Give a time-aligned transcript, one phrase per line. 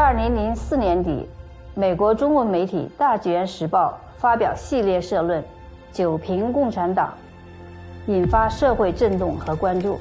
[0.00, 1.28] 二零零四年底，
[1.74, 5.42] 美国中文媒体《大纪元时报》发表系列社论
[5.90, 7.12] 《九评共产党》，
[8.12, 9.98] 引发社会震动和关注。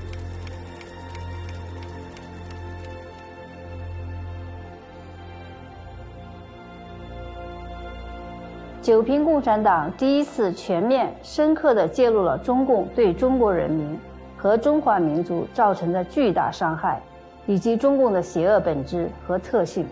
[8.84, 14.00] 九评共产党第一次全面、深刻地揭露了中共对中国人民
[14.38, 17.02] 和中华民族造成的巨大伤害。
[17.48, 19.87] 以及中共的邪恶本质和特性，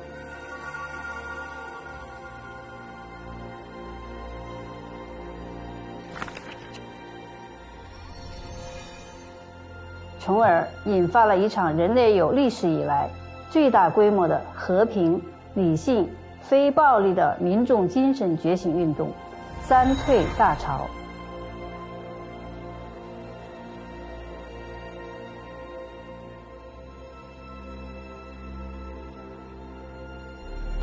[10.19, 13.09] 从而引发了一场人类有历史以来
[13.49, 15.21] 最大规模的和平、
[15.53, 16.09] 理性、
[16.41, 19.09] 非暴力的民众精神觉醒运动——
[19.63, 20.81] 三退大潮。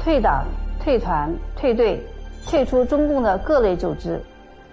[0.05, 0.45] 退党、
[0.83, 2.05] 退团、退队、
[2.45, 4.20] 退出中共的各类组织，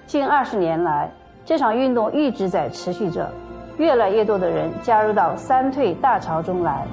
[0.08, 1.08] 近二十年来，
[1.45, 3.30] 这场运动一直在持续着，
[3.77, 6.83] 越来越多的人加入到“三退”大潮中来。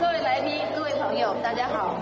[0.00, 1.94] 各位来宾、各位朋友，大家好！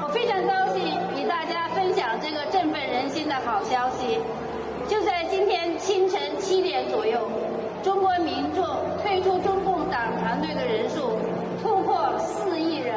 [0.00, 0.80] 我非常高兴
[1.20, 4.20] 与大家分享这个振奋人心的好消息。
[4.86, 7.18] 就在今天清晨七点左右。
[7.84, 8.64] 中国民众
[9.02, 11.18] 退出中共党团队的人数
[11.62, 12.94] 突破四亿人。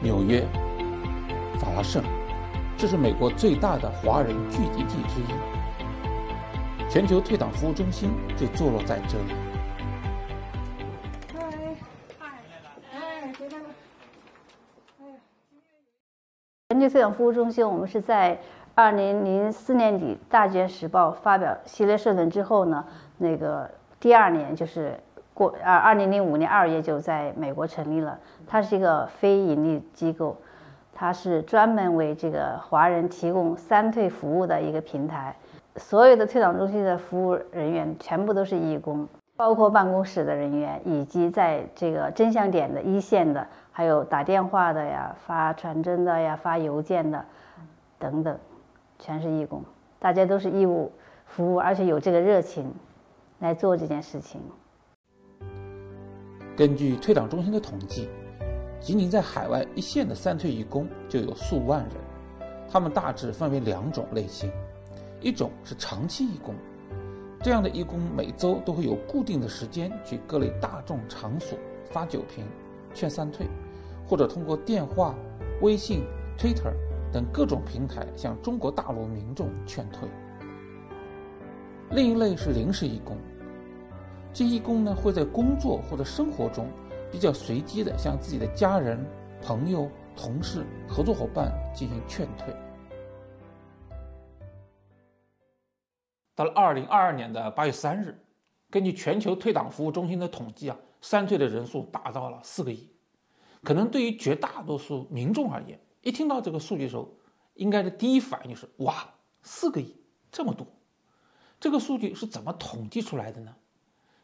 [0.00, 0.40] 纽约，
[1.58, 2.02] 法拉盛，
[2.78, 6.88] 这是美国最大的华人聚集地之一。
[6.88, 9.49] 全球退党服务中心就坐落在这里。
[16.70, 18.38] 全球退党服务中心，我们是在
[18.76, 22.84] 二零零四年底《大纪元时报》发表系列社论之后呢，
[23.18, 24.94] 那个第二年就是
[25.34, 28.16] 过二二零零五年二月就在美国成立了。
[28.46, 30.36] 它是一个非盈利机构，
[30.94, 35.34] 它是专门为这个华人提供三退服务的一个平台。
[35.74, 43.44] 所有的退党中心的服务人员全部都是义工，包括办公室的人员以及在这个真相点的一线的。
[43.80, 47.24] 还有打电话的呀，发传真的呀，发邮件的，
[47.98, 48.38] 等等，
[48.98, 49.64] 全是义工，
[49.98, 50.92] 大家都是义务
[51.24, 52.70] 服务，而且有这个热情
[53.38, 54.38] 来做这件事情。
[56.54, 58.06] 根据退党中心的统计，
[58.82, 61.94] 仅仅在海外一线的三退义工就有数万人，
[62.70, 64.52] 他们大致分为两种类型，
[65.22, 66.54] 一种是长期义工，
[67.42, 71.58] 这样的义工每周都会有固定的时间去各类大众场所
[71.90, 72.44] 发酒瓶，
[72.92, 73.46] 劝三退。
[74.10, 75.14] 或者通过电话、
[75.62, 76.02] 微信、
[76.36, 76.74] Twitter
[77.12, 80.08] 等各种平台向中国大陆民众劝退。
[81.92, 83.16] 另一类是临时义工，
[84.32, 86.68] 这义工呢会在工作或者生活中
[87.08, 88.98] 比较随机的向自己的家人、
[89.40, 92.52] 朋友、同事、合作伙伴进行劝退。
[96.34, 98.20] 到了二零二二年的八月三日，
[98.70, 102.90] 根据全球退党服务中心的统计啊，三退的人数达到了四个亿。
[103.62, 107.12] 可能对于绝大多数民众而言，一听到这个数据的时候，
[107.54, 109.06] 应该的第一反应就是哇，
[109.42, 109.94] 四个亿
[110.32, 110.66] 这么多，
[111.60, 113.54] 这个数据是怎么统计出来的呢？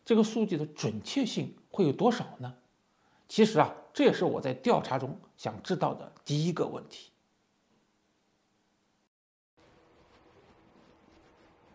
[0.05, 2.55] 这个数据的准确性会有多少呢？
[3.29, 7.11] 其实啊，这也是我在调查中想知道的第一个问题。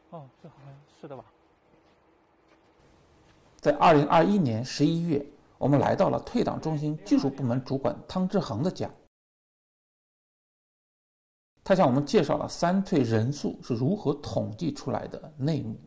[0.09, 1.23] 哦，这好像是的吧？
[3.57, 5.23] 在二零二一年十一月。
[5.61, 8.89] 我们来到了退党中心技术部门主管汤志恒的家，
[11.63, 15.79] 他向我们介绍了三退人数是如何统计出来的内幕。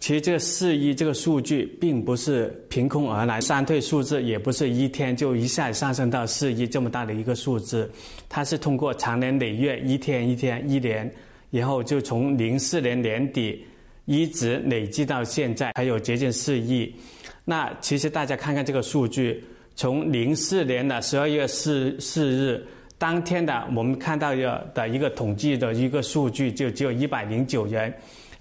[0.00, 7.88] 其实这个四亿这个数据并不是凭空而来，三退数字也不是一天就一下上升到四亿这么大的一个数字，
[8.28, 11.14] 它是通过长年累月，一天一天一年，
[11.52, 13.64] 然后就从零四年年底。
[14.06, 16.94] 一直累计到现在还有接近四亿。
[17.44, 19.44] 那其实大家看看这个数据，
[19.74, 27.92] 从零四年的十二月四四日当天的，我们看到的的一个统计的一个数据，就只有一百零九人。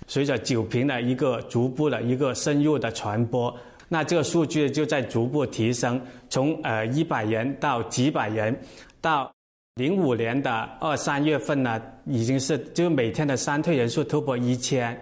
[0.05, 3.55] 随着酒瓶的一个逐步的一个深入的传播，
[3.87, 5.99] 那这个数据就在逐步提升，
[6.29, 8.53] 从呃一百人到几百人，
[8.99, 9.31] 到
[9.75, 14.97] 零五年的二三月份呢，已经是就每天的三退人数突破一千。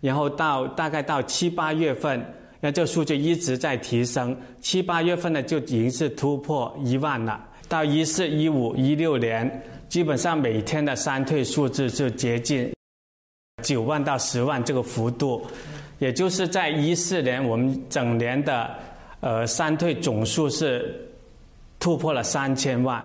[0.00, 2.24] 然后到大概到七八月份，
[2.66, 7.40] 那这数据一直在提升，七八月份呢就已经是突破一万了。
[7.68, 12.74] 到一四一五一六年，基本上每天的删退数字就接近
[13.62, 15.46] 九万到十万这个幅度，
[16.00, 18.68] 也就是在一四年我们整年的
[19.20, 21.08] 呃删退总数是
[21.78, 23.00] 突破了三千万。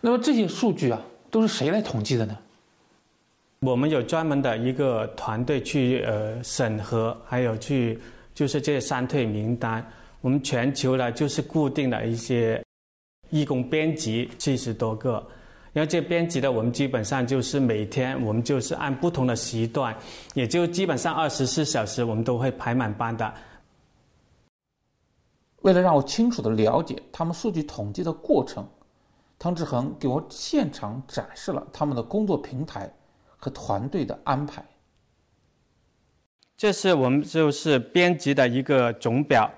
[0.00, 0.98] 那么这些数据啊，
[1.30, 2.34] 都是谁来统计的呢？
[3.60, 7.98] 我们有专门的一个团队去呃审核，还有去
[8.34, 9.84] 就是这三退名单。
[10.20, 12.62] 我们全球呢就是固定的一些
[13.30, 15.24] 义工编辑七十多个，
[15.72, 19.96] 然后这编辑的我们基本上就是每天我们就是按不同的时段，
[20.34, 23.34] 也就基本上二十四小时我们都会排满班的。
[25.62, 28.66] 为了让我清楚的了解他们数据统计的过程，
[29.38, 32.92] 汤志恒给我现场展示了他们的工作平台。
[33.44, 34.64] 和团队的安排，
[36.62, 39.52] 这是我们就是编辑的一个总表，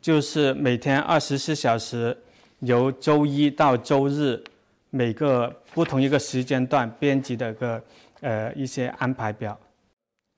[0.00, 2.18] 就是每天二十四小时，
[2.58, 4.42] 由周一到周日，
[4.90, 7.80] 每个不同一个时间段编辑的个
[8.22, 9.56] 呃一些安排表。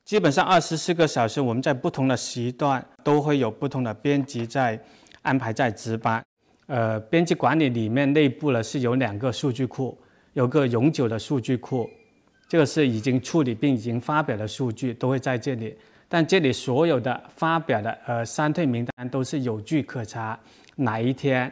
[0.04, 4.78] 基本上二十四个小时，我们在不同的时段都会有不同的编辑在
[5.22, 6.22] 安排在值班。
[6.66, 9.96] 呃，编辑管理里面内部呢是有两个数据库，
[10.34, 11.88] 有个永久的数据库。
[12.46, 15.74] 这个是已经处理并已经发表的数据，都会在这里。
[16.10, 20.36] 但这里所有的发表的呃删退名单都是有据可查，
[20.74, 21.50] 哪一天，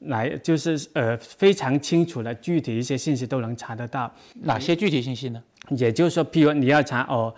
[0.00, 4.10] 来就是呃非常清楚的具体一些信息都能查得到。
[4.42, 5.42] 哪些具体信息呢？
[5.76, 7.32] 也就是说，譬如你要查哦，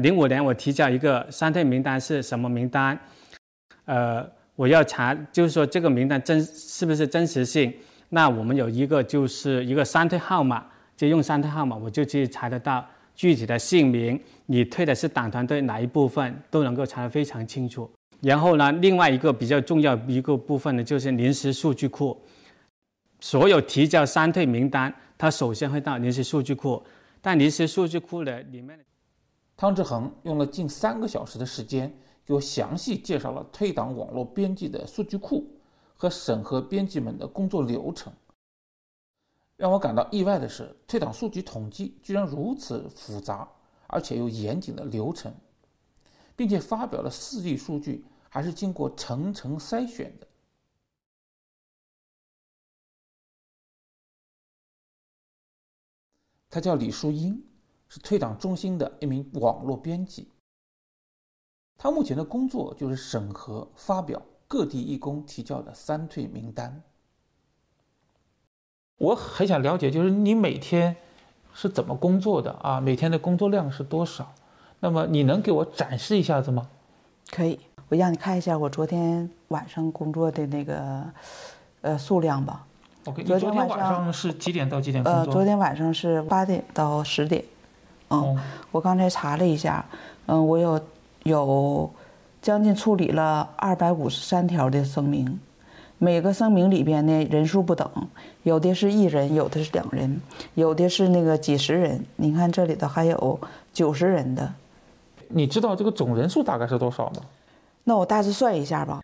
[0.00, 2.98] 零五年我提交一个删退名单是什么名单？
[3.84, 7.72] 呃，我要查就是说这个名单真是不是真实性？
[8.08, 10.66] 那我们有一个就是一个删退号码。
[10.94, 12.86] 就用删退号码，我就去查得到
[13.16, 14.20] 具体的姓名，
[14.52, 17.90] 你退的是党团队哪一部分，都能够查得非常清楚。
[18.20, 22.20] 然后呢，另外一个比较重要一个部分呢，就是临时数据库，
[23.18, 26.82] 所有提交删退名单，它首先会到临时数据库。
[27.22, 28.78] 但临时数据库的里面，
[29.56, 31.90] 汤志恒用了近三个小时的时间，
[32.26, 35.48] 给我详细介绍了退党网络编辑的数据库
[35.96, 38.12] 和审核编辑们的工作流程。
[39.56, 43.48] 让我感到意外的是，退党数据统计居然如此复杂，
[43.92, 45.32] 而且有严谨的流程，
[46.34, 50.26] 并且发表的四例数据还是经过层层筛选的。
[56.48, 57.44] 他叫李淑英，
[57.88, 60.28] 是退党中心的一名网络编辑。
[61.76, 66.82] 他目前的工作就是审核发表各地义工提交的三退名单。
[68.96, 70.96] 我很想了解，就是你每天
[71.54, 72.80] 是怎么工作的啊？
[72.80, 74.32] 每天的工作量是多少？
[74.80, 76.66] 那么你能给我展示一下子吗？
[77.30, 77.58] 可以，
[77.88, 81.04] 我让你看一下我昨天晚上工作的那个
[81.82, 82.64] 呃数量吧。
[83.04, 85.20] OK，昨天晚上是几点到几点工作？
[85.20, 87.44] 呃，昨天晚上是八点到十点。
[88.10, 88.38] 嗯，
[88.70, 89.84] 我刚才查了一下，
[90.26, 90.80] 嗯，我有
[91.22, 91.90] 有
[92.40, 95.40] 将近处理了二百五十三条的声明。
[96.02, 97.88] 每个声明里边呢人数不等，
[98.42, 100.20] 有的是一人，有的是两人，
[100.54, 102.04] 有的是那个几十人。
[102.16, 103.38] 你看这里头还有
[103.72, 104.52] 九十人的。
[105.28, 107.22] 你知道这个总人数大概是多少吗？
[107.84, 109.00] 那我大致算一下吧。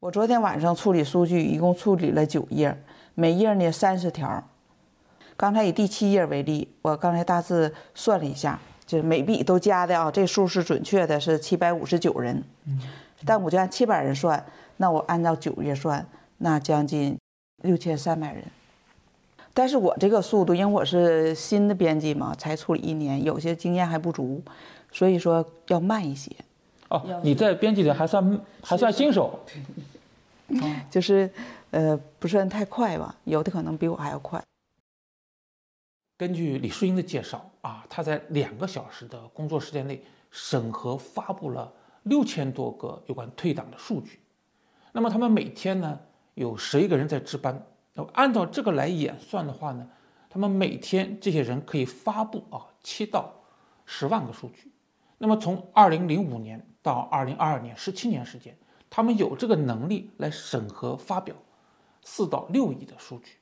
[0.00, 2.76] 我昨天晚上处理数据，一共处理了九页，
[3.14, 4.42] 每页呢三十条。
[5.36, 12.42] 刚才以第七页为例，我刚才大致算了一下，就是每笔都加的啊，这数是准确的，是七百五十九人。
[12.64, 12.80] 嗯。
[13.26, 14.44] 但我就按七百人算，
[14.76, 16.06] 那我按照九月算，
[16.38, 17.16] 那将近
[17.62, 18.44] 六千三百人。
[19.52, 24.42] 但是我这个速度，因为我是新的编辑嘛，才处理一年，有些经验还不足，
[24.90, 26.30] 所以说要慢一些。
[26.88, 29.38] 哦，你在编辑里还算还算新手，
[30.90, 31.30] 就是
[31.70, 34.42] 呃不算太快吧，有的可能比我还要快。
[36.18, 41.72] 根据李淑英的介绍啊，她在两个小时的工作时间内审核发布了。
[42.04, 44.20] 六千多个有关退党的数据，
[44.92, 45.98] 那么他们每天呢
[46.34, 49.88] 有十一个人在值班，那么按照这个来演算的话呢，
[50.28, 53.34] 他们每天这些人可以发布啊七到
[53.86, 54.70] 十万个数据，
[55.18, 58.56] 那么从二零零五年到二零二二年十七年时间，
[58.90, 61.34] 他们有这个能力来审核发表
[62.02, 63.38] 四到六亿的数据。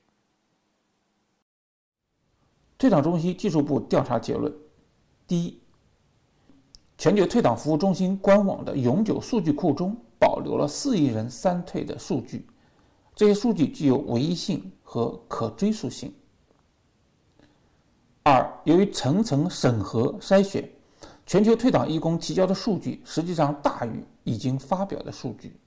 [2.77, 4.53] 退党中心技术部调查结论：
[5.27, 5.62] 第一。
[7.03, 12.47] 全球退党服务中心官网的永久数据库中保留了四亿人三退的数据，
[13.13, 16.13] 这些数据具有唯一性和可追溯性。
[18.23, 20.63] 二，由于层层审核筛选，
[21.25, 25.59] 全球退党义工提交的数据实际上大于已经发表的数据。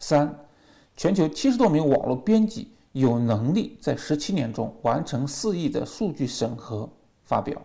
[0.00, 0.36] 三，
[0.96, 6.90] 全球七十多名网络编辑有能力在十七年中完成四亿的数据审核
[7.22, 7.62] 发表。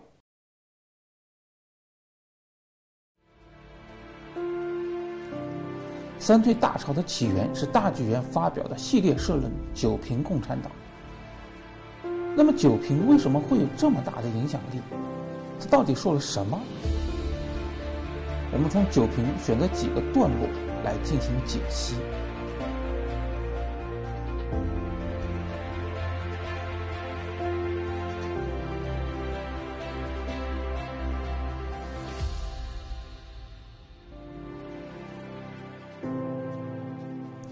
[6.22, 10.72] 三退大潮的起源是大剧院发表的系列社论《九评共产党》。
[12.36, 14.80] 那么九评为什么会有这么大的影响力？
[15.60, 16.62] 他到底说了什么？
[18.54, 20.48] 我们从九评选择几个段落
[20.86, 21.96] 来进行解析。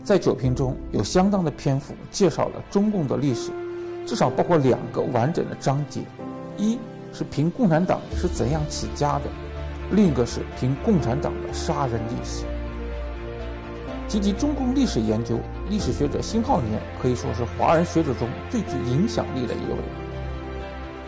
[0.09, 3.51] 在九评中有相当的篇幅介绍了中共的历史，
[4.07, 6.01] 至少包括两个完整的章节，
[6.57, 6.79] 一
[7.13, 9.25] 是评共产党是怎样起家的，
[9.91, 12.43] 另一个是评共产党的杀人历史。
[14.07, 15.37] 提及中共历史研究，
[15.69, 19.77] 历史学者辛浩年可以说是华人学者中最具影响力的一位。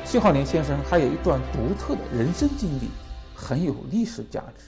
[0.05, 2.89] 辛浩年先生还有一段独特的人生经历，
[3.33, 4.65] 很有历史价值。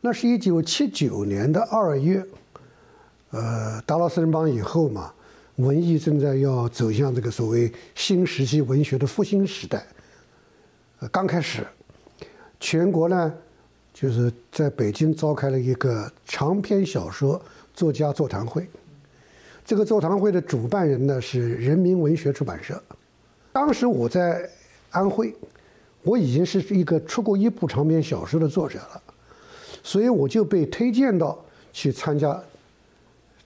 [0.00, 2.24] 那是一九七九年的二月。
[3.34, 5.12] 呃，达拉四人帮以后嘛，
[5.56, 9.84] 文艺正在要走向这个所谓新时期文学的复兴时代。
[11.00, 11.66] 呃，刚开始，
[12.60, 13.34] 全国呢，
[13.92, 17.42] 就是在北京召开了一个长篇小说
[17.74, 18.68] 作家座谈会。
[19.64, 22.80] 这个座谈会的主办人呢是人民文学出版社。
[23.52, 24.48] 当时我在
[24.90, 25.34] 安徽，
[26.04, 29.02] 我已经是一个出过一部长篇小说的作者了，
[29.82, 31.36] 所以我就被推荐到
[31.72, 32.40] 去参加。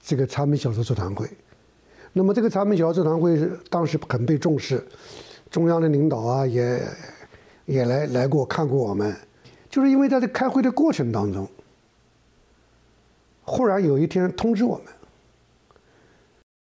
[0.08, 1.28] 这个长篇小说座谈会，
[2.14, 4.82] 那么这个长篇小说座谈会是当时很被重视，
[5.50, 6.82] 中央的领导啊也
[7.66, 9.14] 也来来过看过我们，
[9.68, 11.46] 就是因为在这开会的过程当中，
[13.42, 14.86] 忽然有一天通知我们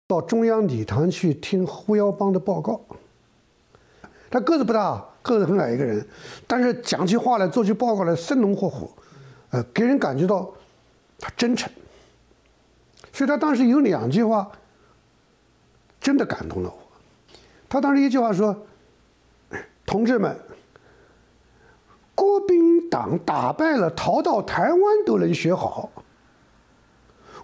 [0.08, 2.80] 到中央礼堂去听胡耀邦的报告。
[4.30, 6.02] 他个子不大，个子很矮一个人，
[6.46, 8.90] 但是讲起话来、做起报告来生龙活虎，
[9.50, 10.50] 呃，给人感觉到
[11.18, 11.70] 他真诚。
[13.16, 14.46] 所以他当时有两句话，
[15.98, 16.76] 真的感动了我。
[17.66, 18.54] 他当时一句话说
[19.86, 20.36] ：“同志们，
[22.14, 25.88] 国民党打败了，逃到台湾都能学好，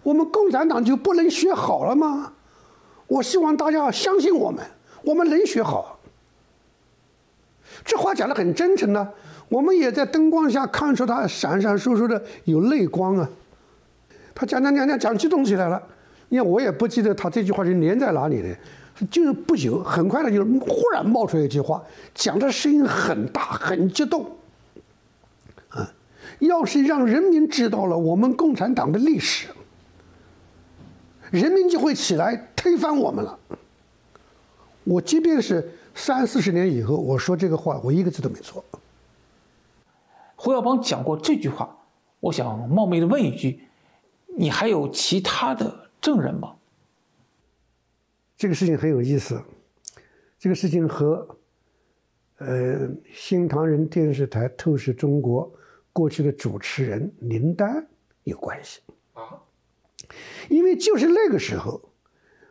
[0.03, 2.35] 我们共产党就不能学好了吗？
[3.07, 4.63] 我希望大家相信我们，
[5.03, 5.99] 我们能学好。”
[7.83, 9.09] 这话讲的很真诚呢，
[9.49, 13.27] 我们也在灯光下看出他闪闪烁烁的有泪光啊。
[14.35, 15.83] 他讲讲讲讲讲激动起来了，
[16.29, 18.57] 因为我也不记得他这句话是连在哪里的，
[19.11, 21.83] 就是不久很快的就忽然冒出一句话，
[22.15, 24.25] 讲的声音很大很激动，
[25.69, 25.93] 啊，
[26.41, 29.49] 要是让人民知道了我们共产党的历史，
[31.31, 33.39] 人民就会起来推翻我们了。
[34.85, 38.65] 我即便是三四十年以后，我说这个话，我一个字都没错。
[40.37, 41.77] 胡耀邦讲过这句话，
[42.19, 43.61] 我想冒昧的问一句。
[44.37, 46.57] 你还有其他的证人吗？
[48.37, 49.41] 这个事情很有意思，
[50.39, 51.39] 这个事情和
[52.39, 55.49] 呃新唐人电视台《透视中国》
[55.93, 57.87] 过去的主持人林丹
[58.25, 58.81] 有关系
[59.13, 59.41] 啊。
[60.49, 61.91] 因为就是那个时候，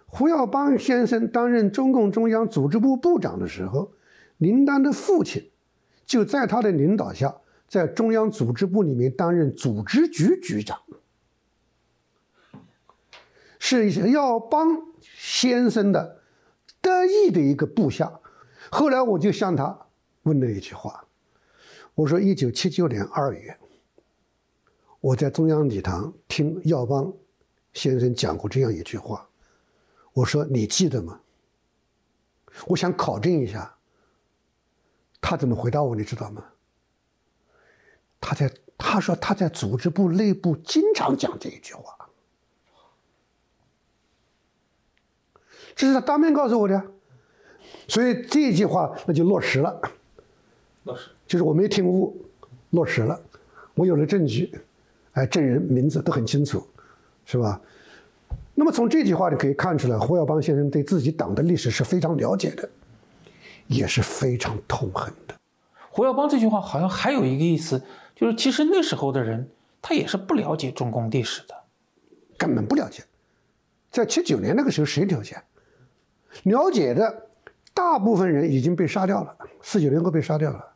[0.06, 3.92] 胡耀邦先生担任中共中央组织部部长的时候，
[4.38, 5.52] 林丹的父亲
[6.06, 7.36] 就在他的领导下，
[7.68, 10.80] 在中央组织部里面担任组织局局长。
[13.64, 14.68] 是耀邦
[15.04, 16.20] 先生的
[16.82, 18.20] 得意的一个部下。
[18.72, 19.86] 后来我就向他
[20.24, 21.06] 问了一句话，
[21.94, 23.56] 我说：“一九七九年二月，
[25.00, 27.14] 我在中央礼堂听耀邦
[27.74, 29.30] 先生讲过这样一句话，
[30.12, 31.22] 我说你记得吗？
[32.66, 33.78] 我想考证一下。
[35.22, 35.96] 他怎么回答我？
[35.96, 36.44] 你知道吗？
[38.20, 41.96] 他在他说他在组织部内部经常讲这一句话。”
[45.76, 46.82] 这是他当面告诉我的，
[47.88, 49.82] 所以这句话那就落实了。
[50.84, 52.26] 落实就是我没听误，
[52.72, 53.20] 落实了，
[53.76, 54.52] 我有了证据，
[55.14, 56.68] 哎，证人名字都很清楚，
[57.26, 57.62] 是吧？
[58.54, 62.70] 那么从这句话就可以看出来，胡耀邦先生对自己党的历史是非常了解的，
[63.68, 65.36] 也是非常痛恨的。
[65.90, 67.82] 胡耀邦这句话好像还有一个意思，
[68.16, 69.50] 就是其实那时候的人
[69.82, 71.56] 他也是不了解中共历史的，
[72.38, 73.04] 根本不了解。
[73.90, 75.42] 在七九年那个时候，谁了解？
[76.44, 77.28] 了解的，
[77.74, 80.74] 大部分人已经被杀掉了，四九年后被杀掉了。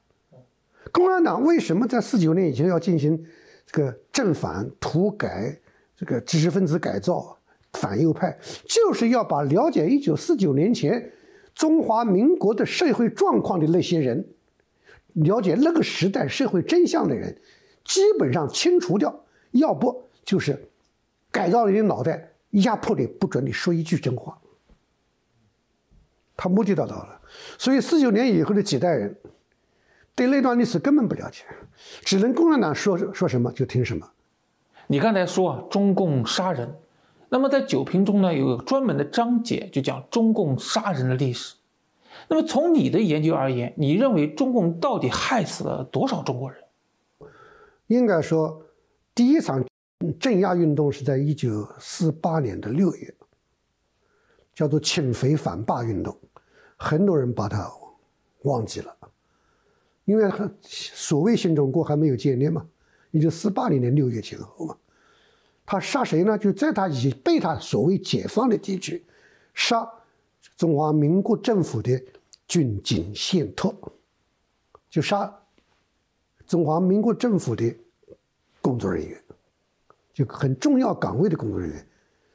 [0.92, 3.26] 共产党为什么在四九年以前要进行
[3.66, 5.60] 这个正反、土改、
[5.96, 7.38] 这个知识分子改造、
[7.74, 11.12] 反右派，就是要把了解一九四九年前
[11.54, 14.28] 中华民国的社会状况的那些人，
[15.14, 17.42] 了解那个时代社会真相的人，
[17.84, 20.70] 基本上清除掉，要不就是
[21.32, 24.38] 改造你的脑袋，压迫你不准你说一句真话。
[26.36, 27.22] 他目的达到了，
[27.58, 29.16] 所以四九年以后的几代人。
[30.14, 31.44] 对那段历史根本不了解，
[32.06, 34.10] 只能共产党说说什么就听什么。
[34.88, 36.74] 你刚才说啊，中共杀人，
[37.28, 41.56] 那么在九评中呢，有个专门的章节就讲中共杀人的历史。
[42.30, 46.64] 那么从你的研究而言，你认为中共到底害死了多少中国人？
[47.88, 48.64] 应该说，
[49.14, 49.62] 第一场
[50.18, 53.14] 镇压运动是在一九四八年的六月，
[54.56, 56.18] 叫做清匪反霸运动，
[56.78, 57.70] 很多人把它
[58.44, 58.96] 忘记了。
[60.06, 60.32] 因为
[60.62, 62.66] 所谓新中国还没有建立嘛，
[63.12, 64.78] 也就四八年的六月前后嘛，
[65.66, 66.38] 他杀谁呢？
[66.38, 69.06] 就在他已被他所谓解放的地区，
[69.54, 69.92] 杀
[70.56, 72.02] 中华民国政府的
[72.48, 73.76] 军警宪特，
[74.90, 75.38] 就杀
[76.46, 77.76] 中华民国政府的
[78.62, 79.22] 工作人员，
[80.14, 81.88] 就很重要岗位的工作人员，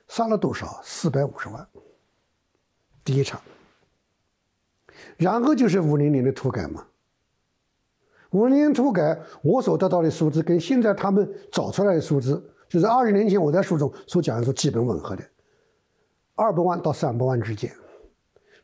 [0.09, 0.81] 杀了多少？
[0.83, 1.69] 四百五十万。
[3.11, 3.41] 第一场，
[5.17, 6.87] 然后就是五零年的土改嘛。
[8.31, 15.25] 五零年土改，我所得到的数字跟现在他们找出来的数字，就是二十年前我在书中所讲的是基本吻合的，
[16.37, 17.75] 二百万到三百万之间，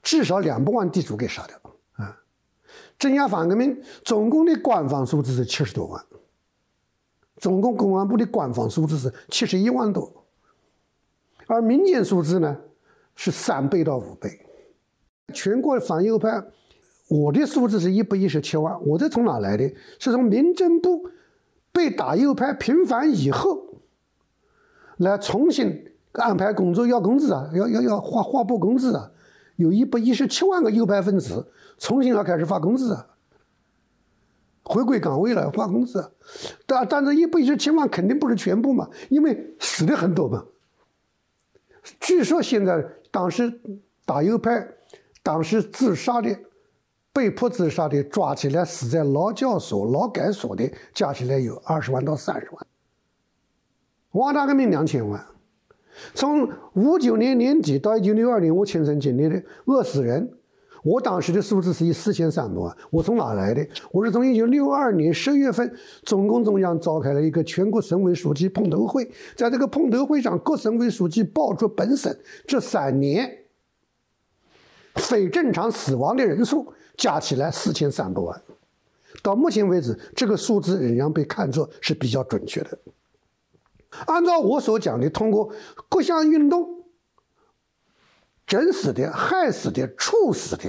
[0.00, 1.60] 至少两百万地主给杀掉
[1.94, 2.22] 啊！
[2.96, 6.06] 镇压反革命总共的官方数字是七十多万，
[7.38, 10.24] 总共公安部的官方数字是七十一万多，
[11.48, 12.56] 而民间数字呢
[13.16, 14.46] 是三倍到五倍，
[15.34, 16.44] 全国反右派。
[17.08, 19.68] 我的数字是一百一十七万，我这从哪来的？
[19.98, 21.08] 是从民政部
[21.70, 23.80] 被打右派平反以后，
[24.96, 29.12] 来重新安排工作要工资啊，要要要划划拨工资啊，
[29.54, 33.06] 有一百一十七万个右派分子重新要开始发工资啊，
[34.64, 36.10] 回归岗位了发工资，
[36.66, 40.44] 但但这一百一十七万肯定不是全部嘛，因为死的很多嘛。
[42.00, 42.84] 据说现在
[43.16, 43.50] 当时
[44.04, 44.68] 打右派，
[45.22, 46.38] 当时自杀的。
[47.14, 52.66] 被迫自杀的，抓起来死在劳教所、劳改所的，加起来有二十万到三十万。
[54.10, 55.26] 瓦大革命两千万，
[56.12, 60.35] 从五九年年底到一九六二年，我亲身经历的饿死人，
[60.86, 62.76] 我当时的数字是以四千三百万。
[62.90, 63.66] 我从哪来的？
[63.90, 73.28] 我是从一九六二年十月份，中共中央召开了一个全国省委书记碰头会，在这个碰头会上，各省委书记报出本省这三年
[74.94, 76.72] 非正常死亡的人数。
[76.96, 78.42] 加起来四千三百万，
[79.22, 82.78] 到目前为止，这个数字仍然被看作是比较准确的。
[84.06, 85.52] 按照我所讲的，通过
[85.90, 86.66] 各项运动，
[88.46, 90.64] 整死的、害死的、处死的，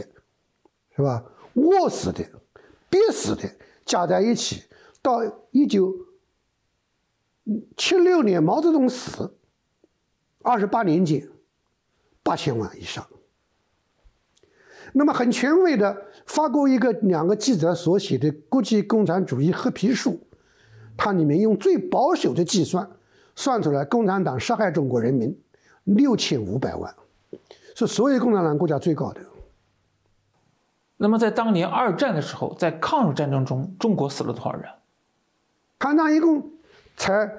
[0.95, 1.23] 是吧？
[1.53, 2.23] 饿死的、
[2.89, 3.49] 憋死的，
[3.85, 4.63] 加在一起，
[5.01, 5.93] 到一九
[7.75, 9.37] 七六年毛泽东死，
[10.41, 11.27] 二十八年间，
[12.23, 13.07] 八千万以上。
[14.93, 20.11] 那么很权威的发过一个两个记者所写的《国际共产主义黑皮书》，
[20.95, 22.89] 它里面用最保守的计算
[23.35, 25.39] 算出来，共产党杀害中国人民
[25.83, 26.95] 六千五百万，
[27.77, 29.21] 是所有共产党国家最高的。
[30.97, 34.63] 那么在当年二战的时候，在抗日战争中，中国死了多少人？
[35.77, 36.53] 抗战一共
[36.95, 37.31] 才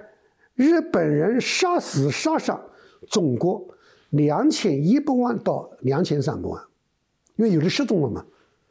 [0.54, 2.62] 日本人杀死杀伤
[3.10, 3.66] 中国
[4.10, 6.62] 两千一百万到两千三百万。
[7.34, 8.24] 因为有的失踪了嘛，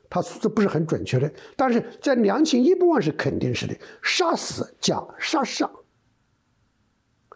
[0.10, 5.70] 他数字不是很准确的，但是在两千一百万是肯定是的，杀死加杀伤，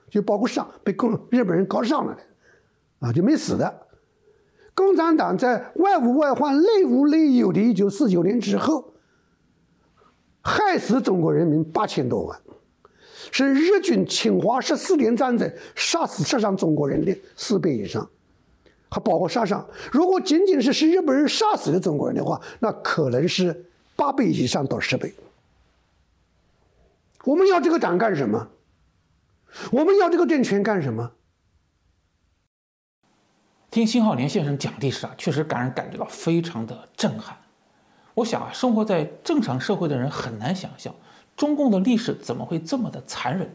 [0.09, 2.21] 就包括伤被共日本人搞伤了的，
[3.07, 3.87] 啊就没死的。
[4.73, 8.93] 共产党在外无外患内无内忧的一九四九年之后，
[10.41, 12.39] 害死中国人民八千多万，
[13.31, 18.09] 是日军侵华十四年战争杀死杀伤中国人的四倍以上。
[18.93, 19.65] 还包括杀伤。
[19.89, 25.13] 如果仅仅是是日本人杀死的中国人的话，那可能是八倍以上到十倍。
[27.23, 28.49] 我们要这个党干什么？
[29.71, 31.09] 我们要这个政权干什么？
[33.71, 37.37] 听辛浩年先生讲历史啊，确实让人感觉到非常的震撼。
[38.13, 40.93] 我想啊，生活在正常社会的人很难想象，
[41.37, 43.49] 中共的历史怎么会这么的残忍，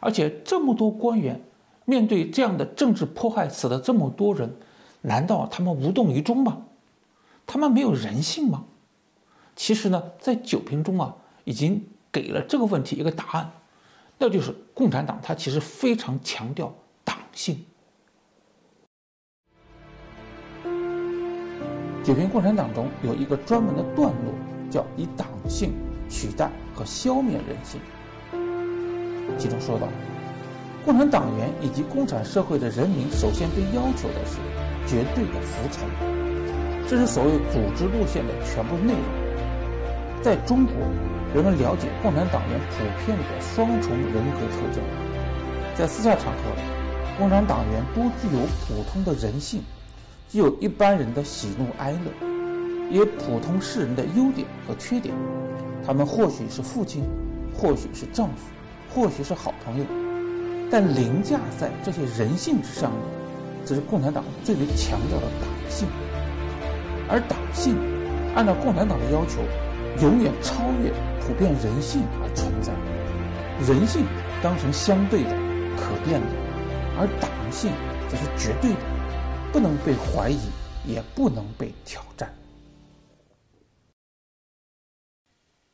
[0.00, 1.40] 而且这么多官员。
[1.86, 4.56] 面对这样的政治迫害，死了这么多人，
[5.02, 6.62] 难道他们无动于衷吗？
[7.44, 8.64] 他们没有人性吗？
[9.54, 13.52] 其实呢，在九评中啊，已经给了这个问题一个答案，
[14.16, 17.62] 那就是共产党它其实非常强调党性。
[22.04, 24.34] 九评共产党中有一个专门的段落，
[24.70, 25.72] 叫以党性
[26.06, 27.80] 取代和消灭人性。
[29.38, 29.88] 其中说到，
[30.84, 34.36] 共产党员以及共产社会的人民，首先被要求的是
[34.86, 35.88] 绝对的服从，
[36.86, 40.22] 这是所谓组织路线的全部内容。
[40.22, 40.74] 在中国，
[41.34, 44.84] 人们了解共产党员普遍的双重人格特征，
[45.74, 46.52] 在私下场合，
[47.18, 49.62] 共产党员都具有普通的人性。
[50.38, 52.10] 有一般人的喜怒哀乐，
[52.90, 55.14] 也普通世人的优点和缺点。
[55.86, 57.04] 他们或许是父亲，
[57.56, 58.50] 或许是丈夫，
[58.92, 59.84] 或许是好朋友，
[60.68, 62.96] 但凌驾在这些人性之上的，
[63.64, 65.86] 这是共产党最为强调的党性。
[67.08, 67.76] 而党性，
[68.34, 69.40] 按照共产党的要求，
[70.02, 72.72] 永远超越普遍人性而存在。
[73.64, 74.02] 人性
[74.42, 75.30] 当成相对的、
[75.76, 76.26] 可变的，
[76.98, 77.70] 而党性
[78.08, 78.93] 则是绝对的。
[79.54, 80.50] 不能被怀疑，
[80.84, 82.34] 也不能被挑战。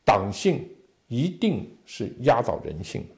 [0.04, 0.68] 党性
[1.06, 3.08] 一定是压倒人性。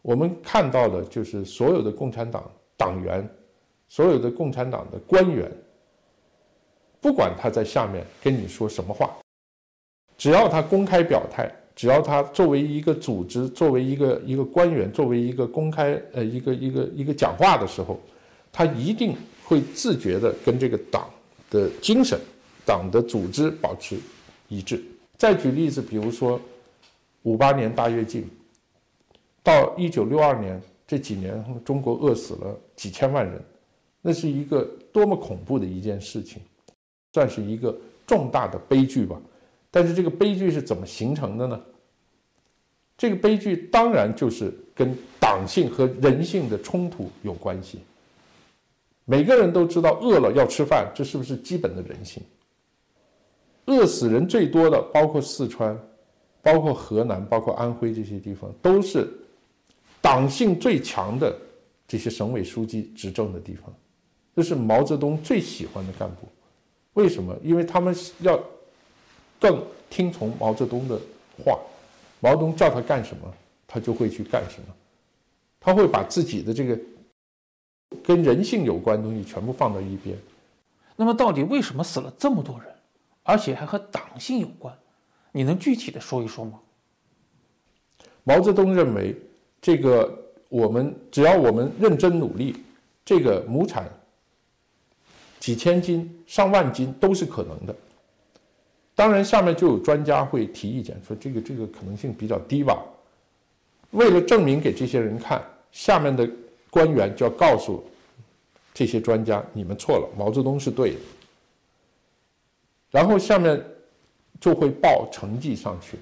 [0.00, 3.28] 我们看到的就是所有的共产党党员，
[3.88, 5.52] 所有的共产党的官员，
[7.02, 9.18] 不管他在下面跟你说什么话，
[10.16, 11.54] 只要他公开表态。
[11.78, 18.00] 只要他作为一个组织，作为一个一个官员，作为一个公开呃一个一个一个讲话的时候，
[18.50, 19.14] 他一定
[19.44, 21.08] 会自觉的跟这个党
[21.48, 22.18] 的精神、
[22.66, 23.96] 党的组织保持
[24.48, 24.82] 一致。
[25.16, 26.40] 再举例子，比如说
[27.22, 28.26] 五八年大跃进，
[29.44, 33.40] 到一九六二年这几年，中国饿死了几千万人，
[34.02, 36.42] 那是一个多么恐怖的一件事情，
[37.12, 37.72] 算是一个
[38.04, 39.16] 重大的悲剧吧。
[39.78, 41.60] 但是这个悲剧是怎么形成的呢？
[42.96, 47.78] 这个悲剧当然就是跟党性和人性的冲突有关系。
[49.04, 52.20] 每个人都知道饿了要吃饭，这是不是基本的人性？
[53.66, 55.78] 饿死人最多的，包括四川、
[56.42, 59.08] 包括河南、包括安徽这些地方，都是
[60.00, 61.32] 党性最强的
[61.86, 63.72] 这些省委书记执政的地方，
[64.34, 66.28] 这是毛泽东最喜欢的干部。
[66.94, 67.32] 为什么？
[67.44, 68.42] 因为他们要。
[69.40, 70.98] 更听从毛泽东的
[71.44, 71.58] 话，
[72.20, 73.32] 毛泽东叫他干什么，
[73.66, 74.74] 他就会去干什么，
[75.60, 76.78] 他会把自己的这个
[78.02, 80.16] 跟人性有关的东西全部放到一边。
[80.96, 82.74] 那么，到底为什么死了这么多人，
[83.22, 84.76] 而且还和党性有关？
[85.30, 86.58] 你能具体的说一说吗？
[88.24, 89.14] 毛泽东认为，
[89.62, 90.12] 这个
[90.48, 92.56] 我们只要我们认真努力，
[93.04, 93.88] 这个亩产
[95.38, 97.74] 几千斤、上万斤都是可能的。
[98.98, 102.84] 当然，下面就有专家会提意见，说这个这个可能性比较低吧。
[103.92, 106.28] 为了证明给这些人看，下面的
[106.68, 107.80] 官员就要告诉
[108.74, 110.96] 这些专家，你们错了，毛泽东是对的。
[112.90, 113.64] 然后下面
[114.40, 115.96] 就会报成绩上去，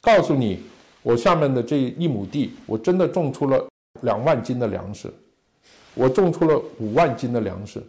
[0.00, 0.62] 告诉你，
[1.02, 3.66] 我下面的这一亩地，我真的种出了
[4.02, 5.12] 两万斤的粮食，
[5.94, 7.82] 我种出了五万斤的粮食，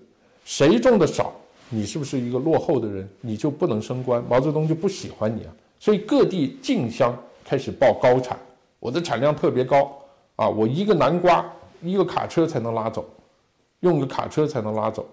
[0.44, 1.32] 谁种的少？
[1.70, 3.10] 你是不是一个落后的人？
[3.22, 4.24] 你就不能升官？
[4.30, 5.54] 毛泽东就不喜欢你啊！
[5.80, 8.38] 所以各地竞相开始报高产，
[8.80, 9.98] 我的产量特别高
[10.36, 10.48] 啊！
[10.48, 11.46] 我一个南瓜
[11.82, 13.08] 一个卡车才能拉走，
[13.80, 15.08] 用个卡车才能拉走，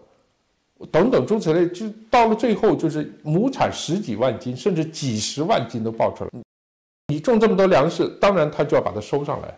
[0.90, 6.30] 等等诸此类，就到了最后就是亩产十几万斤，甚至几十万斤都报出来。
[7.08, 9.54] 你种这么多粮食，当然他就要把它收上来。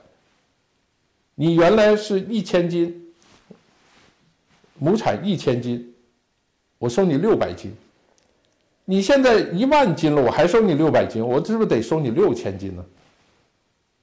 [1.35, 3.13] 你原来是一千斤，
[4.79, 5.94] 亩产一千斤。
[6.79, 7.73] 我收你六百斤，
[8.85, 12.85] 你现在一万斤了，我还收你六百斤，我是不是得收你六千斤呢？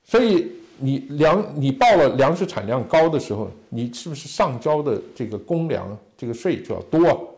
[0.03, 7.35] 所以你粮你报了粮食产量高的时候，你是不是上交的这个公粮这个税就要多？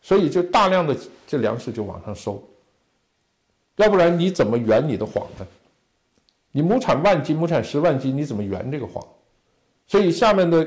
[0.00, 2.42] 所以就大量的这粮食就往上收，
[3.76, 5.46] 要不然你怎么圆你的谎呢？
[6.52, 9.04] 你亩产万斤，亩产十万斤，你怎么圆这个谎？
[9.88, 10.64] 所以下面的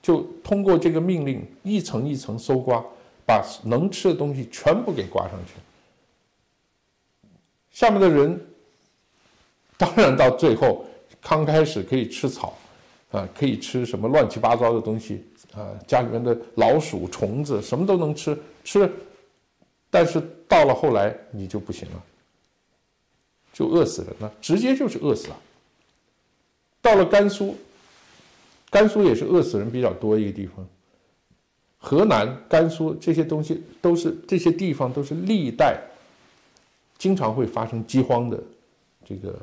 [0.00, 2.82] 就通过这个命令一层一层搜刮。
[3.24, 5.52] 把能吃的东西全部给刮上去，
[7.70, 8.38] 下面的人
[9.76, 10.84] 当然到最后
[11.20, 12.58] 刚开始可以吃草，
[13.10, 18.90] 啊，可以吃什么乱七八糟的东西啊，家里面的老鼠、虫子什么都能吃吃，
[19.88, 22.02] 但是到了后来你就不行了，
[23.52, 25.36] 就饿死人了，直接就是饿死了。
[26.80, 27.56] 到了甘肃，
[28.68, 30.66] 甘肃也是饿死人比较多一个地方。
[31.84, 35.80] 河南、甘肃这些东西都是这些地方都是历代
[36.96, 38.40] 经常会发生饥荒的
[39.04, 39.36] 这个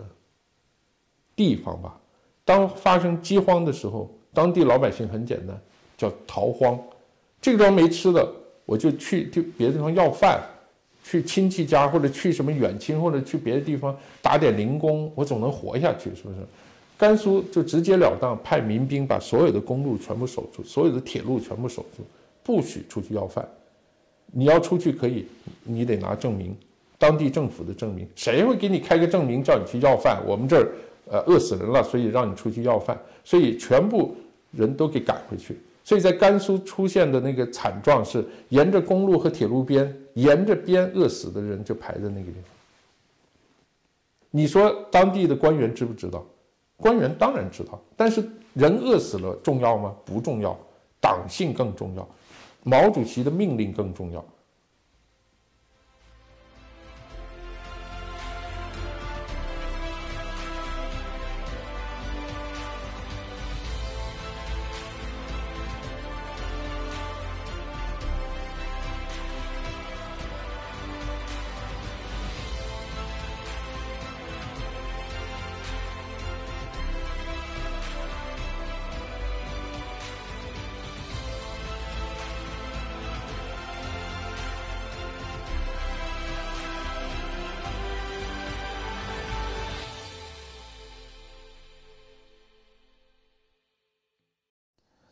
[1.36, 2.00] 地方吧。
[2.46, 5.60] 当发生饥荒的时候，当地老百姓很简单，
[5.98, 6.80] 叫逃荒。
[7.42, 8.26] 这个地方没吃的，
[8.66, 10.42] 我就去就别的地方要饭，
[11.04, 16.38] 去亲戚家或者去什么远亲或者去别的地方打点零工，我总能活下去，是不是？
[16.98, 22.04] 甘肃就直截了当派民兵把所有的公路全部守住，所有的铁路全部守住。
[22.50, 23.48] 不许出去要饭，
[24.26, 25.28] 你要出去可以，
[25.62, 26.58] 你得拿证明，
[26.98, 28.08] 当地政府的证明。
[28.16, 30.20] 谁会给你开个证明叫你去要饭？
[30.26, 30.72] 我们这儿
[31.12, 34.16] 呃饿死人了，所以让你出去要饭，所以全部
[34.50, 35.60] 人都给赶回去。
[35.84, 42.44] 所以在甘肃出现的那个惨状是，沿着公路和铁路边，沿着边饿死的人就排在那个地方。
[44.32, 46.26] 你说当地的官员知不知道？
[46.78, 49.96] 官员当然知道，但是人饿死了重要吗？
[50.04, 50.58] 不重要，
[51.00, 52.10] 党性更重要。
[52.64, 54.26] 毛主席的命令更重要。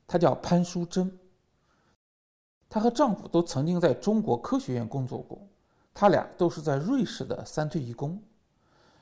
[0.07, 1.19] 她叫潘淑珍，
[2.69, 5.45] 她和丈夫都曾经在中国科学院工作过，
[5.93, 8.17] 他俩都是在瑞士的三退一工。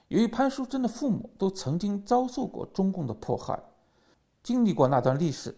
[0.08, 3.60] 由于潘淑珍的父母都曾经遭受过中共的迫害，
[4.42, 5.56] 经历过那段历史，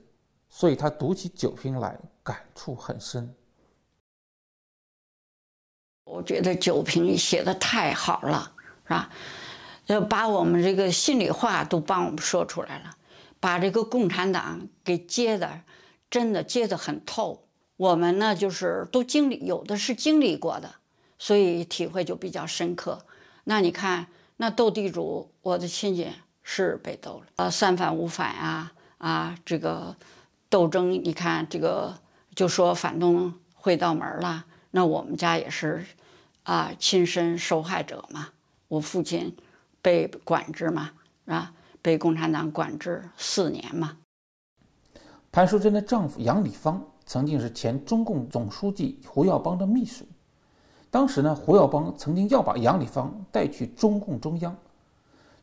[0.50, 3.34] 所以她读起《九瓶》来感触很深。
[6.06, 8.52] 我觉得《九瓶》写的太好了，
[8.84, 9.10] 是吧？
[9.88, 12.98] 要把我们这个心里话都帮我们说出来了。
[13.40, 15.62] 把这个共产党给揭的，
[16.10, 17.44] 真的揭得很透。
[17.76, 20.76] 我们呢，就是都经历，有的是经历过的，
[21.20, 23.06] 所以体会就比较深刻。
[23.44, 26.08] 那你看，那斗地主，我的亲戚
[26.42, 29.96] 是被斗了，呃，三反五反啊啊，这个
[30.50, 32.00] 斗争，你看这个
[32.34, 34.46] 就说反动会道门了。
[34.72, 35.86] 那我们家也是
[36.44, 38.30] 啊，亲身受害者嘛。
[38.68, 39.38] 我父亲
[39.82, 40.92] 被管制嘛，
[41.26, 41.54] 是吧？
[41.88, 43.98] 被共产党管制四年嘛。
[45.32, 50.06] 潘淑珍的丈夫杨礼芳曾经是前中共总书记胡耀邦的秘书，
[50.92, 54.54] 当时呢，胡耀邦曾经要把杨礼芳带去中共中央，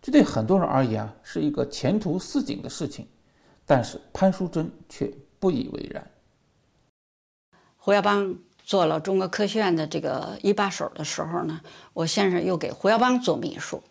[0.03, 3.09] 这对很多人而言啊是一个前途似锦的事情，
[3.65, 6.07] 但是潘淑珍却不以为然。
[7.79, 11.59] 胡耀邦做了中国科学院的这个一把手的时候呢，
[11.95, 13.83] 我先生又给胡耀邦做秘书，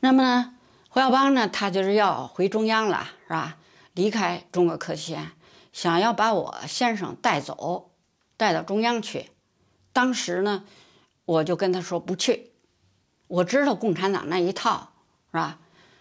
[0.00, 0.54] 那么呢？
[0.90, 3.56] 胡耀邦呢，他就是要回中央了，是吧？
[3.92, 5.30] 离开中国科学院，
[5.72, 7.90] 想要把我先生带走，
[8.36, 9.30] 带到中央去。
[9.92, 10.64] 当时呢，
[11.26, 12.52] 我就跟他说不去，
[13.26, 14.92] 我知道共产党那一套，
[15.30, 15.58] 是吧？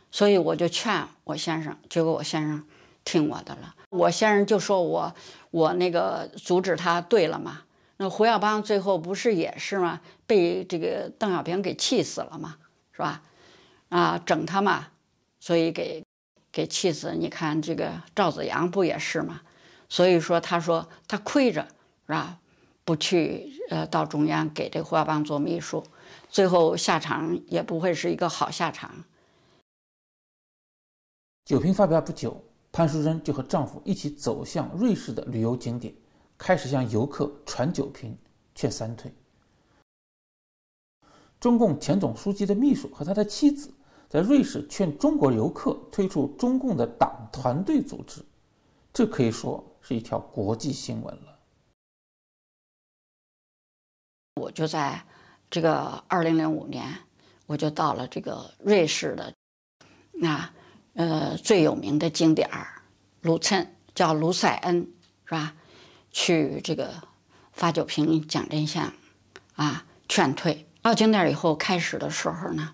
[0.10, 2.65] 所以我就劝我先生，结果我先生
[3.04, 3.76] 听我的了。
[3.89, 5.13] 我先生就说我
[5.52, 7.63] 我那个阻止他对了嘛。
[7.97, 10.00] 那胡耀邦最后不是也是吗？
[10.26, 12.56] 被这个邓小平给气死了嘛，
[12.93, 13.21] 是吧？
[13.89, 14.88] 啊，整他嘛，
[15.39, 16.04] 所以给
[16.52, 17.13] 给气死。
[17.13, 19.41] 你看这个赵子阳不也是吗？
[19.89, 21.62] 所以说，他说他亏着
[22.06, 22.39] 是吧？
[22.84, 25.84] 不去呃到中央给这胡耀邦做秘书，
[26.30, 29.04] 最后下场也不会是一个好下场。
[31.45, 35.93] 酒瓶发表不久，潘淑珍就和丈夫一起走向瑞士的旅游景点，
[36.38, 38.17] 开始向游客传酒瓶，
[38.54, 39.13] 劝三退。
[41.39, 43.71] 中共前总书记的秘书和他的妻子。
[44.10, 48.24] 在瑞士劝中国游客退出中共的党团队组织，
[48.93, 51.38] 这可以说是一条国际新闻了。
[54.41, 55.04] 我就在
[55.50, 56.93] 这个二零零五年，
[57.48, 59.34] 我就到了这个瑞士的
[60.13, 60.50] 那
[60.93, 62.82] 呃最有名的景点儿
[63.22, 64.88] 卢岑，叫卢塞恩，
[65.26, 65.54] 是吧？
[66.12, 66.93] 去这个
[67.52, 68.93] 发酒瓶讲真相，
[69.56, 70.65] 啊，劝退。
[70.82, 72.74] 到景点以后，开始的时候呢。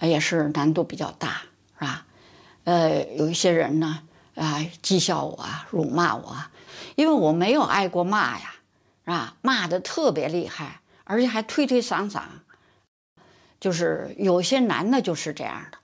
[0.00, 1.42] 也是难度比较大，
[1.78, 2.06] 是吧？
[2.64, 4.00] 呃，有一些人呢，
[4.34, 6.36] 啊，讥笑我啊，辱骂我，
[6.96, 8.54] 因为我没有挨过骂呀，
[9.04, 9.36] 是吧？
[9.42, 12.22] 骂的特别厉害，而且还推推搡搡，
[13.60, 15.78] 就是有些男的就是这样的。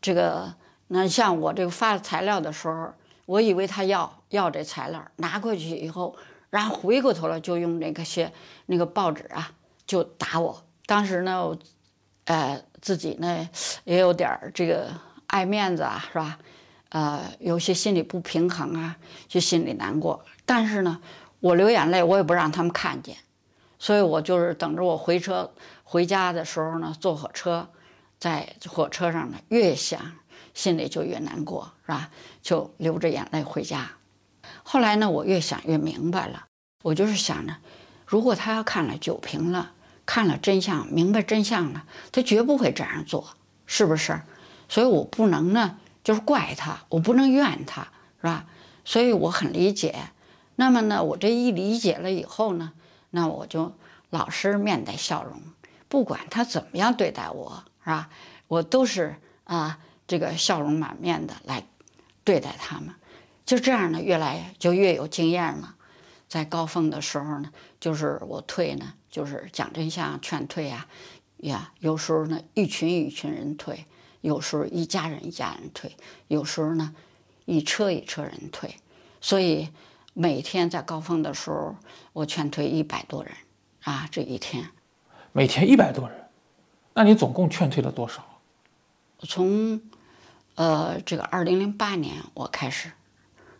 [0.00, 0.54] 这个，
[0.88, 2.92] 那像我这个发材料的时候，
[3.26, 6.16] 我以为他要要这材料，拿过去以后，
[6.50, 8.32] 然后回过头来就用那个些
[8.66, 9.52] 那个报纸啊，
[9.86, 10.64] 就打我。
[10.86, 11.56] 当时呢，我
[12.30, 13.48] 呃，自己呢
[13.82, 14.86] 也有点儿这个
[15.26, 16.38] 爱面子啊，是吧？
[16.90, 20.24] 呃，有些心里不平衡啊，就心里难过。
[20.46, 21.00] 但是呢，
[21.40, 23.16] 我流眼泪，我也不让他们看见，
[23.80, 27.68] 所以我就是等着我回车回家的时候呢，坐火车，
[28.20, 30.00] 在火车上呢，越想
[30.54, 32.10] 心里就越难过，是吧？
[32.42, 33.90] 就流着眼泪回家。
[34.62, 36.44] 后来呢，我越想越明白了，
[36.84, 37.56] 我就是想着，
[38.06, 39.72] 如果他要看了酒瓶了，
[40.10, 44.20] 看了真相，明白真相了，他绝不会这样做，是不是？
[44.68, 45.78] 所以我不能呢。
[46.02, 47.82] 就是怪他，我不能怨他，
[48.20, 48.46] 是吧？
[48.84, 49.94] 所以我很理解。
[50.56, 52.72] 那么呢，我这一理解了以后呢，
[53.10, 53.72] 那我就
[54.08, 55.40] 老是面带笑容，
[55.88, 58.10] 不管他怎么样对待我，是吧？
[58.48, 61.64] 我都是啊，这个笑容满面的来
[62.24, 62.92] 对待他们。
[63.46, 65.76] 就这样呢，越来就越有经验了。
[66.28, 70.86] 在高峰的时候呢，就是我退呢，就是讲真相劝退啊，
[71.38, 73.84] 呀，有时候呢，一群一群人退。
[74.22, 75.96] 有时候一家人一家人退，
[76.28, 76.94] 有时候呢，
[77.46, 78.76] 一车一车人退，
[79.18, 79.70] 所以
[80.12, 81.74] 每天在高峰的时候，
[82.12, 83.32] 我劝退一百多人，
[83.84, 84.68] 啊，这一天，
[85.32, 86.28] 每天一百多人，
[86.92, 88.22] 那你总共劝退了多少？
[89.20, 89.80] 从，
[90.56, 92.92] 呃，这个二零零八年我开始，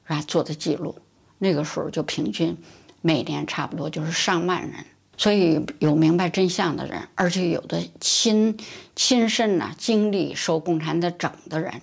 [0.08, 0.94] 啊做的记录，
[1.38, 2.54] 那个时候就平均
[3.00, 4.84] 每年差不多就是上万人。
[5.20, 8.56] 所以有明白真相的人，而且有的亲
[8.96, 11.82] 亲身呐经历受共产党整的人，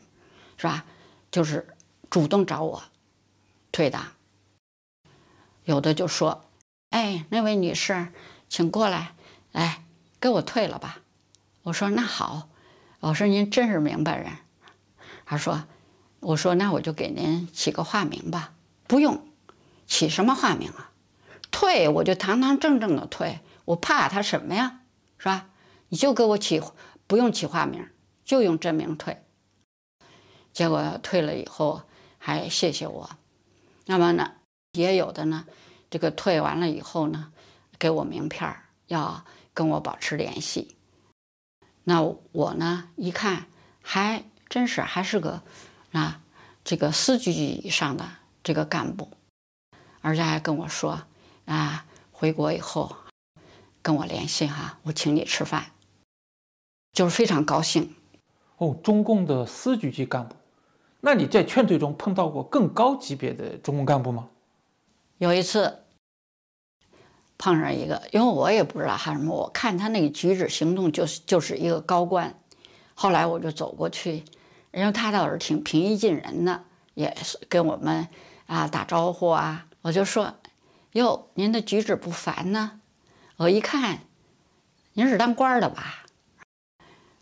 [0.57, 0.85] 是吧？
[1.29, 1.67] 就是
[2.09, 2.81] 主动找我
[3.71, 4.07] 退党。
[5.65, 6.45] 有的就说
[6.89, 8.07] ：“哎，那位女士，
[8.49, 9.13] 请过来，
[9.51, 9.83] 哎，
[10.19, 11.01] 给我退了吧。”
[11.61, 12.49] 我说：“那好。”
[13.01, 14.31] 我说：“您真是明白人。”
[15.27, 15.65] 他说
[16.21, 18.53] ：“我说那我就给您起个化名吧。”
[18.89, 19.27] 不用，
[19.85, 20.89] 起什么化名啊？
[21.59, 24.81] 退我就堂堂正正的退，我怕他什么呀，
[25.17, 25.49] 是吧？
[25.89, 26.61] 你就给我起，
[27.07, 27.89] 不用起化名，
[28.23, 29.25] 就用真名退。
[30.53, 31.81] 结果退了以后
[32.19, 33.09] 还谢谢我，
[33.87, 34.33] 那么呢，
[34.73, 35.47] 也有的呢，
[35.89, 37.31] 这个退完了以后呢，
[37.79, 40.77] 给我名片要跟我保持联系。
[41.85, 43.47] 那我呢一看，
[43.81, 45.41] 还真是还是个
[45.91, 46.21] 啊，
[46.63, 48.07] 这个司局级以上的
[48.43, 49.09] 这个干部，
[50.01, 51.01] 而且还跟我说。
[51.47, 52.93] 啊，回国以后
[53.81, 55.71] 跟我联系哈，我请你吃饭，
[56.91, 57.95] 就是非常高兴。
[58.57, 60.35] 哦，中共的司局级干部，
[60.99, 64.27] 那你在劝退中碰到过更高级别的中共干部吗？
[65.19, 65.83] 有一次
[67.37, 72.37] 碰上一个，因为我也不知道他什么，我看他那个举止行动就是就是一个高官。
[72.93, 74.25] 后来我就走过去，
[74.73, 78.05] 因为他倒是挺平易近人的，也是跟我们
[78.47, 80.33] 啊打招呼啊，我就说。
[80.97, 82.81] 哟，您的举止不凡呢。
[83.35, 83.99] 我一看，
[84.93, 86.03] 您是当官的吧？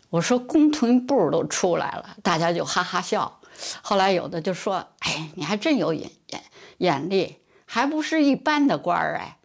[0.08, 3.38] 我说工屯部都出来了，大家就哈哈笑。
[3.82, 6.42] 后来有的就说：“哎，你还真有眼眼
[6.78, 7.36] 眼力，
[7.66, 9.36] 还不是一般的官儿哎。”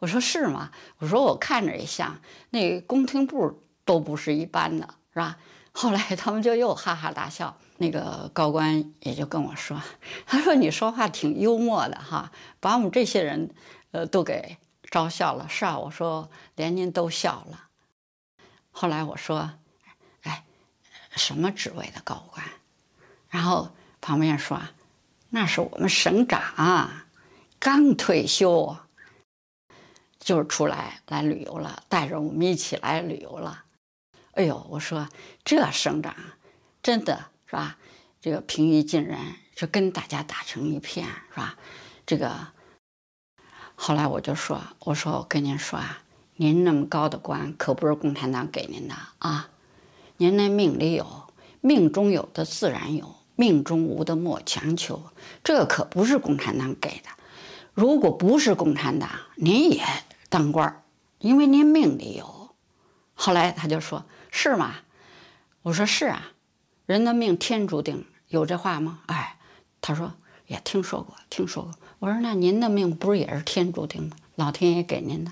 [0.00, 0.72] 我说是吗？
[0.98, 5.38] 我说我看着也像，那工屯部都不是一般的，是吧？
[5.72, 7.56] 后来他们就又哈哈大笑。
[7.82, 9.80] 那个高官也就跟我说
[10.26, 12.30] ：“他说你说话挺幽默的哈，
[12.60, 13.54] 把我们这些人，
[13.92, 14.58] 呃，都给
[14.90, 17.68] 招笑了。”是啊，我说连您都笑了。
[18.70, 19.52] 后来我说
[20.24, 20.44] ：“哎，
[21.16, 22.44] 什么职位的高官？”
[23.30, 23.70] 然后
[24.02, 24.60] 旁边说
[25.30, 26.90] ：“那是我们省长，
[27.58, 28.76] 刚退休，
[30.18, 33.64] 就是出来来旅游了，带着我们一起来旅游了。”
[34.40, 35.08] 哎呦，我说
[35.44, 36.14] 这省长
[36.82, 37.26] 真的。
[37.50, 37.76] 是吧？
[38.20, 39.18] 这个平易近人，
[39.56, 41.56] 就跟大家打成一片，是吧？
[42.06, 42.46] 这个
[43.74, 46.04] 后来我就说：“我说我跟您说啊，
[46.36, 49.48] 您那么高的官可不是共产党给您的啊，
[50.18, 51.24] 您那命里有，
[51.60, 55.02] 命中有的自然有，命中无的莫强求，
[55.42, 57.08] 这可不是共产党给的。
[57.74, 59.82] 如果不是共产党，您也
[60.28, 60.82] 当官儿
[61.18, 62.54] 因为您命里有。”
[63.14, 64.76] 后来他就说：“是吗？”
[65.62, 66.32] 我说：“是啊。”
[66.86, 69.00] 人的命天注定，有这话吗？
[69.06, 69.36] 哎，
[69.80, 70.14] 他说
[70.46, 71.72] 也听说过，听说过。
[72.00, 74.16] 我说那您的命不是也是天注定吗？
[74.34, 75.30] 老天爷给您的，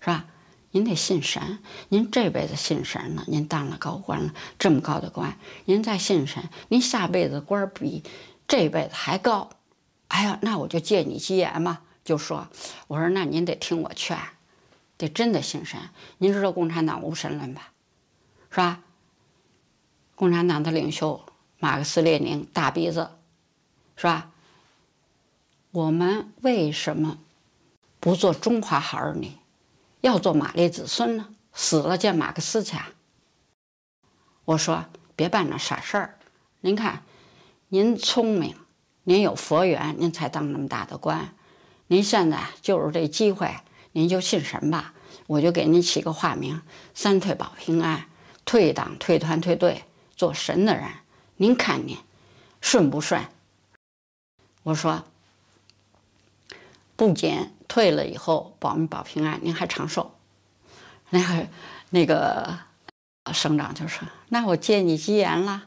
[0.00, 0.26] 是吧？
[0.70, 8.04] 您得信神，您这辈子信神了，您当了高官了，这么高的官，您再信神，您下辈子官比
[8.46, 9.50] 这辈子还高。
[10.06, 12.46] 哎呀，那我就借你吉言嘛，就说，
[12.86, 14.16] 我说那您得听我劝，
[14.96, 15.80] 得真的信神。
[16.18, 17.71] 您知道共产党无神论吧？
[18.52, 18.82] 是吧？
[20.14, 21.24] 共产党的领袖
[21.58, 23.10] 马克思列宁大鼻子，
[23.96, 24.30] 是吧？
[25.70, 27.16] 我们为什么
[27.98, 29.32] 不做中华好儿女，
[30.02, 31.30] 要做马列子孙呢？
[31.54, 32.90] 死了见马克思去啊？
[34.44, 34.84] 我说
[35.16, 36.18] 别办那傻事儿。
[36.60, 37.02] 您看，
[37.68, 38.54] 您聪明，
[39.04, 41.34] 您有佛缘，您才当那么大的官。
[41.86, 43.56] 您现在就是这机会，
[43.92, 44.92] 您就信神吧。
[45.26, 46.60] 我就给您起个化名：
[46.94, 48.06] 三退保平安，
[48.44, 49.84] 退党、退团、退队，
[50.16, 50.84] 做神的人。
[51.36, 51.96] 您看您
[52.60, 53.20] 顺不顺？
[54.62, 55.04] 我说，
[56.94, 60.14] 不仅退了以后保命保平安，您还长寿。
[61.10, 61.48] 那个
[61.90, 62.58] 那个
[63.32, 65.64] 省长就说：“那我借你吉言了。”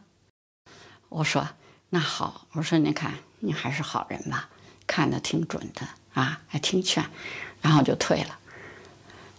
[1.10, 1.48] 我说
[1.90, 4.50] ：“那好。”我说：“您看，您还是好人吧，
[4.88, 7.06] 看的挺准的啊，还听劝，
[7.62, 8.40] 然后就退了。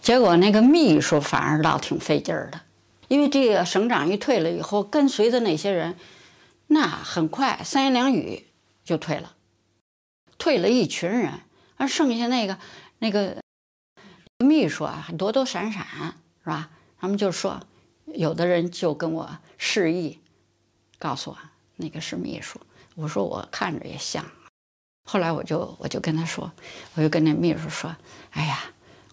[0.01, 2.61] 结果那个秘书反而倒挺费劲儿的，
[3.07, 5.95] 因为这个省长一退了以后，跟随的那些人，
[6.67, 8.47] 那很快三言两语
[8.83, 9.35] 就退了，
[10.37, 11.41] 退了一群人，
[11.77, 12.57] 而剩下那个
[12.99, 13.37] 那个。”
[14.45, 15.83] 秘书啊，躲躲闪闪
[16.43, 16.69] 是吧？
[16.99, 17.59] 他们就说，
[18.05, 20.19] 有的人就跟我示意，
[20.99, 21.37] 告诉我
[21.77, 22.61] 那个是秘书。
[22.93, 24.23] 我说我看着也像。
[25.09, 26.51] 后来我就我就跟他说，
[26.93, 27.95] 我就跟那秘书说
[28.29, 28.59] ：“哎呀，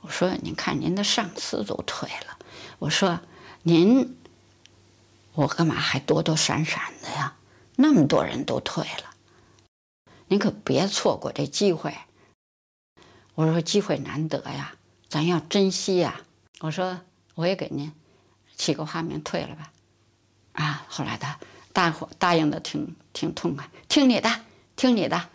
[0.03, 2.38] 我说您看您的上司都退了，
[2.78, 3.18] 我说
[3.66, 4.16] 您，
[5.32, 7.34] 我干嘛还躲躲闪闪的呀？
[7.76, 9.14] 那么多人都退了，
[10.28, 11.94] 您可别错过这机会。
[13.34, 14.76] 我说机会难得呀。”
[15.08, 16.20] 咱要珍惜呀！
[16.58, 17.00] 我说
[17.36, 17.92] 我也给您
[18.56, 19.72] 起个花名，退了吧。
[20.52, 21.38] 啊，后来他
[21.72, 24.28] 大伙答应的挺挺痛快，听你的，
[24.74, 25.30] 听你的。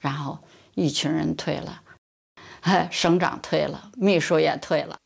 [0.00, 0.38] 然后
[0.74, 1.82] 一群人退了，
[2.92, 4.96] 省长退了，秘书也退了。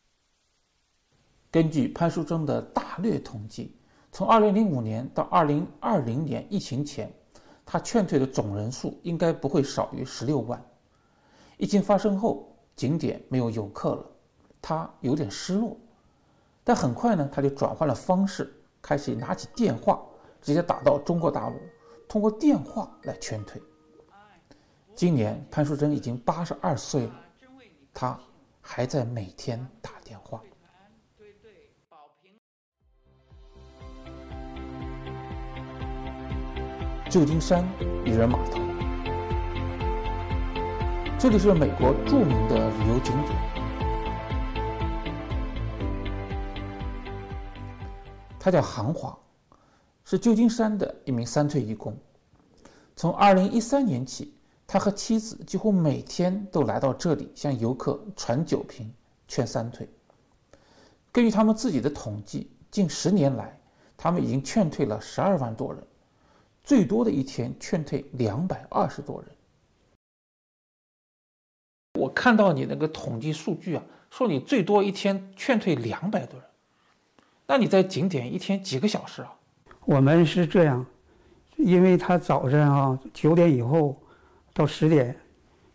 [1.51, 3.76] 根据潘淑珍的大略统计，
[4.12, 7.12] 从2005年到2020年疫情前，
[7.66, 10.62] 他劝退的总人数应该不会少于16万。
[11.57, 12.46] 疫情发生后。
[12.76, 14.07] 景点没有游客了，
[14.62, 15.76] 他有点失落，
[16.64, 20.01] 但很快呢，他就转换了方式，开始拿起电话，
[20.40, 21.57] 直接打到中国大陆，
[22.09, 23.61] 通过电话来劝退。
[24.94, 27.14] 今年潘淑珍已经八十二岁了，
[27.92, 28.18] 他
[28.62, 30.40] 还在每天打电话。
[37.11, 37.66] 旧金山
[38.04, 38.61] 渔人码头。
[41.18, 43.36] 这里是美国著名的旅游景点，
[48.38, 49.18] 他叫韩华，
[50.04, 51.98] 是旧金山的一名三退义工。
[52.94, 54.32] 从2013年起，
[54.64, 58.88] 他和妻子几乎每天都来到这里向游客传酒瓶、
[59.26, 59.88] 劝三退。
[61.11, 63.58] 根据他们自己的统计，近十年来，
[63.96, 65.82] 他们已经劝退了十二万多人，
[66.70, 69.28] 最多的一天劝退两百二十多人。
[71.98, 76.48] 我看到你那个统计数据啊，说你最多一天劝退两百多人，
[77.44, 79.34] 那你在景点一天几个小时啊？
[79.84, 80.86] 我们是这样，
[81.56, 84.00] 因为他早晨啊九点以后
[84.52, 85.18] 到十点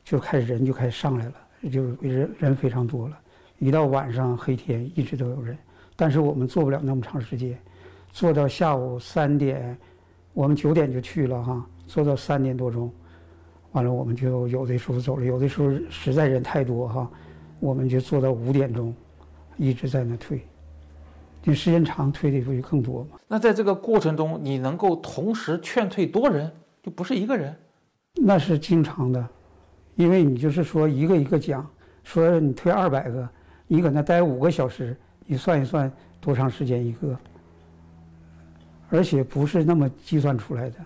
[0.01, 1.33] 就开始人就开始上来了，
[1.69, 3.19] 就人人非常多了。
[3.59, 5.57] 一到晚上黑天一直都有人，
[5.97, 7.61] 但是我们做不了那么长时间，
[8.13, 9.77] 做到下午三点，
[10.35, 12.91] 我们九点就去了哈，坐到三点多钟。
[13.71, 17.09] 完了，我们就有的时候走了，有的时候实在人太多哈，
[17.59, 18.93] 我们就坐到五点钟，
[19.55, 20.45] 一直在那推。
[21.41, 23.11] 你时间长，退的不就更多吗？
[23.29, 26.51] 那在这个过程中，你能够同时劝退多人，
[26.83, 27.55] 就不是一个人？
[28.15, 29.25] 那是经常的，
[29.95, 31.65] 因为你就是说一个一个讲，
[32.03, 33.29] 说你退二百个，
[33.67, 37.17] 你搁那待五个小时，你算一算多长时间一个？
[38.89, 40.77] 而且不是那么计算出来的，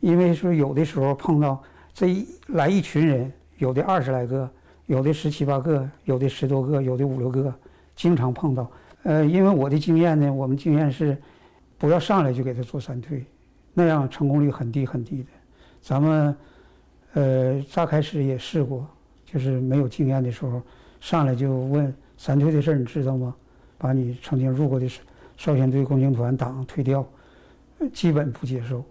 [0.00, 1.62] 因为说有的时候碰到。
[1.92, 4.48] 这一来一群人，有的二十来个，
[4.86, 7.52] 有的十七八个，有的十多个，有的五六个，
[7.96, 8.70] 经常碰到。
[9.02, 11.18] 呃，因为我的经验呢，我们经验是，
[11.76, 13.24] 不要上来就给他做三退，
[13.74, 15.28] 那样成功率很低很低的。
[15.82, 16.36] 咱们，
[17.14, 18.86] 呃，乍开始也试过，
[19.26, 20.62] 就是没有经验的时候，
[21.00, 23.34] 上来就问三退的事儿，你知道吗？
[23.76, 24.88] 把你曾经入过的
[25.36, 27.04] 少先队共青团党退掉，
[27.88, 28.84] 基本不接受。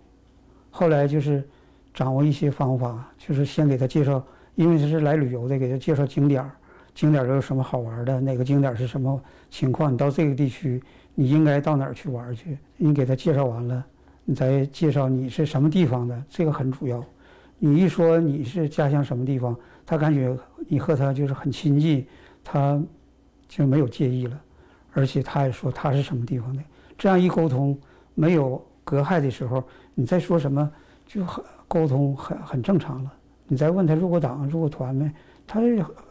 [0.70, 1.48] 后来就是。
[1.92, 4.24] 掌握一些方法，就是先给他介绍，
[4.54, 6.52] 因为他是来旅游的，给他介绍景点儿，
[6.94, 10.82] 景点儿都有什么好玩的，哪个景点是什么情况，你到这个地区，
[11.16, 12.58] 你应该到哪儿去玩去？
[12.78, 13.84] 你给他介绍完了，
[14.24, 17.04] 你再介绍你是什么地方的，这个很主要。
[17.58, 20.38] 你一说你是家乡什么地方，他感觉
[20.68, 22.06] 你和他就是很亲近，
[22.44, 22.82] 他
[23.48, 24.40] 就没有介意了，
[24.94, 26.64] 而且他也说他是什么地方的，
[26.98, 27.78] 这样一沟通
[28.14, 29.64] 没有隔害的时候，
[29.94, 30.72] 你再说什么
[31.06, 31.44] 就很。
[31.72, 33.14] 沟通很很正常了，
[33.48, 35.12] 你再问他入过党、入过团没，
[35.46, 35.62] 他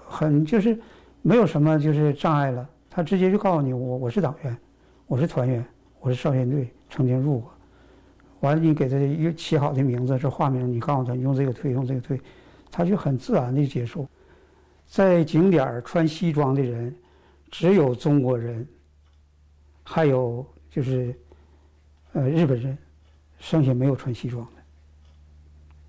[0.07, 0.79] 很就是
[1.21, 4.57] 没有什么就是障碍了，他直接就告诉你我我是党员，
[5.09, 5.67] 我是团员，
[5.99, 7.51] 我是少先队，曾经入过。
[8.39, 12.21] 完了，你给他一起好的名字，这化名，你告诉他用这个退，用这个退，
[12.71, 14.07] 他就很自然的接受。
[14.87, 16.95] 在景点穿西装的人，
[17.51, 18.65] 只有中国人，
[19.83, 21.13] 还有就是
[22.19, 22.77] 呃日本人，
[23.39, 24.63] 剩下没有穿西装的。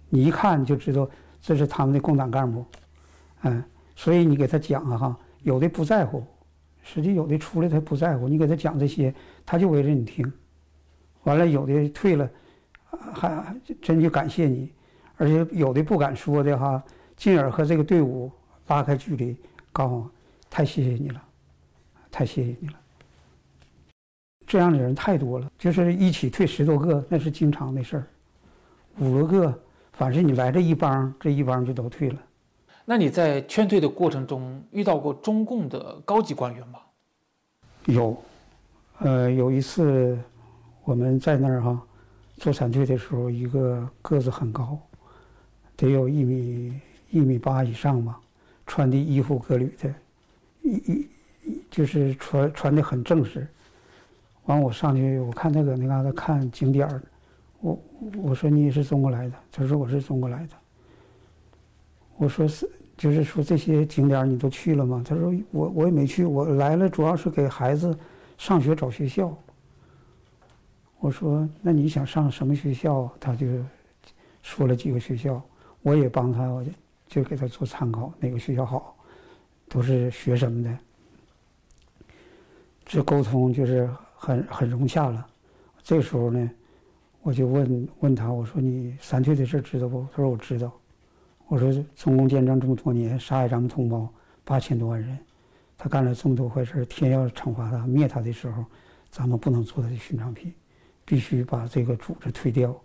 [0.10, 1.10] 你一看就知道
[1.42, 2.64] 这是他们的共党干部，
[3.42, 3.64] 嗯，
[3.96, 6.24] 所以你给他讲啊哈，有的不在乎，
[6.84, 9.14] 实际有的出来他不在乎，你给他讲这些，
[9.46, 10.32] 他就围着你听。
[11.24, 12.30] 完了，有的退了，
[13.14, 14.72] 还真就感谢你，
[15.18, 16.84] 而且有的不敢说的哈，
[17.18, 18.32] 进而和这个队伍
[18.68, 19.36] 拉开距离，
[19.72, 20.12] 告诉我
[20.50, 21.22] 太谢谢你了，
[22.12, 22.79] 太谢谢你了。
[24.50, 28.08] 这样的人太多了，就是一起退十多个，那是经常的事儿。
[29.00, 29.60] 五六个，
[29.94, 32.20] 反正你来这一帮，这一帮就都退了。
[32.84, 36.80] 那你在劝退的过程中遇到过中共的高级官员吗？
[37.86, 38.18] 有，
[38.98, 40.20] 呃，有一次。
[40.86, 41.80] 我们在那儿哈
[42.38, 44.76] 做闪退的时候，一个个子很高，
[45.76, 46.82] 得有一米
[47.12, 48.20] 一米八以上吧，
[48.66, 49.94] 穿的衣服革履的，
[50.64, 51.08] 一一
[51.70, 53.48] 就是穿穿的很正式。
[54.50, 57.02] 完，我上去，我看他搁那嘎达看景点儿，
[57.62, 57.80] 我
[58.24, 60.50] 我说你也是中国来的，他说我是中国来的。
[62.18, 65.02] 我说是，就是说这些景点你都去了吗？
[65.08, 67.98] 他说我我也没去，我来了主要是给孩子
[68.38, 69.34] 上学找学校。
[71.00, 73.48] 我说：“那你想上什么学校？”他就
[74.42, 75.42] 说了几个学校，
[75.82, 76.62] 我也帮他，我
[77.08, 78.98] 就给他做参考，哪个学校好，
[79.70, 80.78] 都是学什么的。
[82.86, 83.90] 这沟通就是
[84.20, 85.26] 很很融洽了。
[85.82, 86.52] 这时候呢，
[87.22, 90.72] 我就问问他：“我说你三退的事知道不？”他说：“我知道。”
[91.48, 94.12] 我说：“中共建政这么多年，杀害咱们同胞
[94.44, 95.18] 八千多万人，
[95.78, 98.66] 他干了这么多坏事，天要惩罚他、灭他的时候，
[99.10, 100.54] 咱们不能做他的寻常品。”
[101.06, 102.80] 必须把这个组织推掉，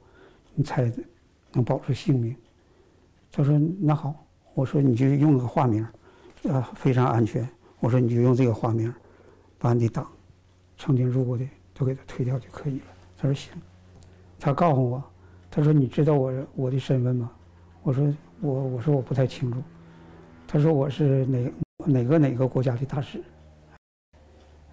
[0.55, 0.91] 你才
[1.53, 2.35] 能保住性命。
[3.31, 4.15] 他说：“那好，
[4.55, 5.87] 我说你就用个化名，
[6.45, 7.47] 呃，非常安全。
[7.81, 8.91] 我说你就用这个化名，
[9.59, 10.11] 把你党
[10.77, 13.53] 曾经入过的都给他推掉就可以了。”他说：“行。”
[14.39, 15.03] 他告诉我
[15.51, 17.31] ：“他说你知道我我的身份吗？”
[17.83, 19.63] 我说：“我我说我不太清楚。”
[20.47, 23.23] 他说：“我是哪哪个哪个国家的大使？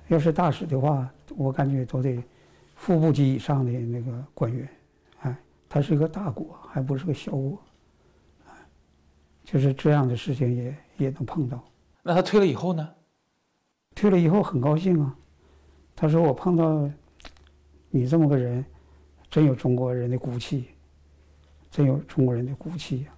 [0.08, 2.22] 要是大使的话，我感觉都得。”
[2.82, 4.68] 副部级以上的那个官员，
[5.20, 5.38] 哎，
[5.70, 7.62] 他是一个大国，还不是个小国，
[8.48, 8.54] 哎，
[9.44, 11.64] 就是这样的事情也也能碰到。
[12.02, 12.90] 那他退了以后呢？
[13.94, 15.16] 退了以后很高兴啊，
[16.02, 16.90] 他说我碰到
[17.92, 18.66] 你这么个人，
[19.30, 20.66] 真有中国人的骨气，
[21.70, 23.14] 真有中国人的骨气呀。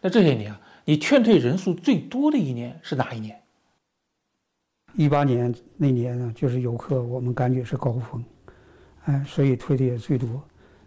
[0.00, 3.38] 那这些年啊，你劝退人数最多的一年是哪一年？
[4.94, 8.24] 一八年那年呢，就是游客，我们感觉是高峰，
[9.04, 10.42] 哎，所以退的也最多。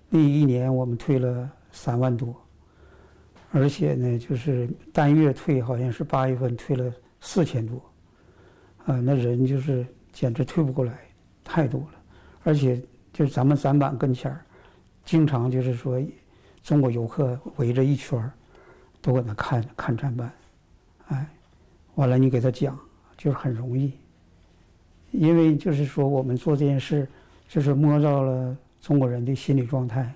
[0.09, 2.35] 那一年我们退了三万多，
[3.51, 6.91] 而且呢，就是单月退好像是八月份退了
[7.21, 7.75] 四千多，
[8.85, 9.85] 啊，那人就是
[10.19, 10.99] 简直退不过来，
[11.45, 11.87] 太多了。
[12.43, 12.81] 而且
[13.13, 14.43] 就是咱们展板跟前儿，
[15.05, 15.97] 经常就是说，
[16.61, 18.29] 中国游客围着一圈儿，
[19.01, 20.29] 都搁那看看展板，
[21.07, 21.25] 哎，
[21.95, 22.77] 完了你给他讲。
[23.21, 23.91] 就是很容易，
[25.11, 27.05] 因为就是说我们做这件事，
[27.49, 30.09] 就是摸到了中国人的心理状态，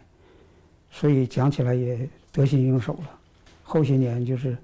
[0.89, 3.19] 所以讲起来也得心应手了。
[3.61, 4.57] 后些年就是，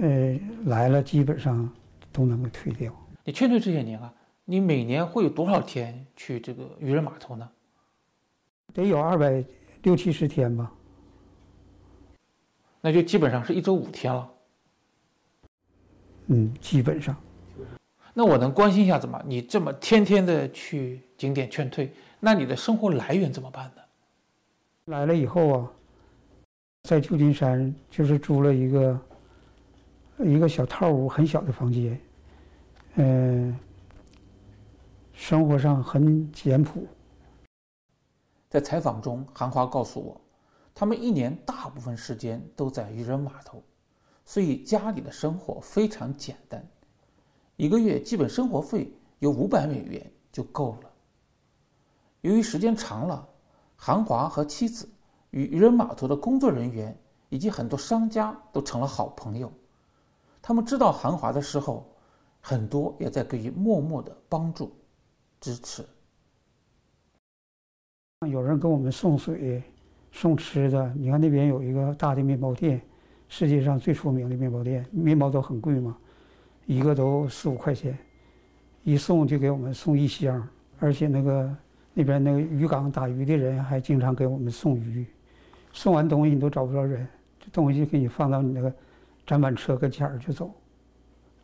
[0.00, 1.70] 呃，来了基本上
[2.10, 2.90] 都能够退掉。
[3.22, 4.10] 你劝退这些年啊，
[4.44, 7.48] 你每年会有多少天去这个渔人码头呢？
[8.74, 9.44] 得有二百
[9.82, 10.72] 六七十天吧。
[12.80, 14.30] 那就基本上是一周五天了。
[16.26, 17.16] 嗯，基本上。
[18.14, 19.22] 那我能关心一下子吗？
[19.24, 23.82] 你这么天天的去景点劝退，那你的生活来源怎么办呢？
[24.86, 25.72] 来了以后啊，
[26.82, 29.00] 在旧金山就是租了一个
[30.18, 32.00] 一个小套屋，很小的房间，
[32.96, 33.58] 嗯，
[35.22, 36.84] 生活上很简朴。
[38.50, 40.20] 在采访中，韩华告诉我，
[40.74, 43.62] 他们一年大部分时间都在渔人码头，
[44.24, 46.60] 所以家里的生活非常简单。
[47.54, 50.90] 一个月基本生活费有五百美元就够了。
[52.22, 53.24] 由于时间长了，
[53.76, 54.88] 韩华和妻子
[55.30, 59.52] 与渔人码头的工作人员以及很多商家都成了好朋友。
[60.42, 61.88] 他们知道韩华的时候，
[62.40, 64.74] 很多也在给予默默的帮助、
[65.42, 65.84] 支持。
[68.30, 69.60] 有人给我们送水，
[70.12, 70.94] 送吃的。
[70.94, 72.80] 你看那边有一个大的面包店，
[73.28, 75.98] 世界上最出名的面包店，面包都很贵嘛，
[76.64, 77.98] 一个都四五块钱，
[78.84, 81.56] 一送就给我们送一箱，而且那个
[81.92, 85.04] 那边那个渔港打鱼的人还经常给我们送鱼，
[85.72, 87.04] 送完东西你都找不着人，
[87.40, 88.72] 这东西给你放到你那个
[89.26, 90.54] 展板车跟前儿就走，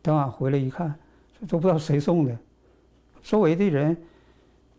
[0.01, 0.95] 等俺回来一看，
[1.49, 2.39] 都不知道谁送的，
[3.21, 3.97] 周围的人。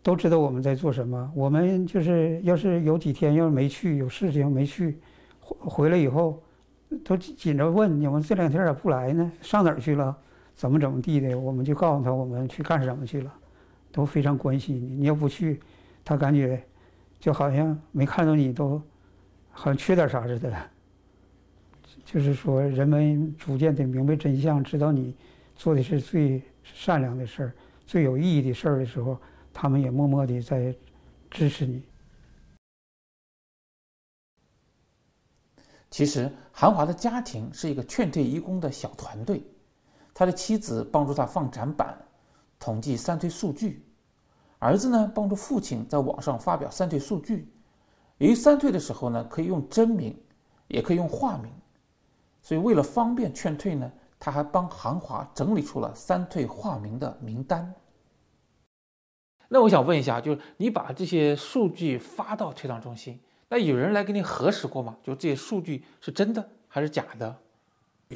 [0.03, 1.31] 都知道我们在做什么。
[1.35, 4.97] 我们就是要是有几天要是没去，有事情没去，
[5.39, 6.41] 回回来以后，
[7.03, 9.31] 都紧着问你们这两天咋不来呢？
[9.41, 10.17] 上哪儿去了？
[10.55, 11.37] 怎么怎么地的？
[11.37, 13.31] 我们就告诉他我们去干什么去了，
[13.91, 14.95] 都非常关心你。
[14.95, 15.59] 你要不去，
[16.03, 16.59] 他感觉
[17.19, 18.81] 就好像没看到你，都
[19.51, 20.51] 好像缺点啥似的。
[22.03, 25.15] 就是说，人们逐渐的明白真相，知道你
[25.55, 27.53] 做的是最善良的事儿、
[27.91, 29.19] 最有意义的事儿的时候。
[29.53, 30.73] 他们也默默地在
[31.29, 31.83] 支持你。
[35.89, 39.43] 其实，韩华的家庭是一个劝退义工的小团队，
[40.13, 42.01] 他的妻子帮助他放展板、
[42.57, 43.85] 统计三退数据，
[44.57, 47.53] 儿子呢帮助父亲在网上发表三退数据。
[48.19, 50.17] 由于三退的时候呢可以用真名，
[50.69, 51.51] 也可以用化名，
[52.41, 57.69] 所以为了方便劝退呢，他还帮韩华整理出了三退化名的名单。
[59.53, 64.95] 那我想问一下，就是你把这些数据发到退档中心，那有人来给你核实过吗？
[65.03, 67.35] 就这些数据是真的还是假的？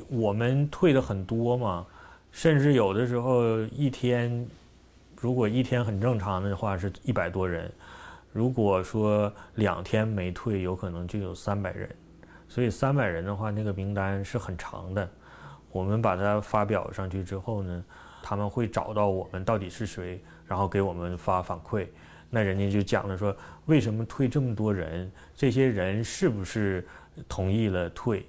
[0.08, 1.86] 我们退的很多嘛，
[2.32, 4.48] 甚至有的时候一天，
[5.20, 7.70] 如果一天很正常的话是一百多人，
[8.32, 11.94] 如果说两天没退，有可能就有三百人，
[12.48, 15.10] 所以三百人的话，那个名单是很长的。
[15.70, 17.84] 我们把它发表上去之后呢，
[18.24, 20.24] 他们会找到我们到底是谁。
[20.48, 21.88] 然后给我们发反馈，
[22.30, 23.36] 那人家就讲了说，
[23.66, 25.12] 为什么退这么多人？
[25.36, 26.88] 这些人是不是
[27.28, 28.26] 同意了退？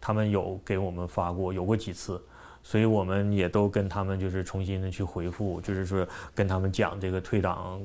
[0.00, 2.22] 他们有给我们发过，有过几次，
[2.62, 7.80] 所以我们也都跟他们就是重新的去回复，就是说跟他们讲这个退档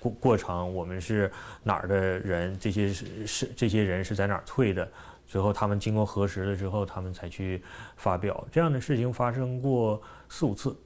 [0.00, 1.30] 过过程，我们是
[1.62, 4.88] 哪儿的人，这些是是这些人是在哪儿退的，
[5.24, 7.62] 最后他们经过核实了之后，他们才去
[7.96, 8.44] 发表。
[8.50, 10.76] 这样的事情发生过四五次。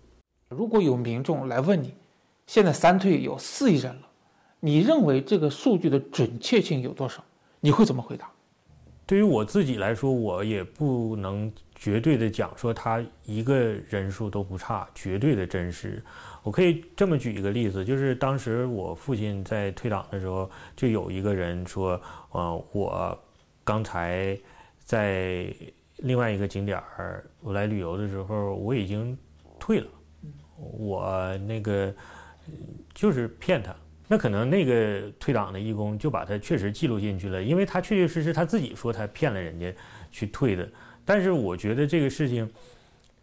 [0.50, 1.94] 如果有民众来问你，
[2.44, 4.02] 现在三退有四亿人了，
[4.58, 7.24] 你认为这个数据的准确性有多少？
[7.60, 8.28] 你会怎么回答？
[9.06, 13.56] 对于我自己来说，我也不能绝对的讲说他一个
[13.88, 16.02] 人数都不差，绝对的真实。
[16.42, 22.00] 我可以这么举一个例子，就是当时我父亲在退党的时候，就有一个人说
[22.32, 23.16] ：“呃，我
[23.62, 24.36] 刚才
[24.78, 25.46] 在
[25.98, 29.16] 另外一个景点儿我来旅游的时候，我已经
[29.60, 29.86] 退了。”
[30.60, 31.92] 我那个
[32.92, 33.74] 就是骗他，
[34.06, 39.72] 那可能那个退档的义工就把他确实记录进去了，因为他确确实实他自己说他骗了人家
[40.10, 40.68] 去退的。
[41.04, 42.48] 但是我觉得这个事情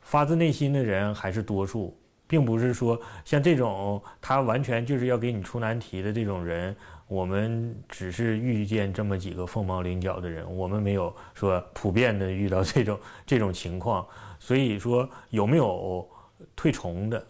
[0.01, 6.75] 发自内心的人还是多数，并不是说像这种他完全就是要给你出难题的这种人，
[7.07, 14.05] 我们只是遇见这么几个凤毛麟角的人，我们没有说普遍的遇到这种这种情况。
[14.39, 16.09] 所以说有没有？
[16.55, 17.25] 退重的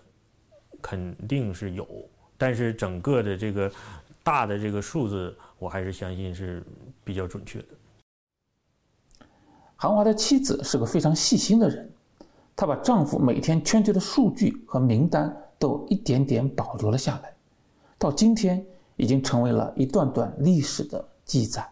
[0.81, 1.87] 肯定是有，
[2.37, 3.71] 但是整个的这个
[4.23, 6.63] 大的这个数字，我还是相信是
[7.03, 7.65] 比较准确的。
[9.75, 11.89] 韩华的妻子是个非常细心的人，
[12.55, 17.33] 她把丈夫每天圈退的数据和名单都一点点保留了下来，
[17.97, 21.67] 到今天已经成为了一段段历史的记载。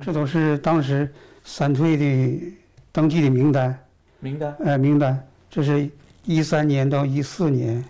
[0.00, 1.12] 这都是当时
[1.44, 2.56] 三退的
[2.90, 3.78] 登记的名单。
[4.24, 5.86] 名单，哎，名单，这是
[6.24, 7.84] 一三年到一四年，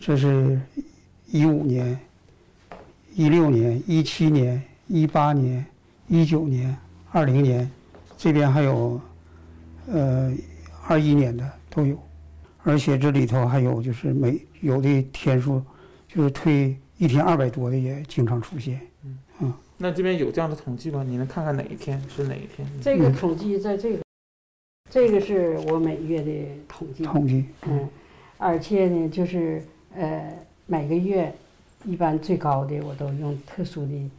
[0.00, 0.58] 这是
[1.26, 1.98] 一五年、
[3.14, 5.62] 一六年、一七年、一八年、
[6.08, 6.74] 一九年、
[7.12, 7.70] 二零年，
[8.16, 8.98] 这边还有，
[9.88, 10.32] 呃，
[10.88, 12.02] 二一年的都有，
[12.62, 15.62] 而且这里头还有就是每有的天数，
[16.08, 18.80] 就是退一天二百多的也经常出现。
[19.04, 21.04] 嗯，啊，那这边有这样的统计吗？
[21.06, 22.66] 你能看看哪一天是哪一天？
[22.80, 24.05] 这个统计在这个。
[24.96, 26.32] 这个是我每月的
[26.66, 27.86] 统计，统计，嗯，
[28.38, 29.62] 而且呢，就是
[29.94, 30.32] 呃，
[30.64, 31.30] 每个月
[31.84, 34.10] 一般最高的我都用特殊的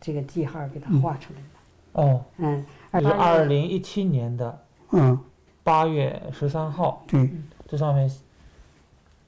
[0.00, 2.04] 这个记号给它画出来了。
[2.04, 2.66] 哦，嗯，
[3.00, 4.58] 是二零一七年的，
[4.90, 5.16] 嗯，
[5.62, 7.30] 八月十三号，对，
[7.68, 8.10] 这上面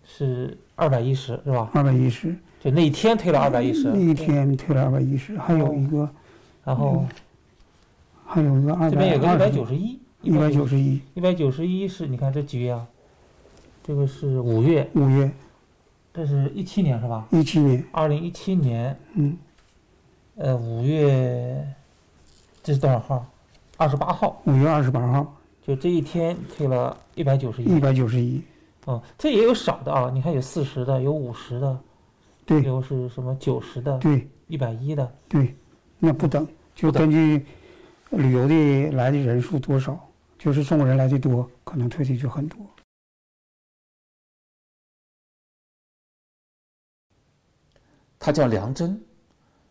[0.05, 1.70] 是二百一十，是吧？
[1.72, 6.11] 二百一十，就那一天退了二百一十，那一天退了二百一十，还有一个，
[6.64, 7.07] 然后
[8.27, 10.01] 还有一个二百，这边有个一百九十一。
[10.25, 12.87] 一百九十一，一百九十一是你看这几月啊？
[13.83, 15.31] 这个是五月，五月，
[16.14, 17.29] 这是一七年是吧？
[17.31, 19.37] 一七年，二零一七年，嗯，
[20.37, 21.66] 呃，五月，
[22.62, 23.27] 这是多少号？
[23.77, 24.41] 二十八号。
[24.47, 27.79] 五月二十八号，就这一天退了一百九十一一。
[27.79, 28.41] 百九十一，
[28.87, 31.79] 哦，这也有少的啊，你看有四十的，有五十的，
[32.47, 35.14] 对有是什么九十的，对一百一的。
[35.29, 35.55] 对，
[35.99, 37.45] 那不等，就根据
[38.11, 39.99] 旅游的来的人数多少，
[40.45, 42.59] 就是中国人来的多，可能退的就很多。
[48.18, 49.03] 他叫梁真，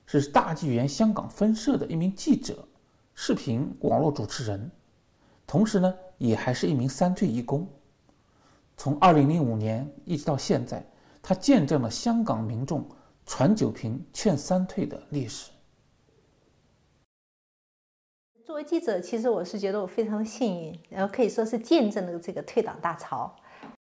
[0.07, 2.67] 是大纪元香港分社的一名记者、
[3.13, 4.71] 视频网络主持人，
[5.45, 7.67] 同时呢，也还是一名三退义工。
[8.75, 10.83] 从2005年一直到现在，
[11.21, 12.83] 他见证了香港民众
[13.27, 15.51] 传酒瓶劝三退的历史。
[18.45, 23.33] 作为记者，其实我是觉得我非常的幸运，然后可以说是见证了这个退党大潮。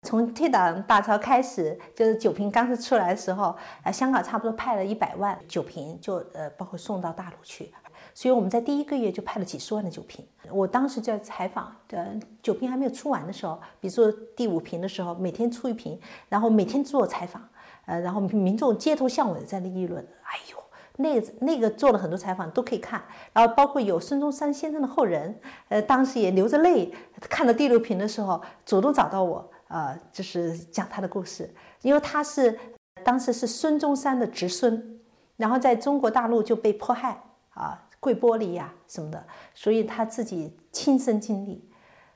[0.01, 7.71] 从退党大潮开始，就是酒瓶刚是出来的时候，呃，香港差不多派了一百万酒瓶，就呃包括送到大陆去，
[8.13, 10.27] 所以我们在第一个月就派了几十万的酒瓶。
[10.49, 15.97] 我当时在采访，呃，酒瓶还没有出完的时候，比如说第五瓶的时候，每天出一瓶，
[16.27, 17.41] 然后每天做采访，
[17.85, 20.57] 呃，然后民众街头巷尾在那议论，哎呦。
[20.97, 23.01] 那个那个做了很多采访都可以看，
[23.33, 25.39] 然后包括有孙中山先生的后人，
[25.69, 32.59] 呃，当时也流着泪看到第六瓶的时候，主动找到我，呃，就是讲他的故事，因为他是
[33.03, 34.99] 当时是孙中山的侄孙，
[35.37, 41.67] 然后在中国大陆就被迫害啊，跪玻璃呀、什么的，所以他自己亲身经历，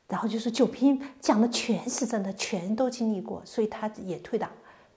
[0.08, 4.50] 然后就是酒瓶讲的全是真的，全都经历过，所以他也退党。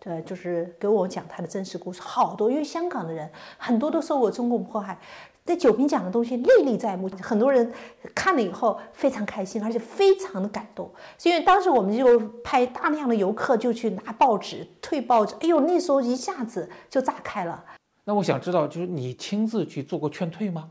[0.09, 4.99] 呃，就是给我讲他的真实故事，好多，因为香港的人很多都受过中共迫害，
[5.45, 7.71] 这酒瓶讲的东西历历在目，很多人
[8.15, 10.91] 看了以后非常开心，而且非常的感动。
[11.19, 17.63] 所以当时我们就派大量的游客就去拿报纸退报纸，哎呦，那时候一下子就炸开了。
[18.05, 20.71] 那我想知道，就是你亲自去做过劝退吗？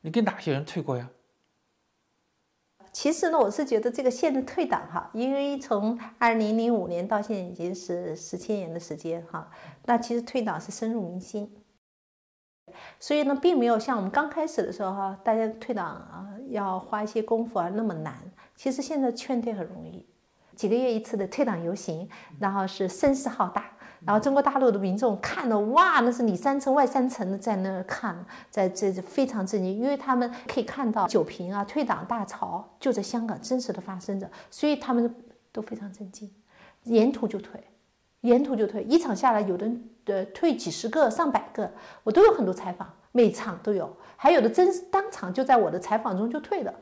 [0.00, 1.06] 你给哪些人退过呀？
[2.94, 9.50] 其实呢，我是觉得这个现的退党哈，因为从二零零五年到现在已经是十七年的时间哈，
[9.84, 11.52] 那其实退党是深入民心，
[13.00, 18.16] 所以呢，并没有像我们刚开始的时候哈，大家退党啊要花一些功夫啊那么难。
[18.54, 20.06] 其实现在劝退很容易，
[20.54, 23.72] 几个月一次的退党游行，然后是声势浩大。
[24.06, 35.14] 然后中国大陆的民众看了，哇，那是里三层外三层的在那儿看，在这非常震惊，因为他们可以看到酒瓶啊退党大潮就在香港真实的发生着，所以他们
[35.50, 36.30] 都非常震惊，
[36.82, 37.62] 沿途就退，
[38.20, 39.70] 沿途就退，一场下来有的
[40.04, 41.70] 呃退几十个上百个，
[42.02, 46.74] 我都有很多采访，每场都有，还有的真当场就在我的采访中就退的，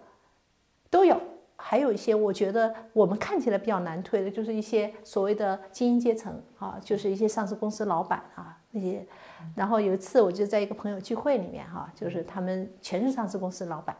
[0.90, 1.20] 都有。
[1.64, 9.06] 还有一些，我觉得我们看起来比较难退的，就是一些所谓的精英阶层啊，就是一些上市公司老板啊那些。
[9.54, 13.96] 然后有一次，我就在一个朋友聚会里面哈，就是他们全是上市公司老板，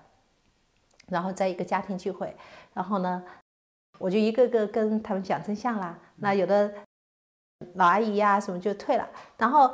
[1.06, 2.36] 然后在一个家庭聚会，
[2.74, 3.22] 然后呢，
[4.00, 5.96] 我就一个个跟他们讲真相啦。
[6.16, 6.74] 那有的
[7.74, 9.08] 老阿姨呀什么就退了，
[9.38, 9.72] 然后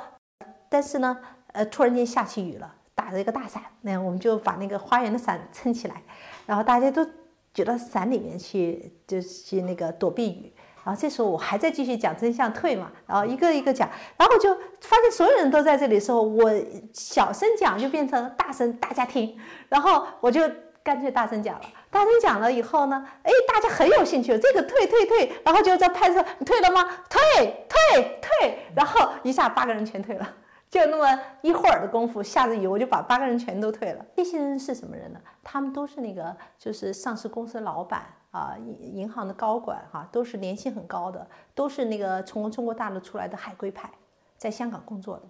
[0.68, 1.18] 但是呢，
[1.53, 6.03] 呃，突然间下起雨了，打着一个大伞，那我们就把那个花园的伞撑起来，
[6.47, 7.09] 然后大家都。
[7.55, 10.53] 举到伞里面去，就是那个躲避雨。
[10.85, 13.87] 然后这时候我还在继续讲真相退嘛，然后一个一个讲，
[14.17, 16.51] 然后就发现所有人都在这里的时候，我
[16.95, 19.39] 小声讲就变成大声，大家听。
[19.69, 20.41] 然后我就
[20.83, 26.89] 干脆大声讲了，大声讲了以后呢，哎，大家很有兴趣，这个退退退，然后就在拍摄，你退了吗？
[27.11, 30.27] 退退退，然后一下八个人全退了。
[30.71, 34.05] 就那么一会儿的功夫，下着雨，我就把八个人全都退了。
[34.14, 35.21] 这些人是什么人呢？
[35.43, 43.91] 他们都是那个，就是上市公司老板啊，银银行的高管哈，都是年薪很高的，都是那个从中国大陆出来的海归派，
[44.37, 45.23] 在香港工作的。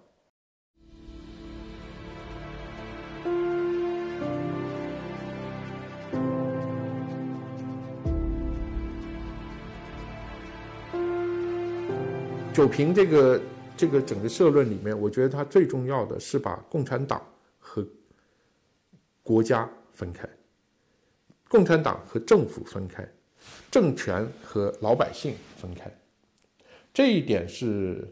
[12.53, 13.41] 酒瓶这个。
[13.79, 17.25] 这个整个社论里面，我觉得它最重要的是把共产党
[17.59, 17.87] 和
[19.23, 20.27] 国家分开，
[21.47, 23.07] 共产党和政府分开，
[23.71, 25.89] 政权和老百姓分开。
[26.93, 28.05] 这一点是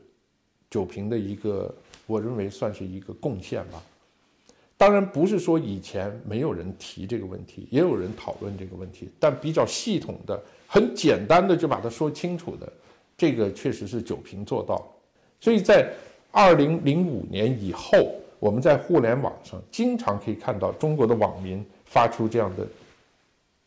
[0.69, 3.83] 酒瓶的一个，我认为算是一个贡献吧。
[4.77, 12.71] 当然不是说以前没有人提这个问题，也有人讨论这个问题，但比较系统的、很简单的就把它说清楚的，
[13.17, 14.96] 这个确实是酒瓶做到了。
[15.39, 15.91] 所以在
[16.31, 22.67] 二零零五年以后，我们在互联网上经常可以看到中国的网民发出这样的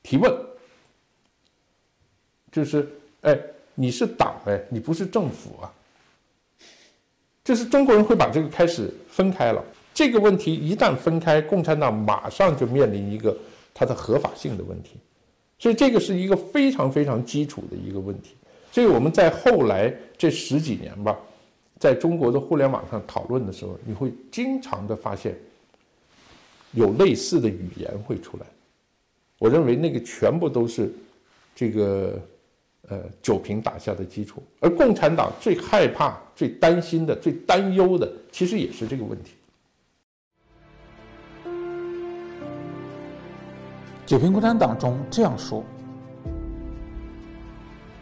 [0.02, 0.32] 提问，
[2.52, 2.88] 就是：
[3.22, 3.38] 哎，
[3.74, 5.72] 你是党哎，你不是政府啊，
[7.44, 9.64] 就是中国人会把这个开始分开了。
[9.92, 13.36] 这个问题一旦分开，共产党马上就面临一个
[13.74, 14.96] 它的合法性的问题。
[15.58, 18.34] 所以这个是一个非常非常基础的一个问题。
[18.72, 21.18] 所以我们在后来这十几年吧，
[21.80, 25.34] 在中国的互联网上讨论的时候，你会经常的发现
[26.72, 28.44] 有类似的语言会出来。
[29.38, 30.92] 我认为那个全部都是
[31.54, 32.20] 这个
[32.90, 34.42] 呃酒瓶打下的基础。
[34.60, 39.32] 而共产党最害怕、最担心的、最担忧的，其实也是这个问题。
[44.04, 45.64] 九平共产党中这样说：“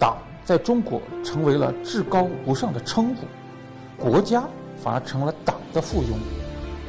[0.01, 3.25] 党在中国成为了至高无上的称呼，
[3.99, 4.45] 国家
[4.77, 6.17] 反而成了党的附庸。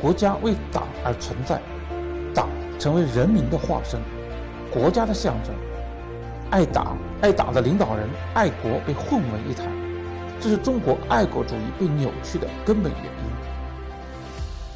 [0.02, 1.60] 国家为党而存在，
[2.34, 2.48] 党
[2.80, 4.00] 成为人民的化身，
[4.72, 5.54] 国家的象征。
[6.52, 9.68] 爱党、爱党的领导人、爱国被混为一谈，
[10.40, 13.30] 这是中国爱国主义被扭曲的根本原因。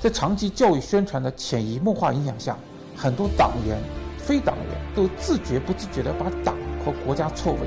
[0.02, 2.58] 在长期教育宣传的潜移默化影响下，
[2.96, 3.78] 很多党员。”
[4.24, 7.60] 非党员都自觉不自觉地把党和国家错位，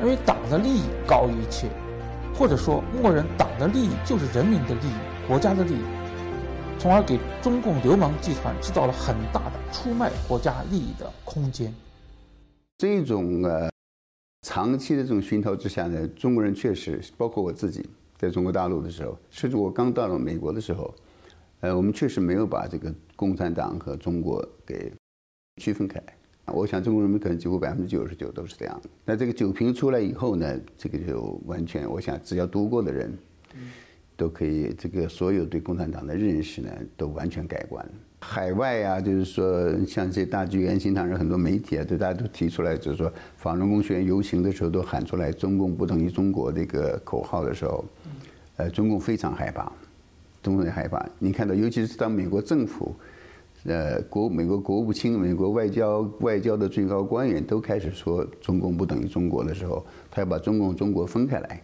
[0.00, 1.68] 认为党的利益高于一切，
[2.38, 5.82] 或者说默认党的利益就是人民的利益、国家的利益，
[6.78, 11.74] 从而给中共流氓集团制造了很大的出卖国家利益的空间。
[12.78, 13.68] 这种呃
[14.42, 17.84] 长期的这种熏陶之下呢，中国人确实，包括我自己，
[18.16, 20.94] 在中国大陆的时候，甚至我刚到了美国的时候，
[21.58, 24.92] 呃，我们确实没有把这个共产党和中国给。
[25.60, 26.00] 区分开，
[26.52, 28.90] 我想中国人民可能几乎百分之九十九都是这样的。
[29.04, 33.16] 那这个酒瓶出来以后呢，这个就完全，我想只要读过的人，
[34.16, 37.84] 都可以这个所有对共产党的认识呢，都完全改观。
[38.20, 47.84] 海外啊，就是说像这大剧院、新唐人很多媒体啊，对大家都提出来，就是说法轮功学员游行的时候都喊出来“中共不等于中国”这个口号的时候，
[48.56, 49.72] 呃，中共非常害怕，
[50.42, 51.08] 中共也害怕。
[51.18, 52.94] 你看到，尤其是当美国政府。
[53.68, 61.62] 呃，国美国国务卿、美国外交外交的最高官员都开始说中共不等于中国的时候，他要把中共中国分开来，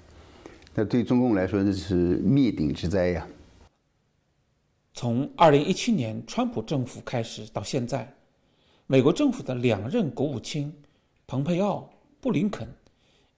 [0.74, 3.26] 那对中共来说那是灭顶之灾呀。
[4.92, 8.14] 从二零一七年川普政府开始到现在，
[8.86, 10.70] 美国政府的两任国务卿
[11.26, 11.88] 蓬佩奥、
[12.20, 12.68] 布林肯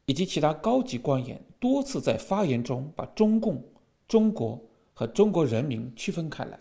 [0.07, 3.63] 以及其他高级官员多次在发言中把中共、
[4.09, 4.61] 中国
[4.93, 6.59] 和中国人民区分开来。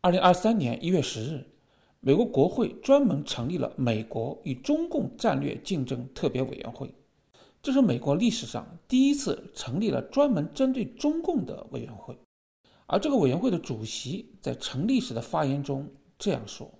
[0.00, 1.44] 二零二三年一月十日，
[1.98, 6.94] 美国国会专门成立了美国与中共战略竞争特别委员会，
[7.60, 12.16] 这是美国历史上第一次成立了专门针对中共的委员会。
[12.86, 16.72] 而这个委员会的主席在成立时的发言中这样说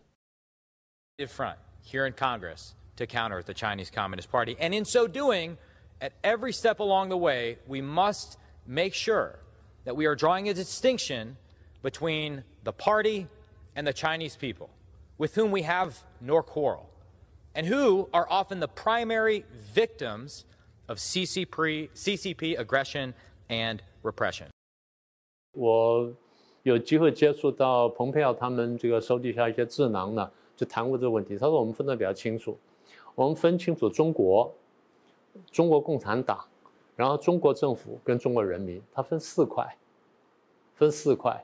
[1.19, 5.57] ：“Front here in Congress to counter the Chinese Communist Party, and in so doing,
[5.99, 9.41] at every step along the way, we must make sure
[9.85, 11.35] that we are drawing a distinction
[11.83, 13.28] between.” the party
[13.76, 14.70] and the Chinese people,
[15.18, 16.86] with whom we have no quarrel,
[17.56, 20.46] and who are often the primary victims
[20.88, 23.14] of CCP, CCP aggression
[23.50, 24.48] and repression.
[25.54, 26.12] 我
[26.64, 31.38] 有机会接触到蓬佩奥他们这个手底下一些智囊呢，就谈过这个问题。
[31.38, 32.58] 他说我们分得比较清楚，
[33.16, 34.54] 我们分清楚中国、
[35.52, 36.44] 中国共产党，
[36.96, 39.78] 然后中国政府跟中国人民，它分四块，
[40.76, 41.44] 分四块。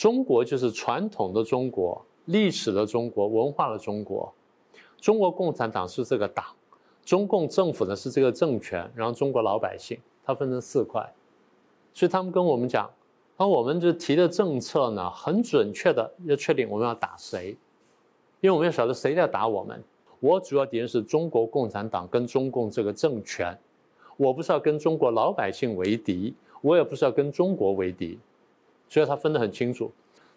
[0.00, 4.32] 中国就是传统的中国、历史的中国、文化的中国。
[4.98, 6.42] 中国共产党是这个党，
[7.04, 11.06] 中共政府呢是这个政权，然后中国老百姓，它分成四块。
[11.92, 12.90] 所以他们跟我们讲，
[13.36, 17.50] 那我们就提的政策呢，很准确的要确定我们要打谁，
[18.40, 19.84] 因为我们要晓得谁在打我们。
[20.18, 23.54] 我主要敌人是中国共产党跟中共这个政权，
[24.16, 28.18] 我不是要跟中国老百姓为敌，我也不是要跟中国为敌。
[28.90, 29.90] 所以他分得很清楚，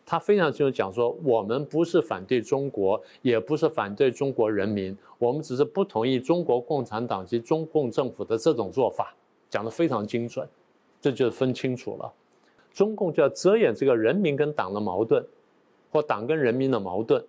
[0.06, 9.14] 他非常清楚讲说，我们不是反对中国，也不是反对中国人民，我们只是不同意中国共产党及中共政府的这种做法，
[9.50, 10.48] 讲得非常精准，
[11.02, 12.14] 这就分清楚了。
[12.72, 15.26] 中共就要遮掩这个人民跟党的矛盾，
[15.92, 17.24] 或党跟人民的矛盾，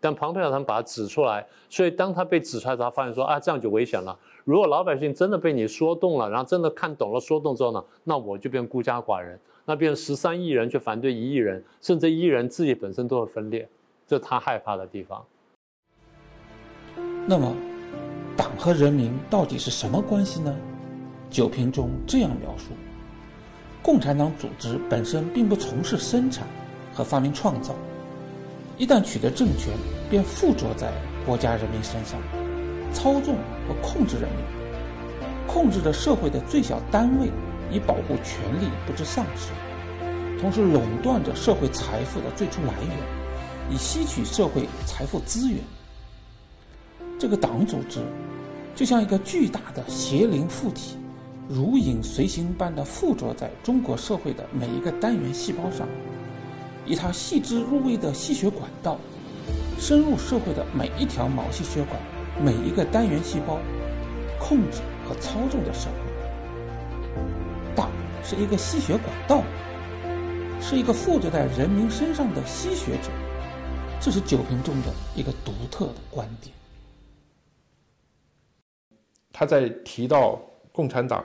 [0.00, 4.18] 但庞佩奥他们把它指出来，所以当他被指出来，他发现说啊，这样就危险了。
[4.44, 9.38] 如果老百姓真的被你说动了，然后真的看懂了说动之后呢，那我就变孤家寡人。
[9.64, 13.66] 那变成十三亿人去反对一亿人，甚至一亿人自己本身都会分裂，
[14.06, 15.24] 这是他害怕的地方。
[17.26, 17.56] 那么，
[18.36, 20.54] 党和人民到底是什么关系呢？
[21.30, 22.72] 九评中这样描述：
[23.82, 26.46] 共产党组织本身并不从事生产
[26.92, 27.74] 和发明创造，
[28.76, 29.72] 一旦取得政权，
[30.10, 30.92] 便附着在
[31.24, 32.20] 国家人民身上，
[32.92, 33.34] 操纵
[33.66, 34.44] 和控制人民，
[35.46, 37.30] 控制着社会的最小单位。
[37.70, 39.50] 以保护权利不致丧失，
[40.40, 42.96] 同时垄断着社会财富的最初来源，
[43.70, 45.58] 以吸取社会财富资源。
[47.18, 48.00] 这个党组织
[48.74, 50.96] 就像一个巨大的邪灵附体，
[51.48, 55.88] 如影随形般的附着在中国社会的每一个单元细胞上，
[56.84, 58.98] 以它细致入微的吸血管道，
[59.78, 61.98] 深入社会的每一条毛细血管、
[62.42, 63.58] 每一个单元细胞，
[64.38, 66.03] 控制和操纵着社会。
[68.24, 69.42] 是一个吸血管道，
[70.58, 73.10] 是一个附着在人民身上的吸血者，
[74.00, 76.50] 这是九瓶中的一个独特的观点。
[79.30, 80.40] 他在提到
[80.72, 81.22] 共产党，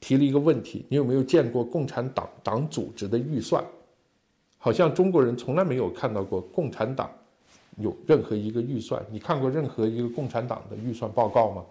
[0.00, 3.64] 提了一个问题：你有没有见过共产党党组织的预算？
[4.58, 7.08] 好像中国人从来没有看到过共产党
[7.78, 9.00] 有任何一个预算。
[9.10, 11.64] 你看过任何一个共产党的预算报告吗？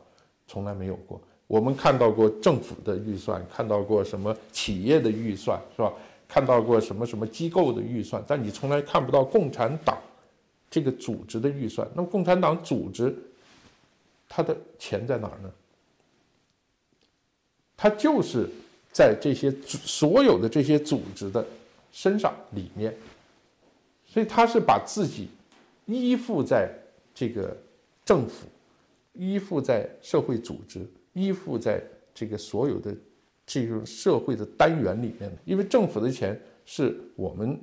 [0.47, 1.20] 从来没有过。
[1.51, 5.91] 我们看到过政府的预算，看到过什么企业的预算，是吧？
[6.25, 9.97] 看到过什么什么机构的预算，但你从来看不到共产党
[10.69, 11.85] 这个组织的预算。
[11.93, 13.13] 那么，共产党组织
[14.29, 15.51] 它的钱在哪儿呢？
[17.75, 18.49] 它就是
[18.93, 21.45] 在这些所有的这些组织的
[21.91, 22.95] 身上里面，
[24.07, 25.27] 所以他是把自己
[25.85, 26.73] 依附在
[27.13, 27.53] 这个
[28.05, 28.47] 政府，
[29.11, 30.87] 依附在社会组织。
[31.14, 31.82] 依附在
[32.14, 32.95] 这个所有的
[33.45, 37.59] 这种社会的单元里面因为政府的钱是我们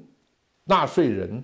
[0.64, 1.42] 纳税人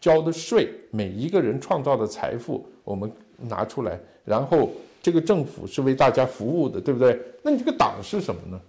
[0.00, 4.70] 交的税，每一个人创造的财富我们拿出来，然后
[5.02, 7.20] 这个政府是为大家服务的，对不对？
[7.42, 8.60] 那你这个党是什么呢？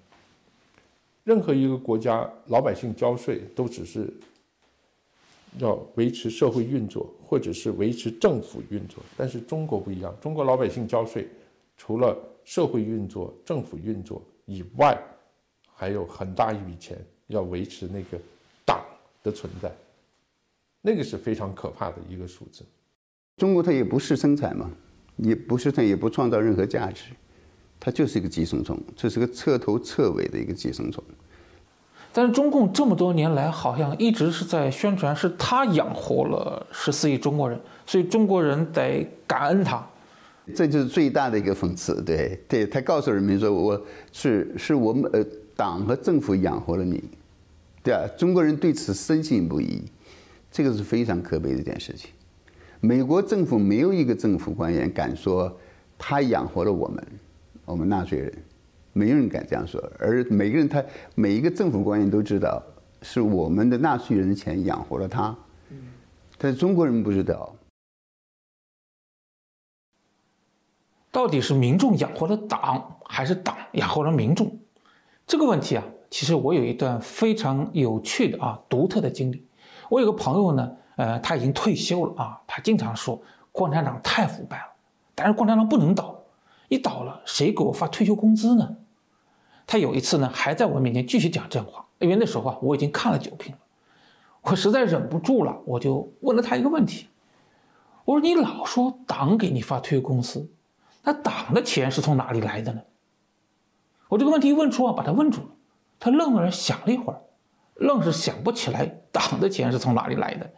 [1.23, 4.11] 任何一个国家老百姓交税都只是
[5.57, 11.27] 要维持社会运作，或者是维持政府运作，但是中国不一样，中国老百姓交税
[11.77, 12.17] 除了
[12.49, 14.99] 社会运作、政府运作以外，
[15.71, 16.97] 还有很大一笔钱
[17.27, 18.17] 要维持那个
[18.65, 18.83] 党
[19.21, 19.71] 的存在，
[20.81, 22.65] 那个是非常可怕的一个数字。
[23.37, 24.67] 中国它也不是生产嘛，
[25.17, 27.11] 也不是它也不创造任何价值，
[27.79, 31.03] 它就是一个寄生虫，这是个彻头彻尾的一个寄生虫。
[32.11, 39.87] 但是中共这么多年来，好像一直是在宣传是他养活了十四亿中国人，所以中国人得感恩他。
[40.49, 45.25] 这就是最大的一个讽刺，对对，他告诉人民说，我是是我们呃
[45.55, 47.03] 党和政府养活了你，
[47.83, 49.83] 对啊，中国人对此深信不疑，
[50.51, 52.11] 这个是非常可悲的一件事情。
[52.81, 55.55] 美国政府没有一个政府官员敢说
[55.97, 57.07] 他养活了我们，
[57.65, 58.33] 我们纳税人，
[58.93, 60.83] 没有人敢这样说，而每个人他
[61.15, 62.61] 每一个政府官员都知道
[63.01, 65.35] 是我们的纳税人的钱养活了他，
[66.37, 67.55] 但是中国人不知道。
[71.11, 74.59] 到底是民众养活了党，还是党养活了民众？
[75.25, 79.45] 这个问题啊，其实我有一段非常有趣的啊、独特的经历。
[79.89, 83.19] 我有个朋友呢，呃，他已经退休了啊，他经常说
[83.51, 84.65] 共产党太腐败了，
[85.15, 86.15] 但是共产党不能倒，
[86.67, 88.77] 一倒了谁给我发退休工资呢？
[89.65, 93.59] 他有一次呢，还在我面前继续讲这话，因为那时候啊，我已经看了九评了，
[94.41, 97.07] 我实在忍不住了，我就问了他一个问题，
[98.05, 100.49] 我说你老说党给你发退休工资。
[101.03, 102.81] 那党的钱是从哪里来的呢？
[104.09, 105.49] 我这个问题一问出啊，把他问住了。
[105.99, 107.21] 他愣了想了一会儿，
[107.75, 110.49] 愣是想不起来党的钱是从哪里来的。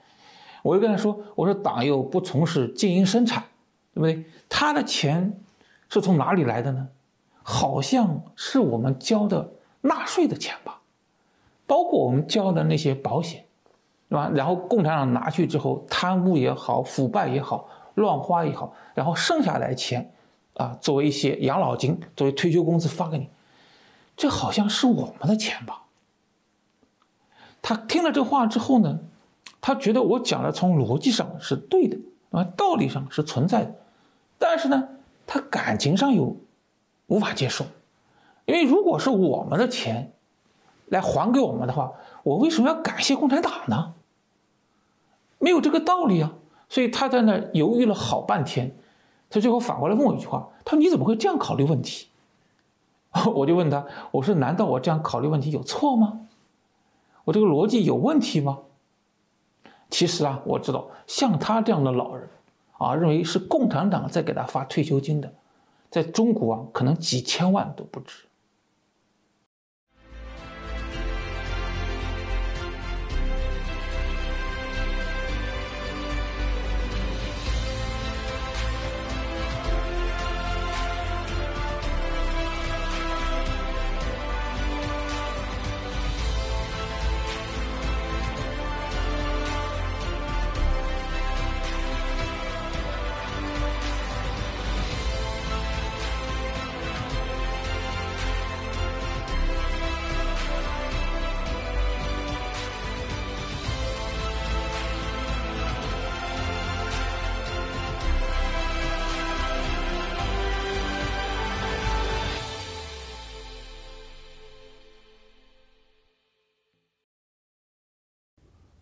[0.63, 3.43] 我就跟他说：“我说党又不从事经营生产，
[3.93, 4.25] 对不对？
[4.47, 5.41] 他的钱
[5.89, 6.87] 是从哪里来的呢？
[7.41, 10.81] 好像是我们交的纳税的钱吧，
[11.65, 13.43] 包括我们交的那些保险，
[14.07, 14.31] 对吧？
[14.35, 20.13] 然后共产党拿去之后，贪污也好，腐败也好，乱花也好，然后剩下来钱。”
[20.55, 23.29] 啊，作为一些养老金，作为退休工资发给你，
[24.17, 25.83] 这好像是我们的钱吧？
[27.61, 28.99] 他听了这话之后呢，
[29.61, 31.97] 他觉得我讲的从逻辑上是对的，
[32.31, 33.75] 啊，道理上是存在的，
[34.37, 34.89] 但是呢，
[35.25, 36.35] 他感情上有
[37.07, 37.65] 无法接受，
[38.45, 40.13] 因为如果是我们的钱
[40.87, 41.93] 来还给我们的话，
[42.23, 43.93] 我为什么要感谢共产党呢？
[45.39, 46.33] 没有这个道理啊！
[46.69, 48.75] 所以他在那犹豫了好半天。
[49.32, 52.09] 他最后反过来问我一句话：“他说你怎么会这样考虑问题？”
[53.34, 56.27] 我就问他：“我说难道我这样考虑问题有错吗？
[57.23, 58.59] 我这个逻辑有问题吗？”
[59.89, 62.29] 其实啊，我知道像他这样的老人，
[62.77, 65.34] 啊，认为是共产党在给他发退休金的，
[65.89, 68.23] 在中国啊，可能几千万都不止。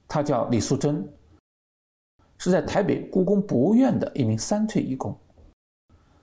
[0.09, 1.07] 她叫李素贞，
[2.39, 5.15] 是在台北故宫博物院的一名三退义工。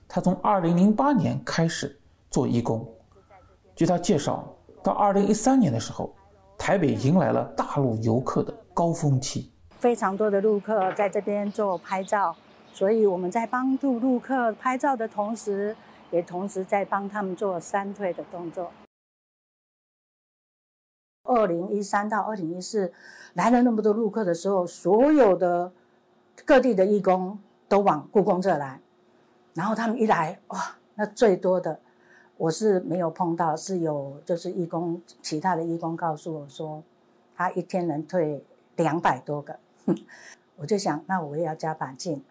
[0.09, 1.97] 她从2008年开始
[2.29, 2.85] 做义工，
[3.77, 6.13] 据她介绍，到2013年的时候，
[6.59, 12.35] 台北迎来了大陆游客的高峰期，非常多的陆客在这边做拍照，
[12.73, 15.77] 所以我们在帮助陆客拍照的同时，
[16.11, 18.69] 也同时在帮他们做三退的动作。
[21.27, 22.93] 二零一三到二零一四
[23.35, 25.73] 来了那么多陆客的时候，所有的
[26.45, 28.81] 各地的义工都往故宫这来，
[29.55, 31.79] 然后他们一来，哇，那最多的
[32.37, 36.83] 我是没有碰到，是有就是义工其他的义工告诉我说，
[37.35, 38.45] 他一天能退
[38.77, 39.59] 两百多个，
[40.57, 42.23] 我就想那我也要加把劲。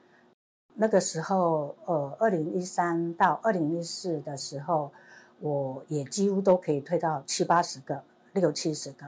[0.77, 4.91] 那个时候，呃，二零一三到二零一四的时候，
[5.39, 8.03] 我也几乎都可以退到七八十个。
[8.41, 9.05] 六七十个，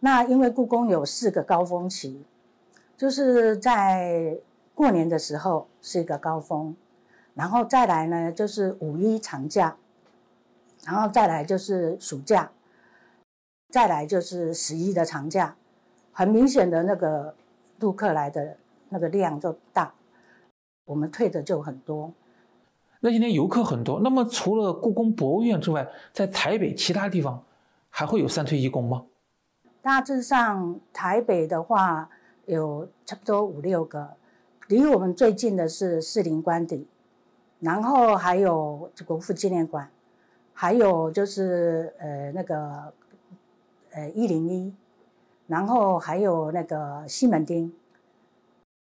[0.00, 2.24] 那因为故宫有四个高峰期，
[2.96, 4.38] 就是在
[4.74, 6.74] 过年的时候是一个高峰，
[7.34, 9.76] 然后再来呢就是五一长假，
[10.84, 12.50] 然后再来就是暑假，
[13.68, 15.56] 再来就是十一的长假，
[16.12, 17.34] 很明显的那个
[17.80, 18.56] 陆客来的
[18.88, 19.92] 那个量就大，
[20.86, 22.12] 我们退的就很多。
[23.00, 27.44] 那今天游客很多，那么除了故宫博物院之外，在台北其他地方？
[27.98, 29.06] 还会有三退义工吗？
[29.80, 32.10] 大致上，台北的话
[32.44, 34.10] 有差不多五六个，
[34.68, 36.86] 离我们最近的是士林官邸，
[37.58, 39.90] 然后还有国父纪念馆，
[40.52, 42.92] 还有就是呃那个
[43.92, 44.74] 呃一零一，
[45.46, 47.72] 然后还有那个西门町，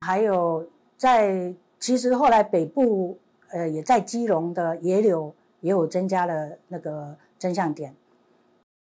[0.01, 3.17] 还有在其实后来北部
[3.51, 7.95] 呃也在基隆的野柳也有增加了那个真相点。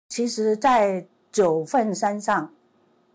[0.09, 2.51] 其实，在九份山上，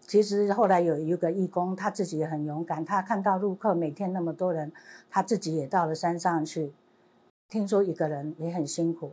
[0.01, 2.85] 其实后来有一个义工，他自己也很勇敢。
[2.85, 4.73] 他看到陆客每天那么多人，
[5.11, 6.73] 他自己也到了山上去。
[7.49, 9.13] 听说一个人也很辛苦，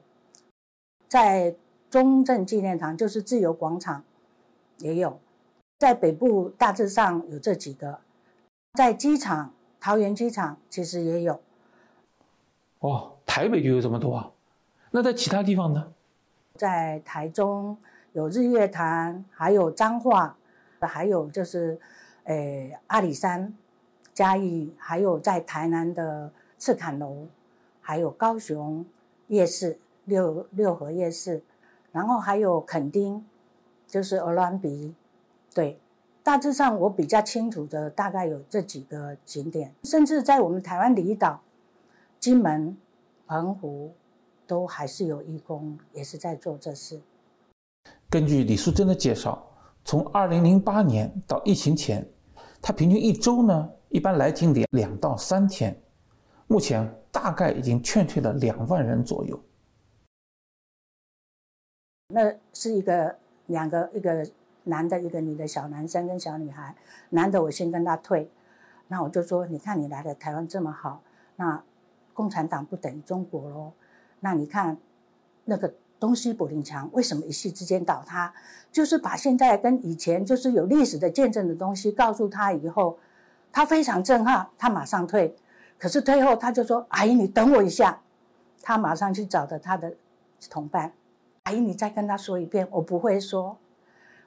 [1.07, 1.55] 在
[1.89, 4.03] 中正纪念堂，就是自由广场，
[4.77, 5.19] 也有。
[5.79, 7.99] 在北部大致上有这几个，
[8.73, 11.41] 在机场，桃园机场其实也有。
[12.79, 14.31] 哦，台北就有这么多啊？
[14.91, 15.91] 那在其他地方呢？
[16.61, 17.75] 在台中
[18.13, 20.37] 有日月潭，还有彰化，
[20.79, 21.79] 还有就是，
[22.25, 23.51] 诶阿里山、
[24.13, 27.25] 嘉义，还有在台南的赤坎楼，
[27.81, 28.85] 还有高雄
[29.25, 31.41] 夜市六六合夜市，
[31.91, 33.25] 然后还有垦丁，
[33.87, 34.93] 就是鹅銮鼻，
[35.55, 35.79] 对，
[36.21, 41.41] 大致上我比较清楚的大概有这几个景点，甚至在我们台湾离岛，
[42.19, 42.77] 金门、
[43.25, 43.95] 澎湖。
[44.51, 46.99] 都还是有义工，也是在做这事。
[48.09, 49.41] 根据李淑珍的介绍，
[49.85, 52.05] 从二零零八年到疫情前，
[52.61, 55.73] 她平均一周呢，一般来景点两到三天。
[56.47, 59.41] 目前大概已经劝退了两万人左右。
[62.09, 64.29] 那是一个两个，一个
[64.65, 66.75] 男的，一个女的，小男生跟小女孩。
[67.11, 68.29] 男的我先跟他退，
[68.89, 71.01] 那我就说，你看你来的台湾这么好，
[71.37, 71.63] 那
[72.13, 73.71] 共产党不等于中国喽。
[74.23, 74.77] 那你看，
[75.45, 78.31] 那个东西柏林墙为什么一夕之间倒塌？
[78.71, 82.99] 就是把现在跟以前就是有历史的见证的东西告诉他以后，
[83.51, 85.35] 他非常震撼，他马上退。
[85.79, 87.99] 可是退后他就说：“阿姨，你等我一下。”
[88.61, 89.91] 他马上去找的他的
[90.51, 90.93] 同伴
[91.43, 93.57] ：“阿姨，你再跟他说一遍，我不会说。”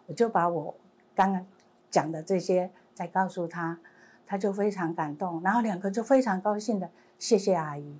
[0.06, 0.74] 我就把我
[1.14, 1.46] 刚刚
[1.88, 3.78] 讲的这些再告诉他，
[4.26, 7.96] 他就非常感动，然后两个就非常高兴的谢谢阿姨。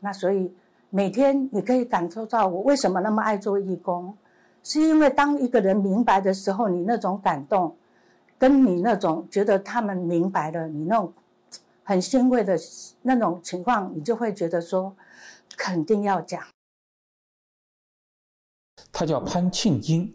[0.00, 0.56] 那所以。
[0.90, 4.16] 每天你可以感受到我为什么那么爱做义工，
[4.62, 7.76] 是因为当一个人明白的时候，你那种感动，
[8.38, 11.12] 跟你那种觉得他们明白了，你那种
[11.82, 12.56] 很欣慰的
[13.02, 14.96] 那种情况，你就会觉得说，
[15.56, 16.42] 肯定要讲。
[18.92, 20.14] 他叫潘庆英，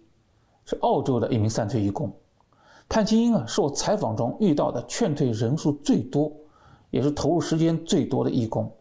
[0.66, 2.12] 是澳洲的一名三退义工。
[2.90, 6.32] 潘庆英啊，是我采访中遇到的劝退人数最多，
[6.90, 8.72] 也是投入时间最多的义工。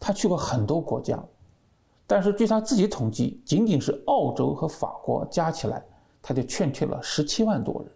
[0.00, 1.22] 他去过很多国家。
[2.06, 5.82] 但是据他自己统计，仅仅是澳洲和法国加起来，
[6.20, 7.90] 他就劝退了十七万多人。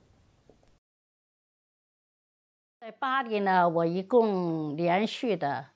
[2.80, 5.66] 在巴黎呢，我一共连续的，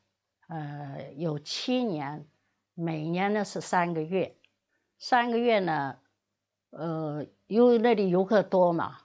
[0.48, 2.26] 呃，有七年，
[2.72, 4.34] 每年呢是三个月，
[4.98, 5.98] 三个月呢，
[6.70, 9.00] 呃，因为那里游客多嘛，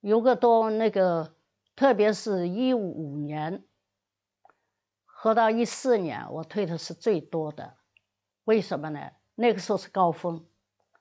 [0.00, 1.34] 游客多，那个
[1.76, 3.62] 特别是一五年，
[5.04, 7.74] 和到一四年，我退的是最多的。
[8.48, 8.98] 为什么呢？
[9.34, 10.42] 那个时候是高峰，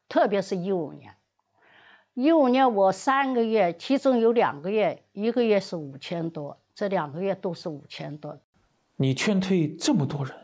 [0.10, 1.15] 特别是一五年，
[2.14, 8.38] 一五年我三个月，其中有两个月，一个月是五千多，这两个月都是五千多。
[8.98, 10.36] 你劝退这么多人，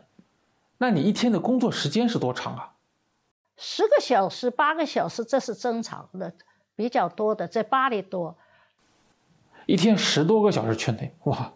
[0.78, 2.72] 那你一天的工作时间是多长啊？
[3.58, 6.32] 十个小时、八个小时，这是正常的，
[6.74, 8.34] 比较多的，在巴黎多。
[9.66, 11.52] 一天十多个小时劝退，哇！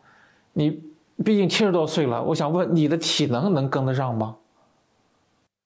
[0.53, 0.83] 你
[1.25, 4.37] 毕竟七十多岁了，我想问你的体能能跟得上吗？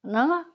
[0.03, 0.47] 能啊，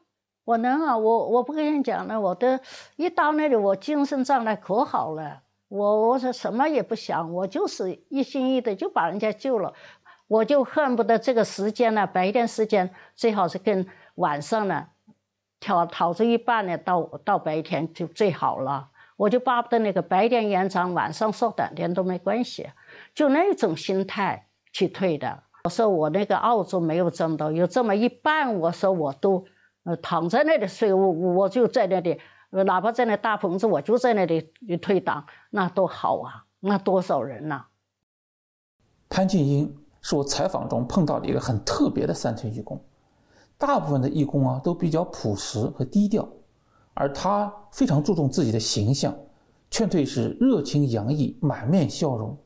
[0.44, 2.60] 我能啊，我我不跟你讲了，我的
[2.95, 9.74] 一到那里，我精神状态可好了，我我说什么也不想，我就是一心一意的就把人家救了，
[10.28, 14.88] 我就恨不得这个时间呢，白天时间最好是跟晚上呢，
[15.60, 18.90] 调逃出一半呢，到到白天就最好了。
[19.15, 22.69] 我就巴不得那个白天延长，晚上缩短点都没关系，
[23.15, 25.44] 就那种心态去退的。
[25.68, 29.44] 我说我那个澳洲没有挣到，有这么一半，我说我都
[29.84, 32.22] 呃躺在那里睡，我我就在那里，
[32.52, 34.49] 哪怕在那大棚子，我就在那里
[34.81, 36.45] 退档，那多好啊！
[36.61, 37.65] 那多少人呐？
[39.10, 42.81] 潘静英是我采访中碰到的一个很特别的三退义工，
[43.57, 46.26] 大部分的义工啊都比较朴实和低调。
[46.94, 49.14] 而他非常注重自己的形象，
[49.69, 52.38] 劝退是热情洋溢，满面笑容，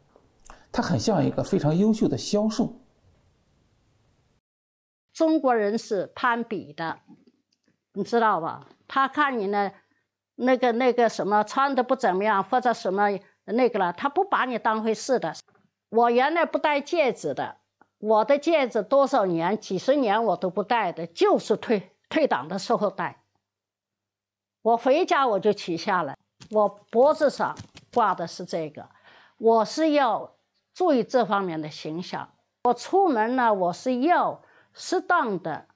[0.71, 2.73] 他很像一个非常优秀的销售。
[5.21, 6.97] 中国人是攀比的，
[7.93, 8.65] 你知道吧？
[8.87, 9.71] 他看你呢，
[10.33, 13.07] 那个那个什么穿的不怎么样，或者什么
[13.43, 15.35] 那个了，他不把你当回事的。
[15.89, 17.57] 我原来不戴戒指的，
[17.99, 23.21] 我的戒指多少年、几十年我都不戴的，就是退退党的时候戴。
[24.63, 26.17] 我回家我就取下来，
[26.49, 27.55] 我脖子上
[27.93, 28.89] 挂的是这个，
[29.37, 30.33] 我是要
[30.73, 32.27] 注意这方面的形象。
[32.63, 34.41] 我出门呢，我是要
[34.73, 35.67] 适当的，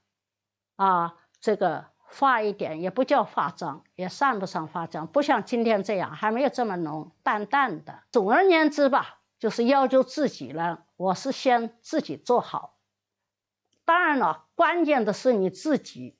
[0.76, 8.03] 啊，这个化一点，也不叫化妆，也算不上化妆，不像今天这样，还没有这么浓，淡淡的。
[8.11, 12.77] 总而言之吧，就是要求自己呢，我是先自己做好。
[13.84, 16.17] 当然了，关键的是你自己。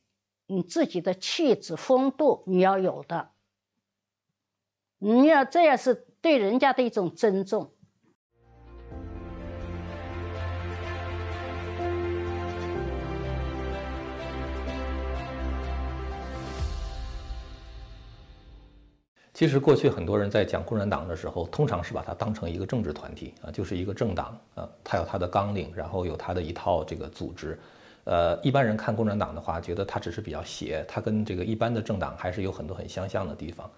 [0.47, 3.31] 你自己的气质风度你要有的，
[4.99, 7.73] 你要这也是对人家的一种尊重。
[19.36, 27.60] 其实过去很多人在讲共产党的时候，通常是把它当成一个政治团体啊，就是一个政党啊，它有它的纲领，然后有它的一套这个组织。
[28.06, 33.70] 呃，一般人看共产党的话，觉得它只是比较邪，它跟这个一般的政党还是有很多很相像的地方。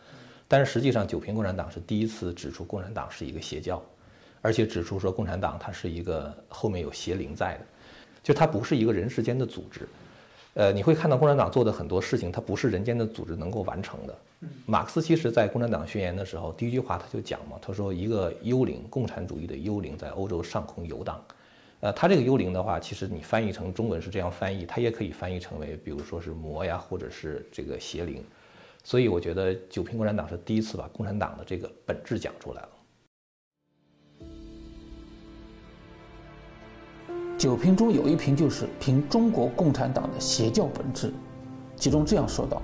[0.48, 3.82] 但是实际上，九平共产党是第一次指出共产党是一个邪教，
[4.44, 7.66] 而且指出说共产党它是一个后面有邪灵在的，
[8.22, 9.90] 就它不是一个人世间的组织。
[10.54, 14.16] 呃，你会看到共产党做的很多事情，它不是人间的组织能够完成的。
[14.66, 21.20] 马克思其实在《共产党宣言》的时候，第一句话他就讲嘛，他说一个幽灵，共产主义的幽灵在欧洲上空游荡。
[21.80, 28.24] 呃，它这个幽灵的话，其实你翻译成中文是这样翻译，它也可以翻译成为，比如说是魔呀，或者是这个邪灵。
[28.84, 32.70] 所以我觉得九品共产党是第一次把共产党的这个本质讲出来了。
[37.38, 41.14] 九评中有一评就是评中国共产党的邪教本质，
[41.76, 42.60] 其中这样说道：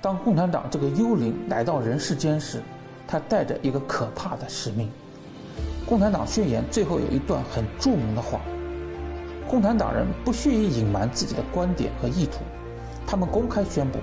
[0.00, 2.62] 当共产党这个幽灵来到人世间时，
[3.06, 4.88] 他带着一个可怕的使命。
[5.86, 8.40] 共产党宣言最后有一段很著名的话：
[9.48, 12.40] 共产党人不屑于隐瞒自己的观点和意图，
[13.06, 13.98] 他们公开宣布，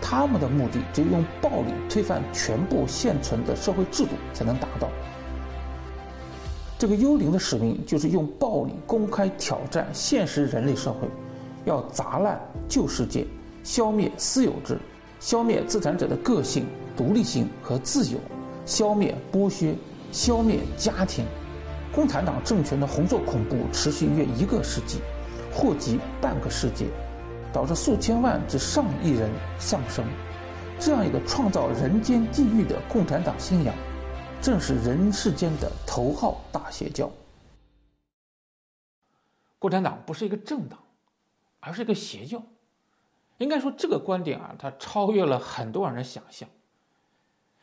[0.00, 4.88] 他们的目的只有用暴力推翻全部现存的社会制度才能达到。
[6.78, 11.08] 这个幽灵的使命就是用暴力公开挑战现实人类社会，
[11.64, 13.26] 要砸烂旧世界，
[13.64, 14.78] 消灭私有制，
[15.20, 16.66] 消灭资产者的个性、
[16.96, 18.18] 独立性和自由，
[18.66, 19.72] 消灭剥削。
[20.12, 21.24] 消灭家庭，
[21.94, 24.98] 共产党政权的红色恐怖持续约一个世纪，
[25.54, 26.86] 祸及半个世界，
[27.52, 30.04] 导致数千万至上亿人丧生。
[30.80, 33.72] 这样一个创造人间地狱的共产党信仰，
[34.42, 37.08] 正是人世间的头号大邪教。
[39.60, 40.76] 共产党不是一个政党，
[41.60, 42.42] 而是一个邪教。
[43.40, 46.46] 应该说，这个观点啊，它超越了很多人的想象。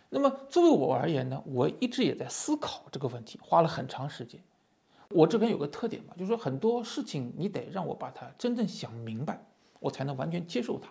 [0.10, 4.42] 那么作为我而言呢，我一直也在思考这个问题，花了很长时间。
[5.12, 9.46] 我这边有个特点嘛，就是说很多事情你得让我把它真正想明白，
[9.80, 10.90] 我才能完全接受它。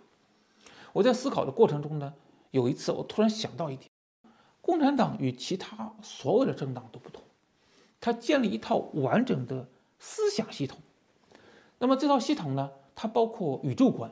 [0.92, 2.14] 我在思考的过程中呢，
[2.52, 3.90] 有一次我突然想到一点：
[4.60, 7.24] 共产党与其他所有的政党都不同，
[8.00, 9.68] 它建立一套完整的
[9.98, 10.78] 思想系统。
[11.78, 14.10] 那么这套系统呢，它包括宇宙观，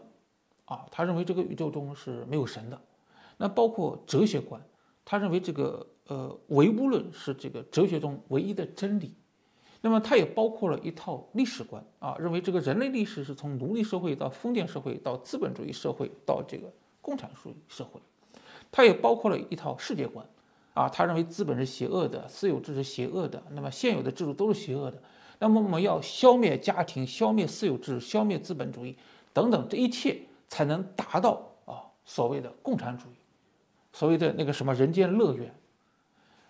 [0.65, 2.81] 啊，他认为这个宇宙中是没有神的。
[3.37, 4.61] 那包括哲学观，
[5.05, 9.13] 他认为这个呃唯物论是这个哲学中唯一的真理。
[9.81, 16.73] 那么它也包括了一套历史观啊，认为这个人类历史是从奴隶社会到封建社会到资本主义社会到这个
[17.03, 18.01] 共产主义社会。
[18.73, 20.27] 它也包括了一套世界观
[20.73, 25.03] 啊，他认为资本是邪恶的，私有制是邪恶的，那么现有的制度都是邪恶的。
[25.39, 28.97] 那么我们要消灭家庭，消灭私有制，消灭资本主义
[29.35, 30.19] 等等，这一切
[30.49, 33.17] 才能达到啊所谓的共产主义，
[33.93, 35.55] 所谓的那个什么人间乐园。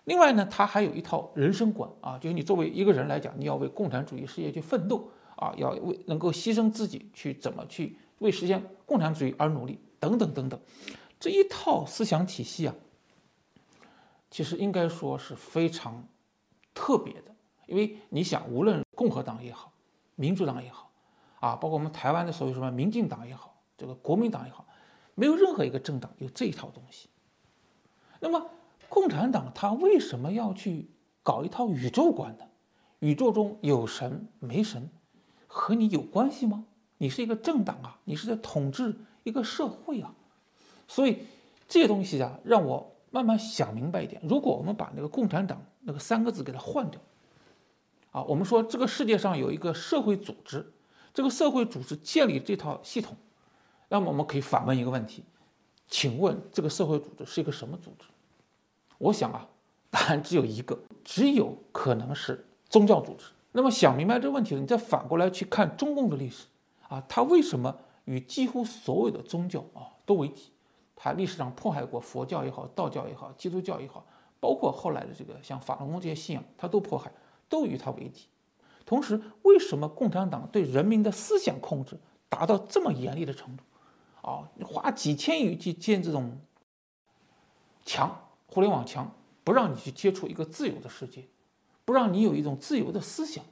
[0.05, 10.59] 另外呢，他还有一套人生观啊，就是你作为一个人来讲，你要为共产主义事业去奋斗啊，要为能够牺牲自己去怎么去为实现共产主义而努力等等等等，
[11.19, 12.75] 这一套思想体系啊，
[14.29, 16.07] 其实应该说是非常
[16.75, 17.33] 特别的，
[17.65, 19.71] 因为你想，无论共和党也好，
[20.13, 20.91] 民主党也好，
[21.39, 24.67] 啊，包括我们台湾的所谓什么民进党也好，这个国民党也好，
[25.15, 27.09] 没有任何一个政党有这一套东西，
[28.19, 28.49] 那么。
[28.87, 30.89] 共产党他为什么要去
[31.21, 32.45] 搞一套宇宙观呢？
[32.99, 34.89] 宇宙中有神没神，
[35.47, 36.65] 和你有关系吗？
[36.99, 40.13] 你是一个政党啊，你是在统治一个社会啊，
[40.87, 41.23] 所以
[41.67, 44.21] 这些东西啊，让我慢慢想明白一点。
[44.23, 47.01] 如果我们把那个共产党那个三个字给它换掉，
[48.11, 50.71] 啊，我们说这个世界上有一个社会组织，
[51.13, 53.17] 这个社会组织建立这套系统，
[53.89, 55.23] 那么我们可以反问一个问题：
[55.87, 58.05] 请问这个社会组织是一个什么组织？
[58.97, 59.47] 我想啊，
[59.89, 63.25] 答案只有一个，只有可能是宗教组织。
[63.51, 66.45] 那么想明白这个问题了你再反过来去看中共的历史
[66.89, 67.73] 啊，它为什么
[68.05, 70.51] 与几乎所有的宗教啊都为敌？
[70.95, 74.05] 它历史上迫害过佛教也好，道教也好，基督教也好，
[74.39, 77.11] 包括后来的这个像法轮功这些信仰，它都迫害，
[77.47, 78.23] 都与它为敌。
[78.85, 81.99] 同时，为什么共产党对人民的思想控制
[82.29, 83.63] 达到这么严厉的程度？
[84.25, 86.39] 啊，花几千亿去建这种
[87.85, 88.21] 墙。
[88.47, 91.27] 互联网墙不让你去接触一个自由的世界，
[91.83, 93.43] 不让你有一种自由的思想，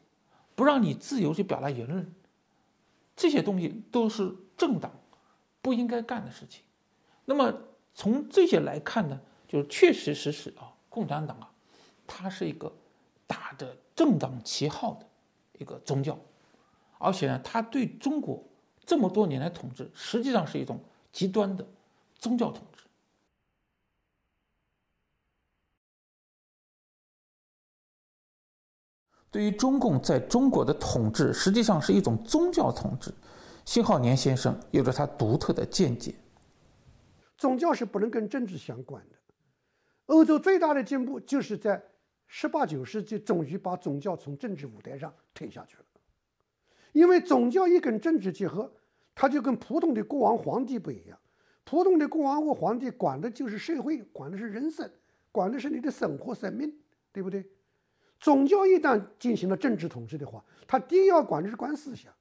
[0.55, 2.13] 不让你自由去表达言论，
[3.15, 4.91] 这些东西都是政党
[5.61, 6.63] 不应该干的事情。
[7.25, 7.53] 那么
[7.93, 11.51] 从这些来看呢，就是确确实实啊，共产党啊，
[12.07, 12.73] 它是一个
[13.27, 15.05] 打着政党旗号的
[15.59, 16.17] 一个宗教，
[16.97, 18.41] 而且呢，它对中国
[18.85, 20.79] 这么多年来统治，实际上是一种
[21.11, 21.65] 极端的
[22.15, 22.83] 宗教统治。
[29.31, 33.11] 对于中共在中国的统治，实际上是一种宗教统治。
[33.65, 36.13] 辛浩年先生有着他独特的见解。
[37.37, 39.15] 宗教是不能跟政治相关的。
[40.07, 41.81] 欧洲最大的进步就是在
[42.27, 45.83] 十八九世纪，终于把宗教从政治舞台上推下去了。
[46.93, 48.71] 因为宗教一跟政治结合，
[49.13, 51.19] 它就跟普通的国王、皇帝不一样。
[51.65, 54.89] 普通的国王或皇帝管的就是社会，管的是人生，
[55.31, 56.73] 管的是你的生活、生命，
[57.11, 57.45] 对不对？
[58.19, 62.13] 宗教一旦进行了政治统治的话，他第一要管的是管思想，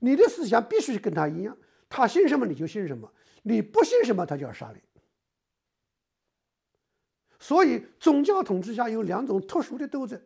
[0.00, 1.56] 你的思想必须跟他一样，
[1.88, 3.10] 他信什么你就信什么，
[3.42, 4.80] 你不信什么他就要杀你。
[7.38, 10.20] 所以宗教统治下有两种特殊的斗争，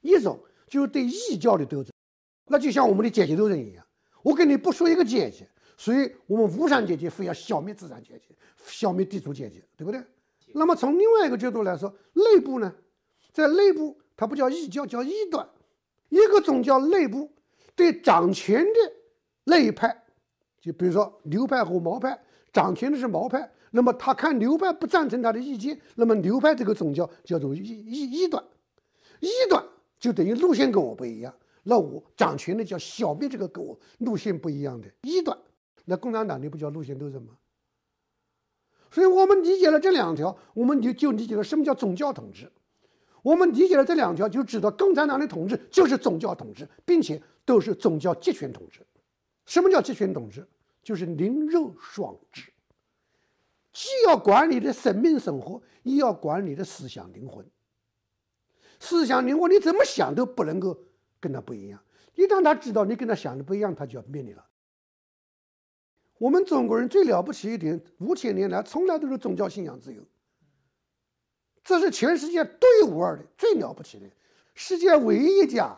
[0.00, 1.93] 一种就是对异教的斗争，
[2.46, 3.84] 那就像我们的阶级斗争一样，
[4.22, 5.46] 我跟你不说一个阶级，
[5.76, 8.34] 所以我们无产阶级非要消灭资产阶级，
[8.64, 10.02] 消灭地主阶级，对不对？
[10.52, 12.72] 那么从另外一个角度来说，内部呢？
[13.32, 15.48] 在内部，它不叫异教，叫异端。
[16.08, 17.28] 一个宗教内部
[17.74, 18.92] 对掌权的
[19.42, 20.04] 那一派，
[20.60, 22.16] 就比如说流派和毛派，
[22.52, 28.44] 掌权的是毛派，那么他看流派不赞成他的意见，那么流派这个宗教叫做异异异端。
[29.18, 29.64] 异端
[29.98, 31.34] 就等于路线跟我不一样，
[31.64, 35.36] 那我掌权的叫消灭这个跟我路线不一样的异端。
[35.84, 37.36] 那共产党的不叫路线斗争吗？
[38.90, 42.50] 所以我们理解了这两条，我们就就理解了什么叫宗教统治。
[43.22, 48.86] 我们理解了这两条，就知道共产党的统治就是宗教统治，并且都是宗教集权统治。
[49.46, 50.46] 什么叫集权统治？
[50.82, 52.52] 就是灵肉双治，
[53.72, 57.44] 既要管理的生命生活，也要管理的思想灵魂。
[58.78, 60.78] 思想灵魂你怎么想都不能够
[61.24, 61.80] 跟他不一样。
[62.14, 64.44] 一旦他知道你跟他想的不一样，他就要灭你了。
[66.18, 70.02] 我们中国人最了不起一点，五千年来从来都是宗教信仰自由。
[71.64, 74.06] 这是全世界独一无二的、最了不起的，
[74.54, 75.74] 世界唯一一家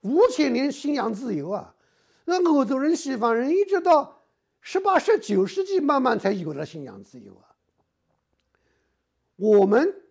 [0.00, 1.76] 五千年信仰自由啊！
[2.24, 4.22] 那欧洲人、西方人一直到
[4.62, 7.52] 十八、十九世纪慢慢才有了信仰自由啊。
[9.36, 10.02] 我们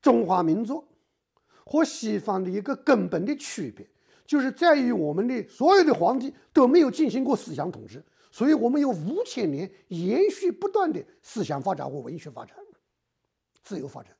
[0.00, 0.87] 中华民族
[1.70, 3.86] 和西方的一个根本的区别，
[4.26, 12.56] 就是在于我们的所有的皇帝都没有进行过思想统治，所以我们有五千年延续不断的思想发展和文学发展、
[13.62, 14.12] 自由发展。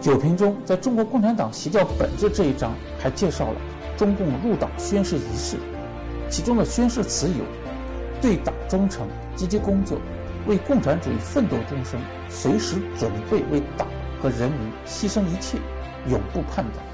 [0.00, 3.60] 九评中在中国共产党邪教本质这一章还介绍了
[3.96, 5.56] 中共入党宣誓仪式，
[6.28, 7.44] 其中的宣誓词有：
[8.20, 9.98] 对党忠诚，积极工作，
[10.46, 11.98] 为共产主义奋斗终生，
[12.28, 13.88] 随时准备为党
[14.20, 15.58] 和人民牺牲一切，
[16.10, 16.84] 永不叛党。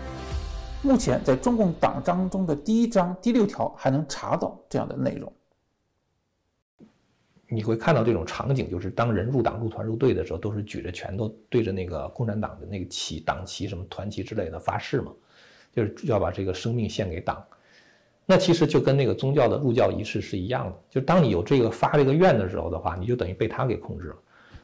[0.83, 5.33] 目前在中共党章中的第一章第六条还能查到这样的内容。
[7.49, 15.13] 你会看到这种场景，就是当人入党、入团、入队的时候，都是举着拳头对着那个共产党的那个旗、党旗、什么团旗之类的发誓嘛，
[15.73, 17.43] 就是要把这个生命献给党。
[18.27, 24.17] 那其实就跟那个宗教的入教仪式是一样的，就当你有这个发这个愿的时候的话，你就等于被他给控制了。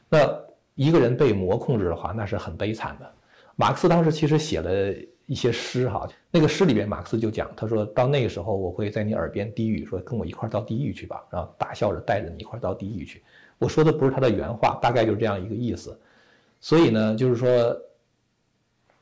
[0.07, 0.39] 那
[0.75, 3.11] 一个人被魔控制的话，那是很悲惨的。
[3.55, 4.95] 马克思当时其实写了。
[5.29, 13.21] 一些诗哈，那个诗里边，马克思就讲，他说到那个时候，我会在你耳边低语，说跟我一块到地狱去吧，然后大笑着带着你一块到地狱去。
[13.59, 15.95] 我说的不是他的原话，大概就是这样一个意思。
[16.59, 17.79] 所以呢，就是说，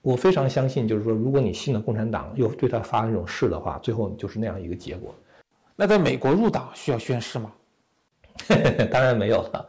[0.07, 5.13] 我非常相信，就是说，如果你信了共产党，又对他发那种誓的话，最后就是那样一个结果。
[5.75, 7.51] 那在美国入党需要宣誓吗？
[8.89, 9.67] 当然没有了。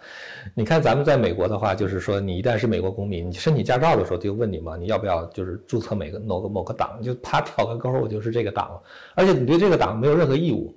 [0.55, 8.82] 你看，咱们在美国的话，就是说，你一旦是美国公民，你申请驾照的时候就问你嘛，你要不要就是注册每个某个某个党，就啪挑个勾，我就是这个党了。
[9.16, 10.73] 而且你对这个党没有任何义务，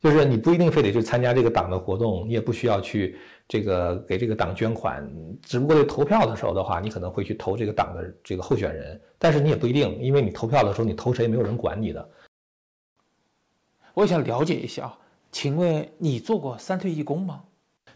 [0.00, 3.16] 就是你不一定非得去参加这个党的活动，你也不需要去
[3.48, 5.08] 这个给这个党捐款。
[5.42, 12.08] 只不过在投票的时候的话，你可能会去投这个党的这个候选人，但是你也不一定，因为你投票的时候你投谁没有人管你的。
[13.94, 14.98] 我也想了解一下啊。
[15.32, 17.42] 请问你做过三退一攻吗？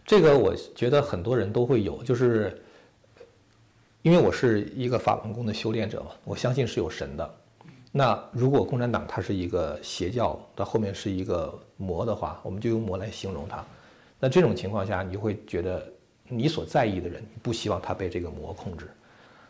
[0.05, 2.61] 这个我觉得很多人都会有，就是
[4.03, 7.40] 因为我是一个法轮功的修炼者嘛，我相信是有神的。
[7.93, 13.65] 那如果共产党它是一个邪教，它后面是一个魔的话，我们就用魔来形容它。
[14.21, 15.93] 那这种情况下，你就会觉得
[16.29, 18.89] 你所在意的人不希望他被这个魔控制，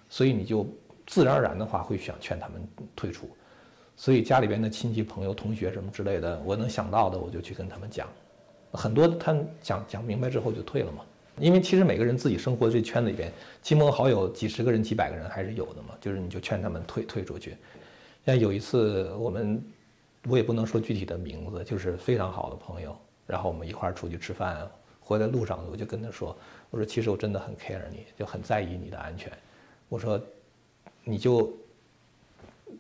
[0.09, 0.67] 所以你就
[1.07, 3.29] 自然而然的话会想劝他们退出。
[3.97, 8.09] 所以家里边的亲戚朋友同学什么之类的，我能想到的我就去跟他们讲，
[8.73, 11.05] 很多他讲讲明白之后就退了嘛。
[11.39, 13.31] 因为其实每个人自己生活这圈子里边，
[13.63, 15.91] 亲朋好友几十个人、几百个人还是有的嘛。
[16.01, 17.57] 就是你就劝他们退退出去。
[18.27, 19.63] 像有一次我们，
[20.29, 24.69] 我也不能说具体的名字，就是非常好的朋友，然后我们一块儿出去吃饭，
[25.01, 26.37] 回来路上我就跟他说，
[26.71, 29.33] 我说其实我真的很 care 你，就很在意你的安全。
[29.89, 30.21] 我说
[31.05, 31.53] 你就。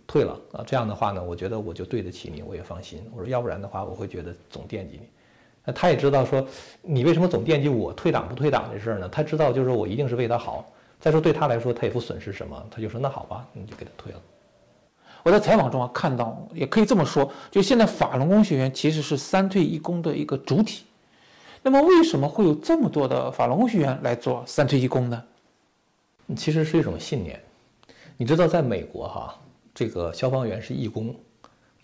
[0.07, 3.05] 退了啊，这样的话呢，我觉得我就对得起你，我也放心。
[3.13, 5.09] 我说要不然的话，我会觉得总惦记你。
[5.65, 6.45] 那他也知道说，
[6.81, 9.09] 你为什么总惦记我退党不退党这事儿呢？
[9.09, 10.69] 他知道就是我一定是为他好。
[10.99, 14.21] 再说对他来说，他也不损失什么，他就说那好吧，你就给他退了。
[15.23, 20.85] 我在采访中啊看到，也可以这么说，就现在法轮功学员其实是三退一攻的一个主体。
[21.63, 25.23] 那么为什么会有这么多的法轮功学员来做三退一攻呢？
[26.37, 27.41] 其实是一种信念。
[28.17, 29.35] 你知道，在美国哈。
[29.73, 31.15] 这个消防员是义工，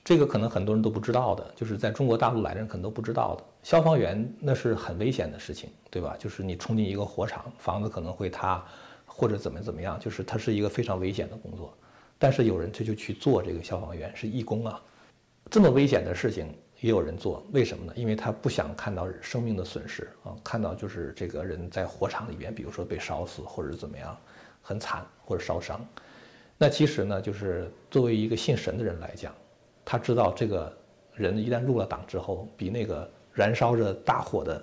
[0.05, 3.45] 这个可能很多人都不知道的，就是在中国大陆来的人可能都不知道的。
[3.63, 6.15] 消防员那是很危险的事情，对吧？
[6.19, 8.63] 就是你冲进一个火场，房子可能会塌，
[9.07, 11.73] 或者怎么怎么样，就是它是一个非常危险的工作。
[12.18, 14.82] 但是有人他就去做这个消防员，是义工啊。
[15.51, 17.93] 这么危险的事情也有人做，为什么呢？
[17.94, 24.18] 因为他不想看到生命的损失啊，看到就是这个人在火场里边，比如说被烧死或者怎么样，
[24.60, 25.86] 很惨或者烧伤。
[26.59, 29.32] 那其实呢，就是作为一个信神的人来讲，
[29.84, 30.76] 他知道这个
[31.14, 34.62] 人一旦入了党之后，比那个燃烧着大火的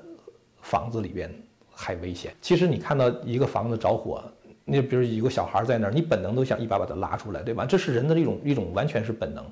[0.62, 1.34] 房子里边
[1.72, 2.36] 还危险。
[2.42, 4.24] 其实你看到一个房子着火，
[4.66, 7.66] 你比如有个小孩在那儿，你本能都想一把把他拉出来，对吧？
[7.66, 9.44] 这是人的一种一种完全是本能，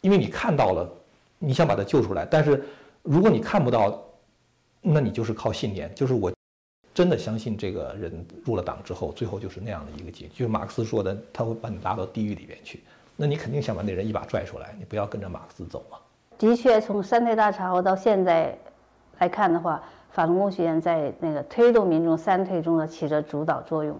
[0.00, 0.88] 因为你看到了，
[1.38, 2.26] 你想把他救出来。
[2.30, 2.62] 但是
[3.02, 4.02] 如果你看不到，
[4.80, 6.32] 那你就是靠信念，就是我。
[6.94, 10.30] 真的相信这个人入了党之后，最后就是那样的一个结局。
[10.38, 12.82] 就是马克思说的，他会把你拉到地狱里边去。
[13.16, 15.98] 那你肯定想把那人一把拽出来，你不要跟着马克思走嘛。
[16.38, 18.58] 的确，从三退大潮到现在
[19.18, 23.94] 来看的话，法轮功学院在那个推动民众三退中呢起着主导作用。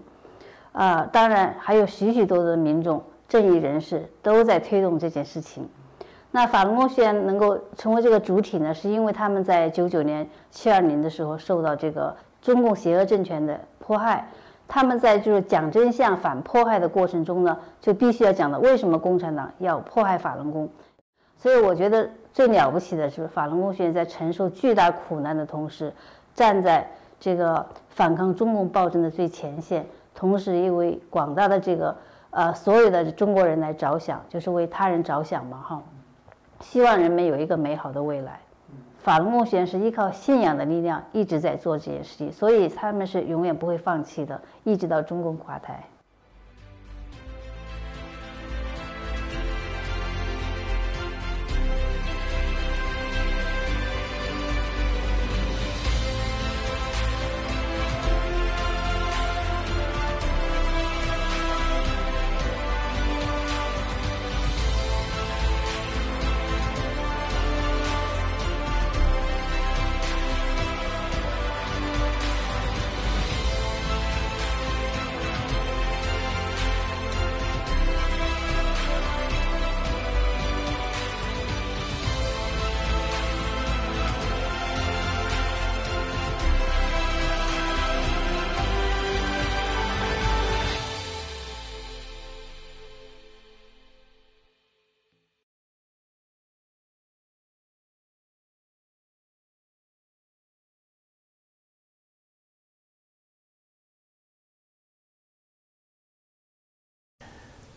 [0.77, 5.67] 啊，当然还有许许多多的民众、正义人士都在推动这件事情。
[6.29, 12.15] 那法轮功学员能够成为这个主体呢，是因为他们在九九年、七二年的时候受到这个。
[12.39, 14.25] 中共邪恶政权的迫害，
[14.67, 20.69] 他们在就是讲真相、反迫害的过程中呢，就必须要讲的为什么共产党要迫害法轮功。
[21.35, 25.91] 所以我觉得最了不起的是法轮功学员在承受巨大苦难的同时，
[26.35, 26.87] 站在
[27.19, 29.85] 这个反抗中共暴政的最前线，
[30.17, 31.95] 同时也为广大的这个
[32.31, 35.83] 呃所有的中国人来着想，就是为他人着想嘛哈。
[36.59, 38.39] 希望人们有一个美好的未来。
[38.97, 45.83] 法轮功学员是依靠信仰的力量一直在做这件事情，所以他们是永远不会放弃的，一直到中共垮台。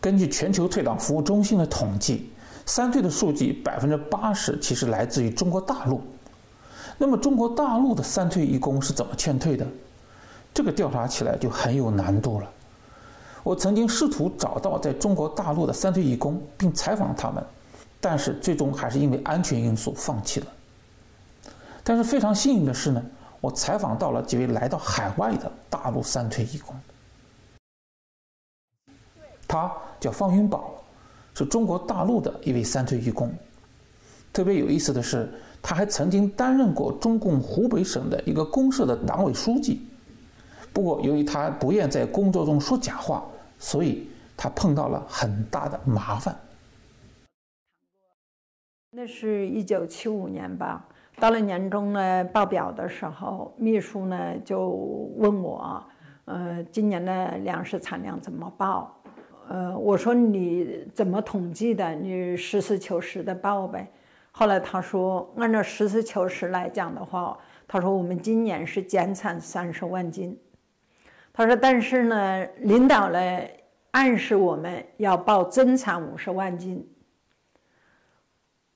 [0.01, 2.31] 根据全球退党服务中心的统计，
[2.65, 6.01] 三退的数据百分之八十其实来自于中国大陆。
[6.97, 9.65] 那么中国大陆的三退义工是怎么劝退的？
[10.53, 12.49] 这个调查起来就很有难度了。
[13.43, 17.43] 我曾经试图找到在中国大陆的三退义工，并采访他们，
[17.99, 20.47] 但是最终还是因为安全因素放弃了。
[21.83, 23.01] 但是非常幸运的是呢，
[23.39, 26.75] 我采访到了几位来到海外的大陆三退义工。
[29.51, 29.69] 他
[29.99, 30.71] 叫方云宝，
[31.33, 33.29] 是中国大陆的一位三退义工。
[34.31, 35.29] 特别有意思的是，
[35.61, 39.81] 他还曾经担任过中共湖北省的一个公社的党委书记。
[40.71, 43.25] 不过，由于他不愿在工作中说假话，
[43.59, 44.07] 所以
[44.37, 46.33] 他碰到了很大的麻烦。
[48.91, 50.87] 那是一九七五年吧，
[51.19, 54.69] 到了年终呢报表的时候，秘书呢就
[55.17, 55.83] 问我，
[56.23, 58.95] 呃，今年的粮食产量怎么报？
[59.51, 61.93] 呃，我说你怎么统计的？
[61.93, 63.85] 你实事求是的报呗。
[64.31, 67.37] 后来他说，按照实事求是来讲的话，
[67.67, 70.39] 他说我们今年是减产三十万斤。
[71.33, 73.19] 他说，但是呢，领导呢
[73.91, 76.89] 暗示我们要报增产五十万斤。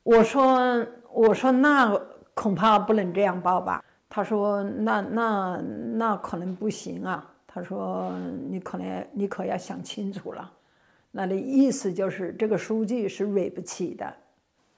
[0.04, 1.98] 我说，我说那
[2.34, 3.82] 恐怕不能这样报吧。
[4.10, 7.32] 他说，那那那可能不行啊。
[7.48, 8.12] 他说，
[8.50, 10.52] 你可能你可要想清楚了。
[11.18, 14.14] 那的意思就是这个书记是惹不起的。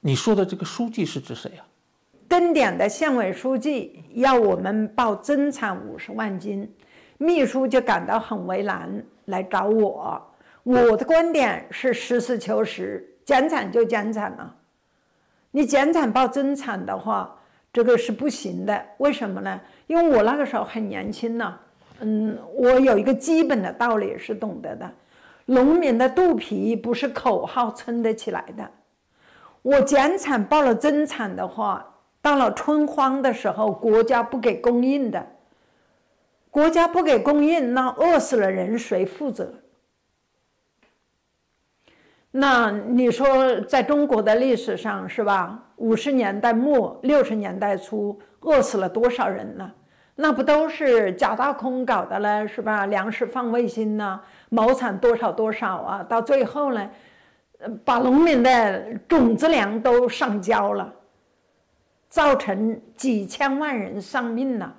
[0.02, 1.66] 你说的这个书记是指谁呀？
[2.28, 6.72] 登点的县委书记要我们报增产五十万斤，
[7.18, 10.24] 秘书就感到很为难，来找我。
[10.62, 14.56] 我的观点是实事求是，减产就减产了。
[15.50, 17.36] 你减产报增产的话，
[17.74, 18.86] 这个是不行的。
[19.00, 19.60] 为什么呢？
[19.88, 21.58] 因为我那个时候很年轻呢。
[22.02, 24.88] 嗯，我有一个基本的道理是懂得的。
[25.48, 28.70] 农民的肚皮不是口号撑得起来的。
[29.62, 35.26] 我减产报了增产的话，到了春荒的时候，国家不给供应的，
[36.50, 39.54] 国家不给供应，那饿死了人谁负责？
[42.32, 45.72] 那你说，在中国的历史上是吧？
[45.78, 49.72] 五十年代末、六十年代初，饿死了多少人呢？
[50.20, 52.88] 那不都是假大空搞的了，是吧？
[52.88, 54.20] 粮食放卫星呢，
[54.50, 56.04] 亩产多少多少啊？
[56.04, 56.90] 到最后呢，
[57.86, 60.92] 把农民的种子粮都上交了，
[62.10, 64.74] 造成几千万人丧命呢。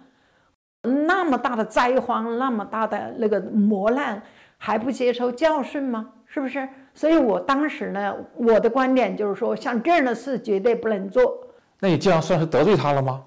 [0.83, 4.21] 那么大的灾荒，那么大的那个磨难，
[4.57, 6.11] 还不接受教训吗？
[6.27, 6.69] 是不是？
[6.95, 11.33] 所以我当时呢，我的观点就是说，像这样的事绝对不能做。
[11.79, 13.25] 那你这样算是得罪他了吗？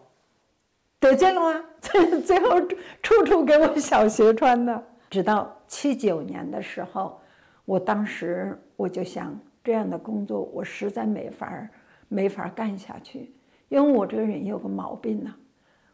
[1.02, 1.62] 得罪了吗？
[1.82, 2.62] 最 最后
[3.02, 4.82] 处处给我小鞋穿的。
[5.10, 7.20] 直到七九年的时候，
[7.66, 11.70] 我当时我就想，这样的工作我实在没法儿
[12.08, 13.34] 没法儿干下去，
[13.68, 15.34] 因为我这个人有个毛病呢，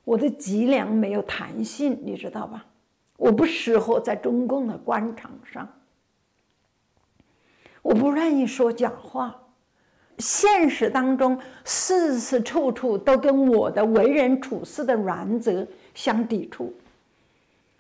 [0.03, 2.65] 我的脊梁没有弹性，你知道吧？
[3.15, 5.67] 我不适合在中共的官场上，
[7.81, 9.46] 我不愿意说假话。
[10.17, 16.73] 现实当中，事事处处都跟我的为人处事的原则相抵触。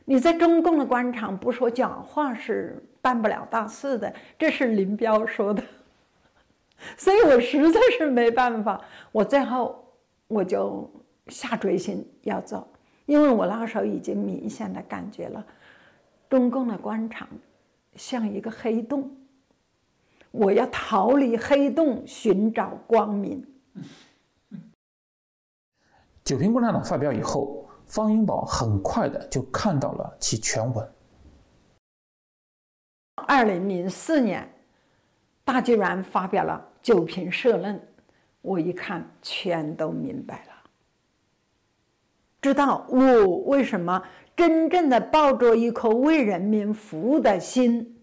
[0.05, 5.63] 你在中共的官场不说假话是办不了大事的，这是林彪说的。
[6.95, 8.79] 所以我实在是没办法，
[9.11, 9.83] 我最后
[10.27, 10.89] 我就
[11.27, 12.67] 下决心要走。
[13.05, 15.45] 因为我那个时候已经明显的感觉了，
[16.29, 17.27] 中共的官场
[17.95, 19.09] 像一个黑洞，
[20.37, 23.43] 我要逃离黑洞，寻找光明。
[26.23, 30.87] 九平共产党发表以后，方英宝很快的就看到了其全文。
[33.15, 34.47] 二零零四年，
[35.43, 37.81] 大纪元发表了九评社论，
[38.41, 40.51] 我一看全都明白了，
[42.41, 44.03] 知道我为什么
[44.35, 47.97] 真正的抱着一颗为人民服务的心，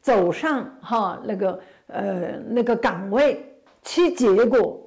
[0.00, 3.44] 走上哈那个呃那个岗位，
[3.82, 4.80] 其结果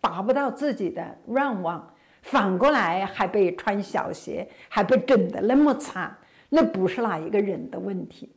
[0.00, 1.90] 达不到自己的愿望。
[2.22, 6.16] 反过来还被穿小鞋，还被整得那么惨，
[6.48, 8.34] 那不是哪一个人的问题，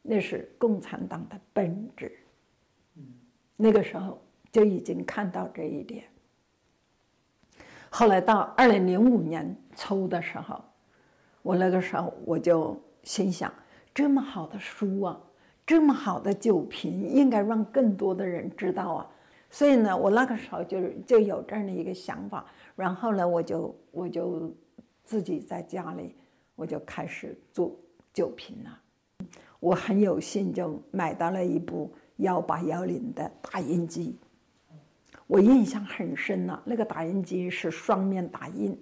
[0.00, 2.16] 那是共产党的本质。
[3.56, 4.22] 那个时候
[4.52, 6.04] 就已经看到这一点。
[7.90, 10.64] 后来到二零零五年初的时候，
[11.42, 13.52] 我那个时候我就心想：
[13.92, 15.20] 这么好的书啊，
[15.70, 19.06] 这么好的酒瓶，应该让更多的人知道啊。
[19.48, 22.44] 所以呢，我那个时候就就有这样的一个想法。
[22.74, 24.52] 然后呢，我就我就
[25.04, 26.16] 自己在家里，
[26.56, 27.72] 我就开始做
[28.12, 29.28] 酒瓶了。
[29.60, 34.18] 我很有幸就买到了一部幺八幺零的打印机，
[35.28, 36.60] 我印象很深了。
[36.64, 38.76] 那个打印机是双面打印，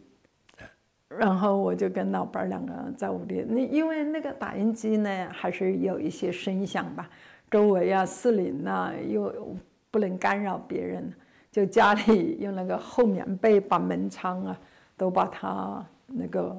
[1.09, 7.09] 然后我就跟老伴儿两个在屋里，那因为那个打印机呢还是有一些声响吧，
[7.51, 9.57] 周围啊、四邻呐又
[9.91, 11.13] 不能干扰别人。
[11.51, 14.61] 就家里 用那个厚棉被把门窗啊
[14.99, 16.55] 都把它那个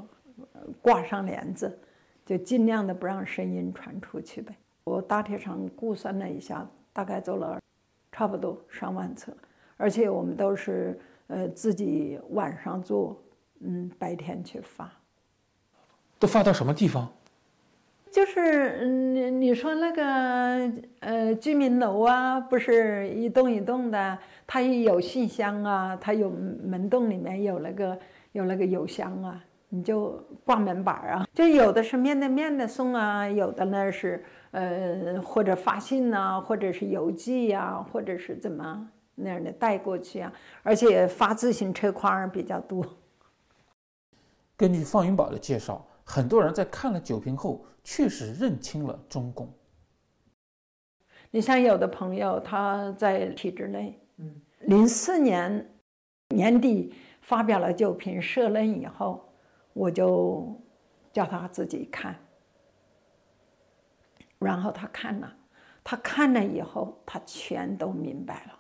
[0.82, 1.80] 挂上帘子，
[2.26, 4.54] 就尽量的不让声音传出去呗。
[4.84, 7.60] 我大体上估算了一下，大概做了
[8.12, 9.32] 差不多上万册，
[9.78, 13.16] 而且我们都是呃自己晚上做，
[13.60, 14.92] 嗯，白天去发。
[16.18, 17.10] 都发到什么地方？
[18.12, 20.72] 就是你你说那个
[21.02, 24.18] 呃居民楼啊，不是一栋一栋的，
[24.48, 27.98] 它有信箱啊，它有门洞里面有那个
[28.32, 31.28] 有那个邮箱啊，你就挂门板啊。
[31.36, 40.34] 就有的是面对面的送啊，有的呢是呃或者发信呐，或者是邮寄呀，或者是怎么那样的带过去啊。
[40.64, 42.84] 而且发自行车筐比较多。
[44.60, 47.66] 根据方云宝的介绍，很多人在看了酒瓶后。
[47.82, 49.52] 确实认清了中共。
[51.32, 55.74] 你像有的朋友他在体制内，嗯，零四年
[56.28, 59.28] 年底发表了酒瓶社论以后，
[59.74, 60.62] 我就
[61.12, 62.16] 叫他自己看，
[64.38, 65.36] 然后他看了，
[65.84, 68.60] 他看了以后，他全都明白了。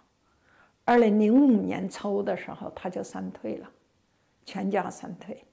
[0.85, 3.69] 二零零五年初的时候，他就三退了，
[4.45, 5.45] 全家三退。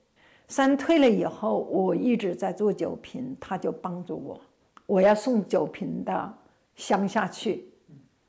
[0.48, 4.40] 三退了以后，我一直在做酒瓶，他就帮助我。
[4.86, 6.32] 我要送酒瓶到
[6.77, 7.68] 乡下去，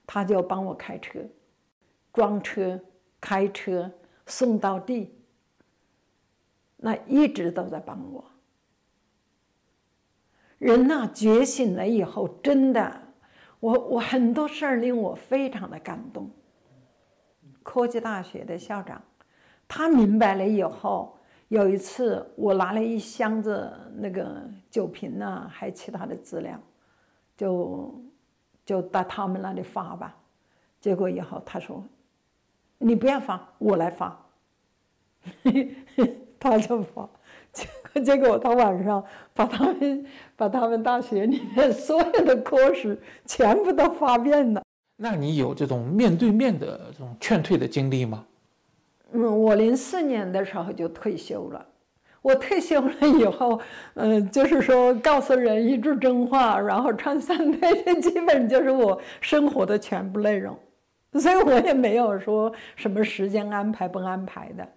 [0.08, 1.20] 他就帮我开车、
[2.12, 2.80] 装车、
[3.22, 3.92] 开车
[4.26, 5.14] 送到地。
[6.78, 8.26] 那一直都在帮我。
[10.58, 13.00] 人呐，觉醒了以后，真的，
[13.60, 16.32] 我我很多事儿令我非常的感动。
[17.62, 19.04] 科技大学的校长，
[19.68, 21.17] 他明白了以后。
[21.50, 26.60] 有一次，我拿了一箱子那个酒瓶呐，还有其他的资料，
[27.38, 28.04] 就
[28.66, 30.16] 就到他们那里发吧。
[30.82, 31.84] 结果以后他说
[32.78, 34.18] ：“你不要发，我来发。
[36.40, 37.10] ”他就发，
[37.52, 39.04] 结果结果他晚上
[39.34, 40.06] 把他们
[40.36, 44.62] 把他们大学里面所有的科室全部都发遍了。
[44.98, 48.26] 那你有这种面对面的这种劝退的经历吗？
[49.14, 51.66] 嗯，我零四年的时候就退休了。
[52.22, 53.60] 我退休了以后，
[53.94, 60.58] 嗯，就是说告诉人一句真话，然后穿三 退，这基本就是我生活的全部内容。
[61.14, 64.68] 所以我也没有说什么时间安排不安排的，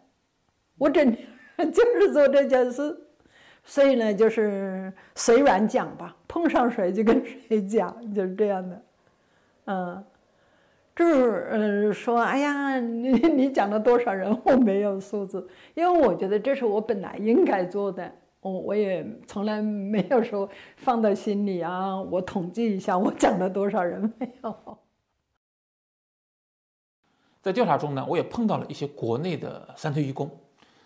[0.79, 1.27] 我整天
[1.73, 2.97] 就是做这件事。
[3.65, 8.83] 所以呢，就是随缘讲吧，碰上谁就跟谁讲，就是这样的，
[9.65, 10.05] 嗯。
[11.01, 14.39] 就是嗯，说哎呀， 你你讲了多少人？
[14.45, 20.47] 我没有数字，因为我觉得这是我本来应该做的，我我也从来没有说
[20.77, 21.99] 放到心里啊。
[21.99, 24.79] 我统计一下，我讲了多少人没有？
[27.41, 30.31] 在调查中呢，我也碰到了一些国内的三退一工，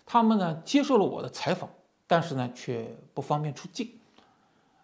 [0.06, 1.68] 他们呢接受了我的采访，
[2.06, 3.90] 但是呢却不方便出境。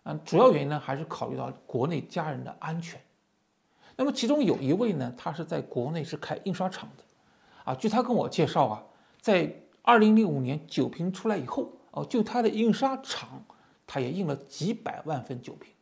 [0.03, 3.01] 嗯，主要原因呢还是考虑到国内家人的安全。
[4.01, 7.05] 那么其中有一位呢，他是在国内是开印刷厂的，
[7.65, 8.83] 啊，据他跟我介绍啊，
[9.21, 13.45] 在二零零五年酒瓶出来以后，哦，就他的印刷厂，
[13.87, 15.75] 他也印了几百万份酒瓶，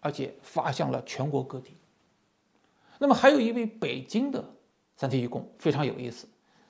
[0.00, 1.76] 而且发向了全国各地。
[2.98, 4.42] 那么还有一位北京的
[4.96, 6.26] 三退义工非常有意思，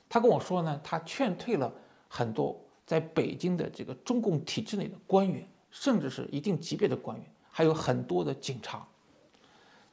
[0.09, 1.73] 他跟我说呢，他劝退了
[2.09, 8.85] 很多在北京的这个中共体制内的官员，甚至是一定级别的官员，还有很多的警察。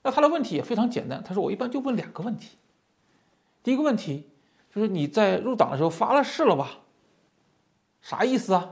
[0.04, 2.58] 那他的问题也非常简单，他说我一般就问两个问题。
[3.62, 4.28] 第一个问题
[4.72, 6.80] 就是你在入党的时候发了誓了吧？
[8.02, 8.70] 啥意思啊？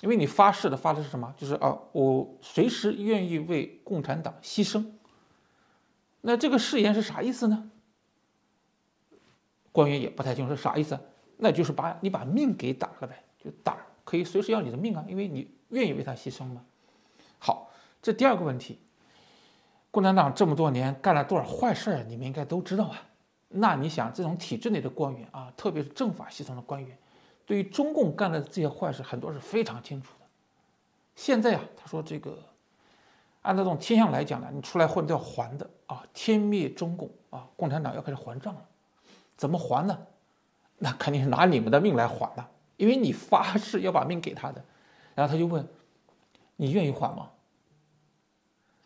[0.00, 1.32] 因为你发誓的发的是什么？
[1.36, 4.84] 就是啊，我随时愿意为共产党牺牲。
[6.22, 7.70] 那这个誓言是啥意思呢？
[9.70, 10.98] 官员也不太清楚啥意思，
[11.36, 16.64] 那就是把你把命给党了呗，就党可以随时要你的命啊，因为你愿意为他牺牲嘛。
[17.38, 17.70] 好，
[18.02, 18.80] 这第二个问题，
[19.90, 23.02] 共产党这么多年干了多少坏事你们应该都知道啊。
[23.48, 26.96] 那你想，这种体制内的官员啊，特别是政法系统的官员，
[27.44, 30.26] 对于中共干的这些坏事，很多是非常清楚的。
[31.16, 32.38] 现在啊，他说这个。
[33.42, 36.04] 按照这种天象来讲呢，你出来混都要还的啊！
[36.12, 38.60] 天灭中共啊，共产党要开始还账了，
[39.34, 39.98] 怎么还呢？
[40.76, 42.46] 那肯定是拿你们的命来还了，
[42.76, 44.62] 因为你发誓要把命给他的。
[45.14, 45.66] 然后他就问
[46.56, 47.30] ：“你愿意还吗？”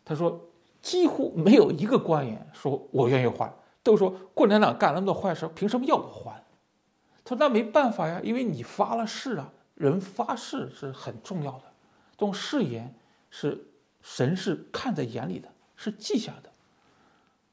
[0.05, 0.39] 他说
[0.85, 3.51] ：“几乎没有一个官员说我愿意还，
[3.81, 6.43] 都说共产党干了那么多坏事，凭什么要我还？”
[7.25, 11.63] 他说：“那没办法呀，因为你发了誓啊，人发誓是很重要的，
[12.11, 12.93] 这种誓言
[13.31, 13.65] 是。”
[14.07, 16.49] 神是看在眼里的，是记下的，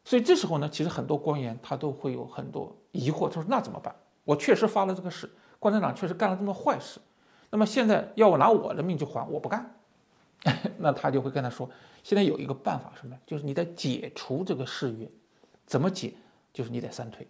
[0.05, 3.97] 所以这时候呢，其实很多官员他都会有很多疑惑，他说：“那怎么办？
[4.25, 7.01] 我确实发了这个誓，共产党确实干了这么多坏事，
[7.49, 9.75] 那么现在要我拿我的命去还，我不干。”
[10.79, 11.71] 那他就会跟他说
[12.03, 13.17] ：“现在有一个办法，什么？
[13.27, 15.09] 就是你得解除这个誓约，
[15.67, 16.15] 怎么解？
[16.53, 17.27] 就是你得三退。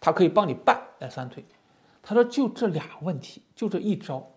[0.00, 1.44] 他可以帮你办来三退。
[2.02, 4.28] 他说就这俩问题，就这一招。”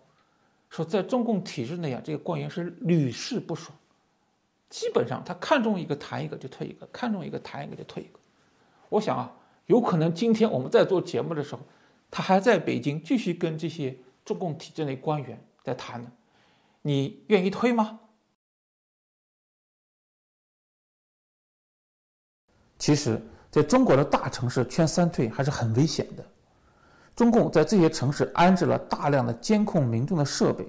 [0.70, 3.76] 说在中共体制内啊，这个官员是屡试不爽，
[4.70, 8.18] 基本上他看中一个谈一个就退一个，看中一个谈一个就退一个。
[8.88, 9.30] 我想啊，
[9.66, 11.60] 有可能今天我们在做节目的时候，
[12.10, 16.10] 他还在北京继续跟这些中共体制内官员在谈呢。
[16.82, 18.00] 你愿意退吗？
[22.78, 26.26] 其实，在中国的大城市劝三退还是很危险的。
[27.14, 30.66] 中共在这些城市安置了大量的监控民众的设备，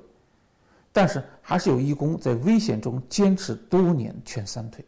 [0.92, 4.86] 但是还是有义工在危险中坚持多年劝三退。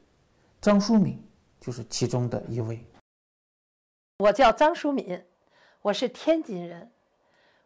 [0.61, 1.19] 张淑敏
[1.60, 2.85] 就是其中的一位。
[4.19, 5.26] 我叫张淑敏，
[5.81, 6.91] 我是天津人。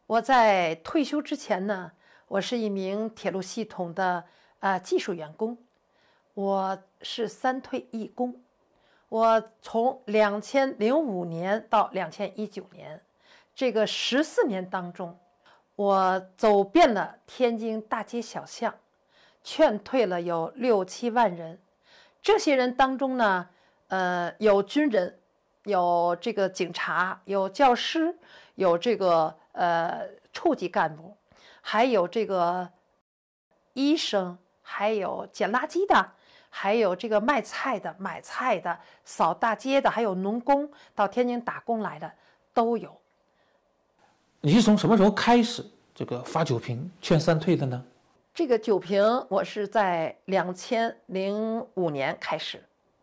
[0.05, 1.91] 我在退休之前呢，
[2.29, 4.23] 我是一名铁路系统的
[4.59, 5.57] 呃技术员工，
[6.35, 8.39] 我是三退一工。
[9.09, 13.01] 我从两千零五年到两千一九年。
[13.55, 15.17] 这个十四年当中，
[15.75, 18.75] 我走遍了天津大街小巷，
[19.43, 21.59] 劝退了有六七万人。
[22.21, 23.49] 这些人当中呢，
[23.87, 25.17] 呃，有军人，
[25.63, 28.15] 有这个警察，有教师，
[28.53, 31.17] 有这个呃处级干部，
[31.71, 32.67] 还有这个
[33.73, 36.13] 医生，还有捡垃圾的，
[36.49, 42.11] 还有这个卖菜的、买菜的、扫大街的，还有农工到天津打工来的
[42.55, 42.99] 都有。
[44.41, 45.63] 你是从什么时候开始
[45.93, 47.85] 这个发酒瓶劝三退的呢？
[48.33, 52.59] 这个酒瓶我是在两千零五年开始，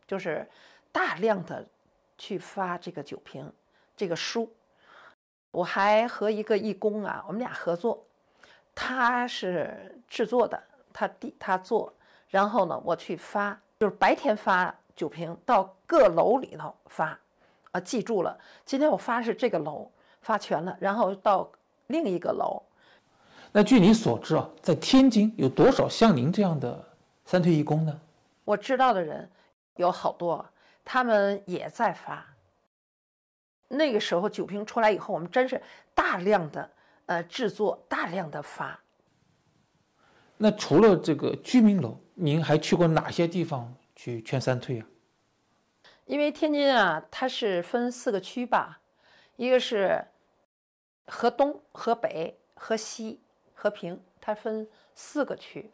[0.09, 0.45] 就是
[0.91, 1.65] 大量的
[2.19, 3.49] 去发这个酒瓶
[3.97, 4.53] 这个书。
[5.53, 8.05] 我还和一个义工啊，我们俩合作，
[8.77, 10.63] 他是制作的，
[10.93, 11.93] 他第他做，
[12.29, 17.19] 然后呢我去发，就是白天发酒瓶到各楼里头发，
[17.73, 19.91] 啊，记住了，今天我发是这个楼。
[20.23, 21.49] 发全了，然后到
[21.87, 22.61] 另一个楼。
[23.53, 26.85] 那据你所知啊，在天津有多少像您这样的
[27.25, 28.01] 三退一工呢？
[28.45, 29.31] 我知道的人
[29.77, 30.45] 有好多，
[30.85, 32.27] 他们也在发。
[33.69, 35.63] 那个时候酒瓶出来以后，我们真是
[35.95, 36.69] 大量的
[37.07, 38.81] 呃制作，大量的发。
[40.37, 44.87] 那除了这个居民楼，您还去过哪些地方去劝三退啊？
[46.05, 48.81] 因为天津啊，它是分四个区吧，
[49.37, 50.07] 一个是。
[51.09, 53.21] 河东、河北、河西、
[53.55, 55.71] 和平，它分四个区。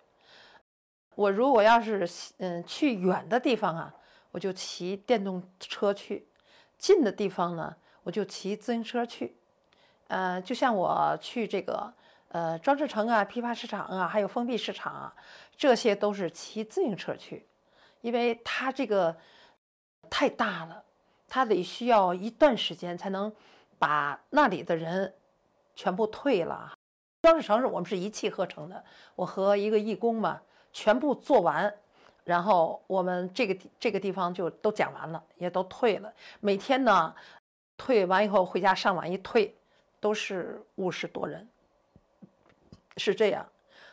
[1.15, 2.07] 我如果要是
[2.37, 3.95] 嗯去远的地方啊，
[4.31, 6.27] 我就骑电动车去；
[6.77, 9.35] 近的地方呢，我就骑自行车去。
[10.13, 11.91] 呃，就像我去这个
[12.29, 15.15] 呃装饰城啊、批发市场啊，还有封闭市场啊，
[15.57, 17.47] 这些都是骑自行车去，
[18.03, 19.17] 因为它这个
[20.11, 20.85] 太大了，
[21.27, 23.33] 它得需要一段时间才能
[23.79, 25.15] 把那里的人。
[25.75, 26.71] 全部退了。
[27.23, 28.85] 装饰城市我们是一气呵成的，
[29.15, 30.39] 我和一个义工嘛，
[30.71, 31.75] 全部做完，
[32.25, 36.13] 然后我们这个这个地方就都讲完了，也都退了。
[36.41, 37.15] 每天呢，
[37.79, 39.57] 退完以后回家上网一退，
[40.03, 41.49] 都是五十多人，
[42.97, 43.47] 是这样。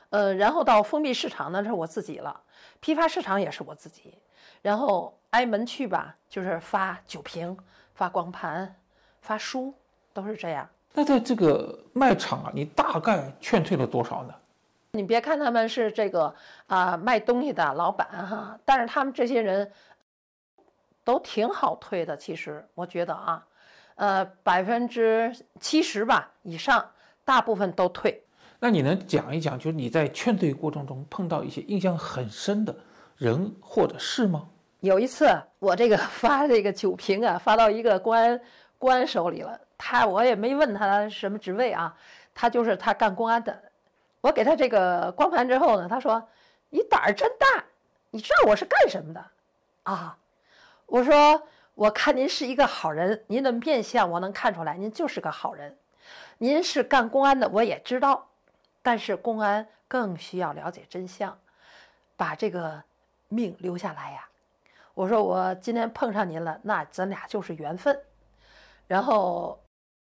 [0.10, 2.36] 呃，然后到封闭市场呢，是我自己了；
[2.80, 4.18] 批发市场也是我自己。
[4.64, 7.56] 然后挨门去吧，就是发酒瓶、
[7.94, 8.76] 发光盘、
[9.22, 9.72] 发书，
[10.11, 10.68] 都是这样。
[10.94, 14.34] 那在这个卖场啊，你大概劝退了多少呢？
[14.94, 16.34] 你别看他们是这个
[16.65, 19.72] 啊卖东西的老板哈，但是他们这些人
[21.03, 22.18] 都挺好退的。
[22.18, 23.45] 其实我觉得啊，
[23.99, 26.89] 呃，百分之七十吧以上，
[27.26, 28.23] 大部分都退。
[28.61, 32.73] 那你能讲一讲，就是你在劝退过程中碰到一些印象很深的
[33.17, 34.47] 人或者事吗？
[34.80, 35.27] 有一次，
[35.59, 38.39] 我这个发这个酒瓶啊，发到一个公安
[38.77, 39.59] 公安手里了。
[39.77, 41.93] 他我也没问他什么职位啊，
[42.34, 43.61] 他就是他干公安的。
[44.21, 46.26] 我给他这个光盘之后呢，他说
[46.71, 47.65] ：“你胆儿真大，
[48.11, 49.26] 你知道我是干什么的
[49.84, 50.17] 啊？”
[50.88, 51.43] 我说
[51.80, 55.77] ：“我看您是一个好人，您的面相我能看出来，您就是个好人。
[56.39, 58.27] 您是干公安的，我也知道。”
[58.84, 61.39] 但是公安更需要了解真相，
[62.18, 62.84] 把这个
[63.30, 64.27] 命留下来呀。
[64.93, 67.97] 我说我今天碰上您了，那咱俩就是缘分。
[68.85, 69.57] 然后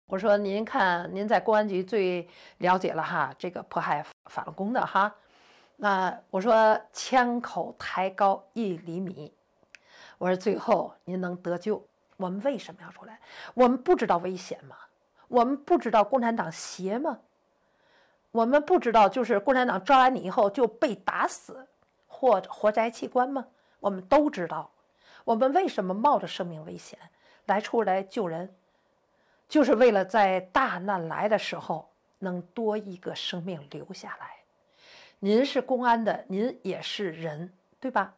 [0.06, 2.28] 我说您看，您在公安局最
[2.58, 5.12] 了解了哈，这个迫害法轮功的哈。
[5.74, 9.32] 那我说枪口抬高一厘米，
[10.18, 11.86] 我说最后您能得救，
[12.16, 13.20] 我们为什么要出来？
[13.54, 14.76] 我们不知道危险吗？
[15.28, 17.20] 我们不知道共产党邪吗？
[18.30, 21.66] 我们不知道，就是共产党抓完你以后就被打死，
[22.06, 23.46] 或者活摘器官吗？
[23.80, 24.70] 我们都知道。
[25.24, 26.98] 我们为什么冒着生命危险
[27.46, 28.54] 来出来救人？
[29.48, 34.30] 就是为了在大难来的时候能多一个生命留下来。
[35.20, 38.14] 您是公安的，您也是人，对吧？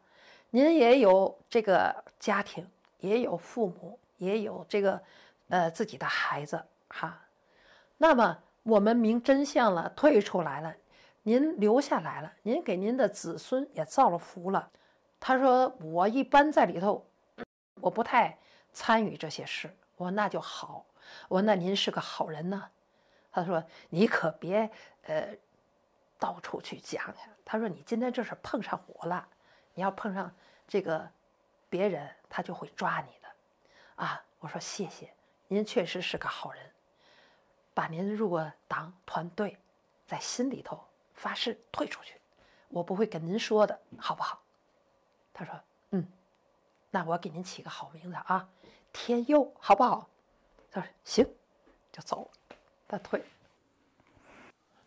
[0.49, 2.69] 您也有这个家庭，
[2.99, 5.01] 也有父母，也有这个
[5.49, 7.19] 呃自己的孩子，哈。
[7.97, 8.37] 那么。
[8.67, 10.75] 我们明真相了，退出来了，
[11.23, 14.69] 您留下来了，您给您的子孙也造了福了。
[15.21, 17.05] 他说：“我一般在里头，
[17.79, 18.37] 我不太
[18.73, 20.85] 参与这些事。”我说：“那就好。”
[21.29, 22.61] 我说：“那您是个好人呢。”
[23.31, 24.69] 他说：“你可别
[25.03, 25.29] 呃
[26.19, 29.25] 到处去讲呀。”他说：“你今天这是碰上我了，
[29.77, 30.33] 你要碰上
[30.67, 31.07] 这个
[31.69, 33.27] 别人，他就会抓你的。”
[34.03, 35.13] 啊，我说：“谢谢，
[35.47, 36.71] 您确实是个好人。”
[37.75, 39.55] 把您入过党团队，
[40.07, 40.83] 在心里头
[41.13, 42.19] 发誓退出去，
[42.69, 44.41] 我不会跟您说的，好不好？
[45.31, 45.53] 他说
[45.91, 46.11] ：“嗯，
[46.89, 48.49] 那我给您起个好名字啊，
[48.91, 50.09] 天佑，好不好？”
[50.73, 51.23] 他说：“行，
[51.91, 52.55] 就走了。”
[52.89, 53.23] 他退。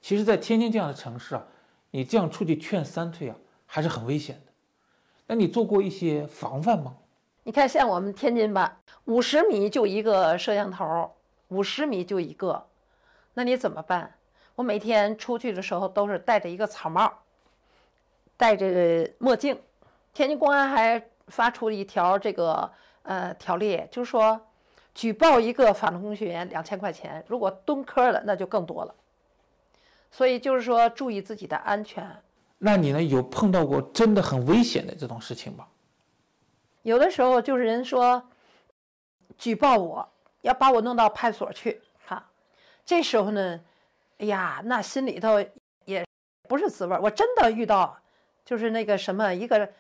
[0.00, 1.46] 其实，在天津这样的城市啊，
[1.92, 3.36] 你这样出去劝三退啊，
[3.66, 4.49] 还是很危险的。
[5.30, 6.92] 那你做过一些防范吗？
[7.44, 11.08] 你看，像我们天津吧，五十米就一个摄像头，
[11.50, 12.66] 五十米就一个。
[13.34, 14.12] 那你怎么办？
[14.56, 17.12] 我每天出去的时候都是戴着一个草帽，
[18.36, 19.56] 戴着墨镜。
[20.12, 22.68] 天津公安还发出一条这个
[23.04, 24.48] 呃条例，就是说
[24.96, 28.92] 举报一个法轮功学员两千块钱，如果蹲科了那就更多了。
[30.10, 32.04] 所以就是说注意自己的安全。
[32.62, 33.02] 那你呢？
[33.02, 35.66] 有碰到过真的很危险的这种事情吗？
[36.82, 38.22] 有的时候就是人说
[39.38, 40.06] 举报我
[40.42, 41.80] 要把我弄到派出所去。
[42.04, 42.22] 哈
[42.84, 43.60] 这时候呢，
[44.18, 45.42] 哎呀，那心里头
[45.86, 46.06] 也
[46.48, 47.98] 不是滋味我真的遇到，
[48.44, 49.72] 就是那个什么一个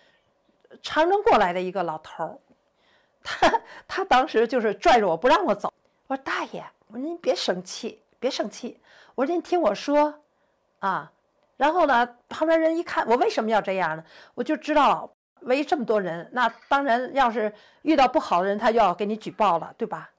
[0.82, 2.38] 长征过来的一个老头儿，
[3.22, 5.70] 他他当时就是拽着我不让我走。
[6.06, 8.80] 我说大爷，我说您别生气，别生气。
[9.14, 10.22] 我说您听我说，
[10.78, 11.12] 啊，
[11.60, 14.02] 然后呢，旁边人一看我为什么要这样呢？
[14.34, 15.12] 我就知道
[15.42, 20.10] 围这么多人，那当然要是遇到不好的人，他就要给你举报了，对吧？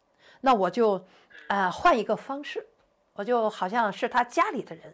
[0.41, 1.03] 那我就，
[1.47, 2.67] 呃，换一个方式。
[3.13, 4.93] 我就好像是他家里的人，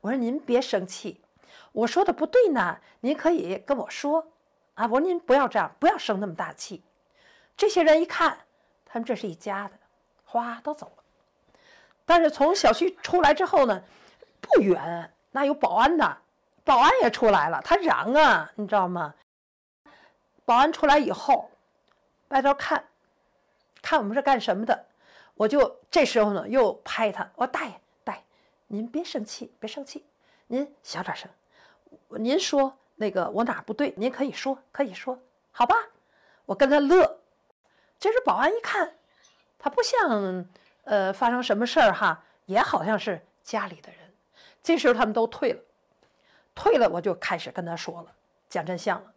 [0.00, 1.20] 我说您别生气，
[1.70, 4.26] 我说的不对呢，您可以跟我说
[4.74, 4.86] 啊。
[4.86, 6.82] 我说您不要这样，不要生那么大气。
[7.56, 8.36] 这些人一看，
[8.84, 9.74] 他们这是一家的，
[10.24, 11.04] 哗都走了。
[12.04, 13.80] 但是从小区出来之后呢，
[14.40, 16.16] 不远那有保安的，
[16.64, 19.14] 保安也出来了，他嚷啊，你知道吗？
[20.46, 21.50] 保安出来以后，
[22.28, 22.82] 外头看，
[23.82, 24.86] 看我们是干什么的。
[25.34, 28.22] 我就这时候呢，又拍他，我说大爷，大爷，
[28.68, 30.06] 您别生气，别生气，
[30.46, 31.28] 您小点声，
[32.08, 35.18] 您说那个我哪不对，您可以说，可以说，
[35.52, 35.76] 好吧？
[36.46, 37.20] 我跟他乐。
[37.98, 38.90] 这时保安一看，
[39.58, 40.46] 他不像
[40.84, 44.05] 呃发生什么事儿哈，也好像是家里的人。
[44.66, 45.62] 这时候他们都退了，
[46.52, 48.12] 退了，我就开始跟他说了，
[48.48, 49.14] 讲真相了。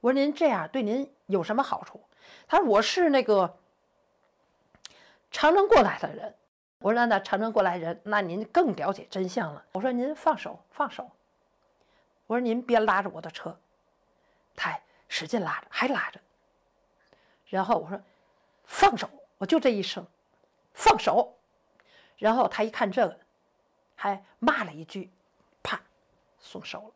[0.00, 2.02] 我说您这样对您有什么好处？
[2.48, 3.60] 他说我是那个
[5.30, 6.34] 长征过来的人。
[6.80, 9.64] 我说那那长征过来人，那您更了解真相了。
[9.70, 11.08] 我说您放手，放手。
[12.26, 13.56] 我说您别拉着我的车，
[14.56, 14.76] 他
[15.08, 16.18] 使劲拉着，还拉着。
[17.46, 18.00] 然后我说
[18.64, 19.08] 放手，
[19.38, 20.04] 我就这一声，
[20.74, 21.38] 放手。
[22.16, 23.20] 然后他一看这个，
[24.00, 25.10] 还骂了一句，
[25.60, 25.80] 啪，
[26.38, 26.94] 松手了。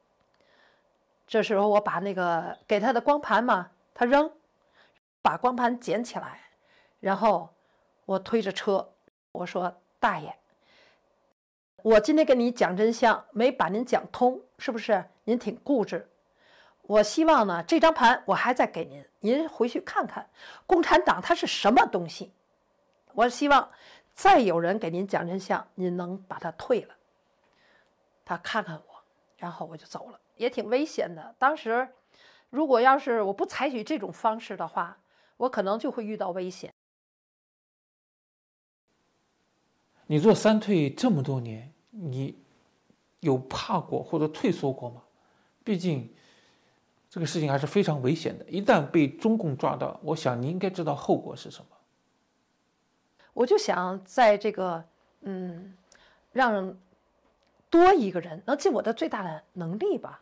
[1.26, 4.30] 这时候我把那个给他的光盘嘛，他扔，
[5.20, 6.38] 把光盘捡起来，
[7.00, 7.52] 然后
[8.04, 8.92] 我推着车，
[9.32, 10.36] 我说：“大爷，
[11.82, 15.04] 我今天跟你讲真相，没把您讲通，是不是？
[15.24, 16.08] 您挺固执。
[16.82, 20.30] 我希望呢，这张盘我还再给您，您回去看看，
[20.66, 22.32] 共产党它是什么东西。
[23.14, 23.70] 我希望
[24.14, 26.94] 再有人给您讲真相，您能把他退了。
[28.24, 29.02] 他看看我，
[29.36, 31.34] 然后我就走了。”也挺危险的。
[31.38, 31.88] 当时，
[32.50, 34.98] 如果要是我不采取这种方式的话，
[35.36, 36.72] 我可能就会遇到危险。
[40.06, 42.42] 你做三退这么多年，你
[43.20, 45.02] 有怕过或者退缩过吗？
[45.62, 46.12] 毕竟
[47.08, 48.44] 这个事情还是非常危险的。
[48.48, 51.71] 一旦被中共抓到，我想你应该知道后果是什么。
[53.32, 54.84] 我就想在这个，
[55.22, 55.76] 嗯，
[56.32, 56.76] 让
[57.70, 60.20] 多一个人能尽我的最大的能力吧。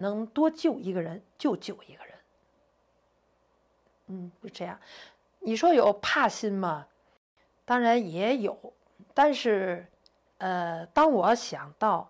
[0.00, 2.14] 能多救一个人就救一个人，
[4.06, 4.78] 嗯，就这样。
[5.40, 6.86] 你说有怕心吗？
[7.64, 8.56] 当然也有，
[9.12, 9.84] 但是，
[10.38, 12.08] 呃，当我想到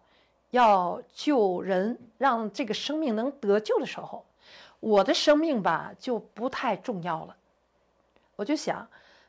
[0.51, 4.27] 要救人，让这个生命能得救的时候，
[4.81, 7.35] 我的生命吧就不太重要了。
[8.37, 8.87] 我就想，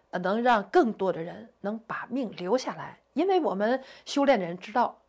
[0.10, 5.00] 呃能让更多的人能把命留下来，因为我们修炼的人知道，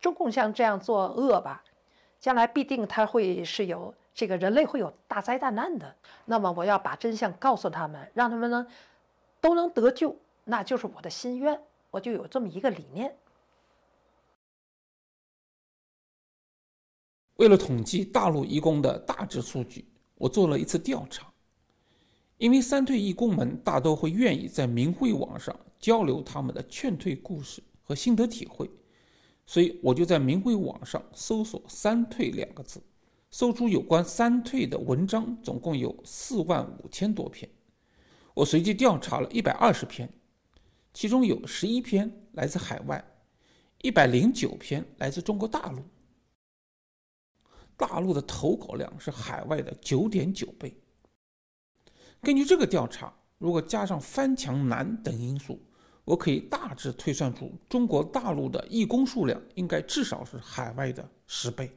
[0.00, 1.62] 中共像这样作恶吧。
[2.18, 5.94] 将来必定他会是有这个人类会有大灾大难的，
[6.24, 8.66] 那么我要把真相告诉他们，让他们能
[9.40, 13.14] 都能得救，那就是我的心愿，我就有这么一个理念。
[17.36, 21.30] 为了统计大陆义工的大致数据，我做了一次调查。
[22.38, 28.70] 因为三退义工们大都会愿意在明慧网上交流他们的劝退故事和心得体会。
[29.46, 32.82] 所以我就在明慧网上搜索“三退”两个字，
[33.30, 37.48] 搜出有关三退的文章，总共有四万五千多篇。
[38.34, 40.12] 我随机调查了一百二十篇，
[40.92, 43.02] 其中有十一篇来自海外，
[43.82, 45.82] 一百零九篇来自中国大陆。
[47.76, 50.76] 大陆的投稿量是海外的九点九倍。
[52.26, 55.60] 根据这个调查，如果加上翻墙难等因素，
[56.04, 61.70] 我可以大致推算出，中国大陆的义工数量应该至少是海外的十倍。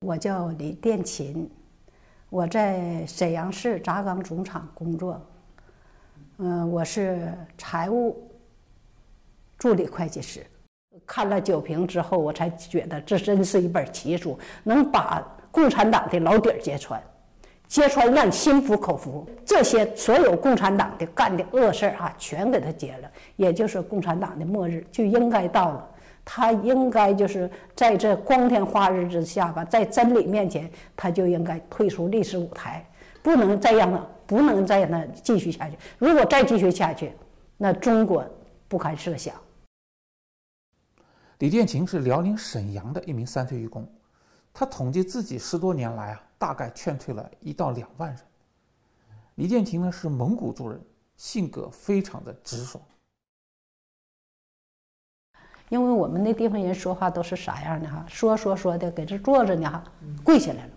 [0.00, 1.46] 我叫李殿琴，
[2.30, 5.20] 我在沈阳市轧钢总厂工作，
[6.38, 8.32] 嗯，我是财务
[9.58, 10.46] 助理会计师。
[11.04, 15.22] 看了酒瓶之后，我才觉得这真是一本奇书，能把
[15.58, 17.02] 共产党的老底儿揭穿。
[17.66, 23.10] 揭穿让心服口服，这些所有共产党的干的恶事儿啊，全给他揭了。
[23.34, 25.88] 也就是共产党的末日就应该到了，
[26.24, 32.88] 他应该就是在这光天化日之下吧，在真理面前，他就应该退出历史舞台，
[33.20, 35.76] 不能再让他，不能再让他继续下去。
[35.98, 37.12] 如果再继续下去，
[37.56, 38.24] 那中国
[38.68, 39.34] 不堪设想。
[41.40, 43.86] 李殿琴是辽宁沈阳的一名三退义工，
[44.52, 46.22] 他统计自己十多年来啊。
[46.40, 48.20] 大概劝退了一到两万人。
[49.34, 50.80] 李建廷呢是蒙古族人，
[51.16, 52.80] 性格非常的直爽。
[55.68, 58.06] 因为我们那地方人说话都是啥样的哈？
[58.08, 59.82] 说说说的，给这坐着呢哈，
[60.22, 60.70] 跪下来了，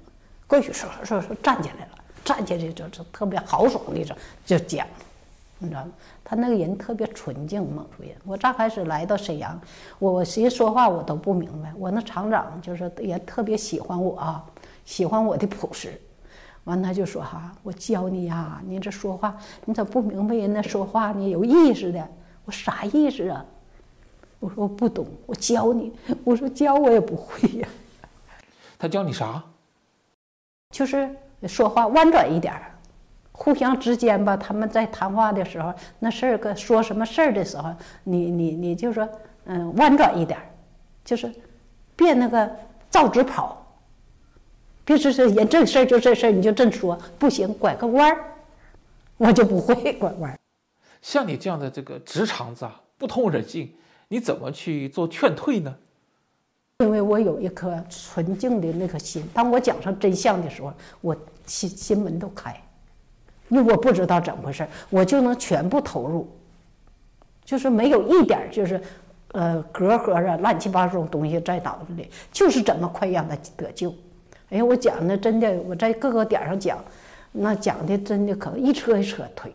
[0.48, 4.88] 跪下说说说站起来了，站起来就就特别豪爽那种就讲，
[5.60, 5.92] 你知道吗？
[6.32, 8.16] 他那个人特别纯净，蒙族人。
[8.24, 9.60] 我刚开始来到沈阳，
[10.00, 11.74] 我谁说话我都不明白。
[11.78, 14.46] 我那厂长就是也特别喜欢我啊。
[14.86, 16.00] 喜欢我的朴实，
[16.64, 21.30] 完他就说哈，我教你呀，你这说话你咋不明白人家说话呢？
[21.30, 22.08] 有意思的，
[22.46, 23.46] 我啥意思啊？
[24.40, 25.92] 我说我不懂，我教你。
[26.24, 27.68] 我说教我也不会呀。
[28.80, 29.44] 他教你啥？
[30.70, 31.14] 就是
[31.46, 32.71] 说话婉转一点儿，
[33.32, 39.08] 互相之间吧，他们在谈话的时候，那事儿个说什么事儿的时候，你你你就说
[39.46, 40.46] 嗯婉转一点儿，
[41.04, 41.34] 就是
[41.96, 42.50] 别那个
[42.90, 43.58] 照直跑。
[44.84, 48.26] 别说是人这事儿就这事儿，你就这么说不行，拐个弯儿，
[49.18, 50.38] 我就不会拐弯。
[51.02, 53.74] 像你这样的这个直肠子啊，不通人性，
[54.10, 55.76] 你怎么去做劝退呢？
[56.80, 62.60] 因为我有一颗纯净的那颗心，当我讲上真相的时候，我心心门都开。
[63.52, 66.28] 因为我不知道怎么回事，我就能全部投入，
[67.46, 68.82] 就是没有一点就是
[69.34, 73.94] 呃隔阂啊、乱七八糟东西在脑子里，就是怎么快让他得救。
[74.50, 76.84] 哎呀，我讲的真的，我在各个点上讲，
[77.32, 79.54] 那讲的真的可一车一车推。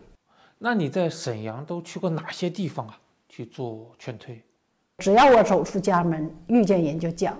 [0.59, 2.97] 那你在沈阳都去过哪些地方啊？
[3.27, 4.41] 去做劝退？
[4.99, 7.37] 只要我走出家门，遇见人就讲。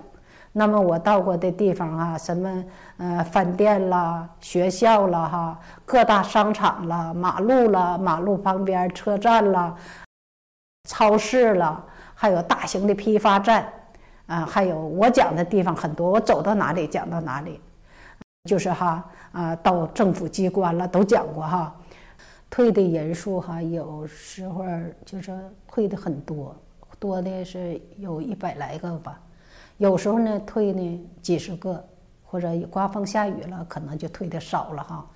[0.58, 2.64] 那么我到过的地方啊，什么
[2.96, 9.72] 呃饭店啦、学校啦、哈各大商场啦、马路啦、马路旁边车站啦、
[10.88, 11.80] 超市啦，
[12.12, 13.72] 还有大型的批发站，
[14.26, 17.60] 啊，还有我讲的地方很多，我走到哪里讲到哪里，
[18.50, 21.72] 就是哈啊，到政府机关了都讲过哈。
[22.50, 24.64] 退的人数哈，有时候
[25.04, 26.52] 就是退的很多，
[26.98, 29.20] 多的是有一百来个吧。
[29.78, 31.82] 有时候呢，退呢几十个，
[32.24, 35.06] 或者刮风下雨了，可能就退的少了哈。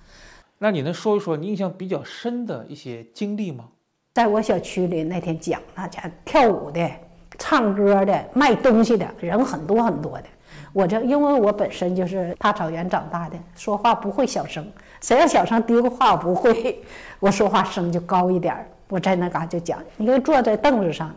[0.57, 3.65] 那你能说一说你印象比较深的一些经历吗？
[4.13, 6.89] 在我小区里那天讲，那家跳舞的、
[7.37, 10.23] 唱歌的、卖东西的人很多很多的。
[10.71, 14.65] 我这因为我本身就是大草原长大的，说话不会小声。
[15.01, 16.81] 谁要小声嘀咕话，我不会，
[17.19, 21.13] 我说话声就高一点我在那嘎就讲，你就坐在凳子上，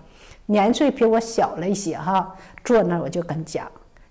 [0.47, 3.67] 年岁比我小了一些哈，坐那我就跟讲，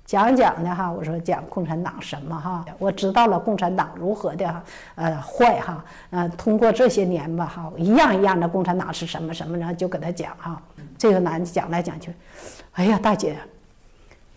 [0.05, 4.61] 讲讲的哈，我说讲共产党什么哈，我知道了共产党如何的
[4.95, 10.61] 呃坏哈，呃通过这些年吧哈，一样一样的共产党是什么什么，然后就给他讲哈，
[10.97, 12.13] 这个男的讲来讲去，
[12.73, 13.37] 哎呀大姐，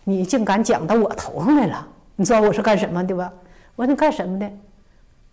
[0.03, 3.31] 你竟敢讲到我头上来了，你知道我是干什么的吧？
[3.75, 4.49] 我说你干什么的？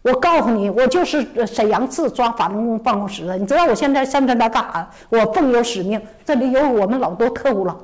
[0.06, 3.36] 我告诉你，我就是沈阳市抓法轮功办公室的。
[3.36, 4.88] 你知道我现在上这来干啥？
[5.08, 7.76] 我奉有使命，这里有我们老多特务了，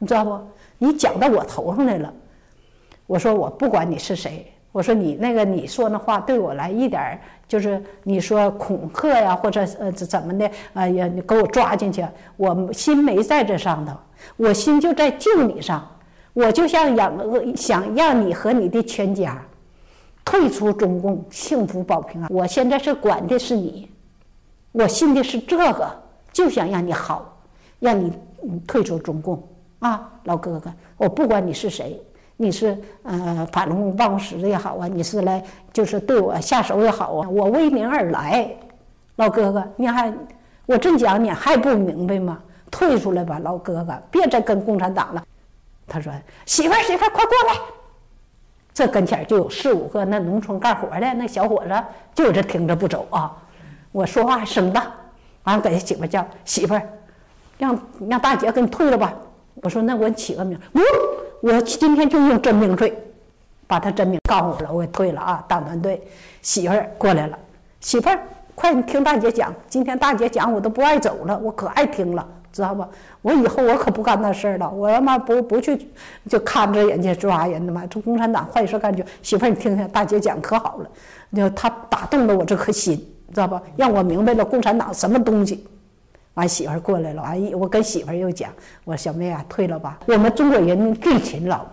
[0.00, 0.36] 你知道不？
[0.78, 2.12] 你讲到我头上来了。
[3.06, 10.50] 我说我不管你是谁，我说你那个你说那话对我来一点就是你说恐吓呀，或者呃怎么的？
[10.74, 12.04] 哎呀，你给我抓进去，
[12.36, 13.92] 我心没在这上头，
[14.36, 15.88] 我心就在救你上，
[16.32, 19.40] 我就像想想让你和你的全家。
[20.28, 22.28] 退出中共，幸福保平安。
[22.30, 23.90] 我现在是管的是你，
[24.72, 25.90] 我信的是这个，
[26.30, 27.34] 就想让你好，
[27.78, 28.12] 让你
[28.66, 29.42] 退出中共
[29.78, 31.98] 啊，老哥哥，我不管你是谁，
[32.36, 35.42] 你是呃法轮功办公室的也好啊，你是来
[35.72, 38.54] 就是对我下手也好啊，我为您而来，
[39.16, 40.12] 老哥哥，你还
[40.66, 42.38] 我正讲你还不明白吗？
[42.70, 45.24] 退出来吧，老哥哥，别再跟共产党了。
[45.86, 46.12] 他说
[46.44, 47.58] ：“媳妇儿，媳妇儿，快过来。”
[48.78, 51.84] 这跟前就有四五个那农村干活的那小伙子，
[52.14, 53.36] 就这听着不走啊！
[53.90, 54.86] 我说话声大，
[55.42, 56.82] 完了给他媳妇叫媳妇儿，
[57.58, 57.76] 让
[58.08, 59.12] 让大姐给你退了吧。
[59.64, 60.80] 我说那我起个名，不，
[61.40, 62.96] 我今天就用真名退，
[63.66, 65.44] 把他真名告诉我了，我给退了啊！
[65.48, 66.00] 党团队
[66.40, 67.36] 媳妇儿过来了，
[67.80, 68.20] 媳妇儿，
[68.54, 72.24] 快你听大姐讲，今天大姐讲我都不爱走了，我可爱听了。
[72.52, 72.88] 知道吧？
[73.22, 74.70] 我以后我可不干那事儿了。
[74.70, 75.88] 我他妈不不去，
[76.28, 77.86] 就看着人家抓人的嘛。
[77.86, 80.88] 这共产党坏事干就媳妇儿，你听听大姐讲可好了。
[81.34, 82.96] 就他打动了我这颗心，
[83.34, 83.60] 知道吧？
[83.76, 85.66] 让我明白了共产党什么东西。
[86.34, 88.50] 完媳妇儿过来了，完我跟媳妇儿又讲，
[88.84, 89.98] 我说小妹啊，退了吧。
[90.06, 91.66] 我们中国人民最勤劳，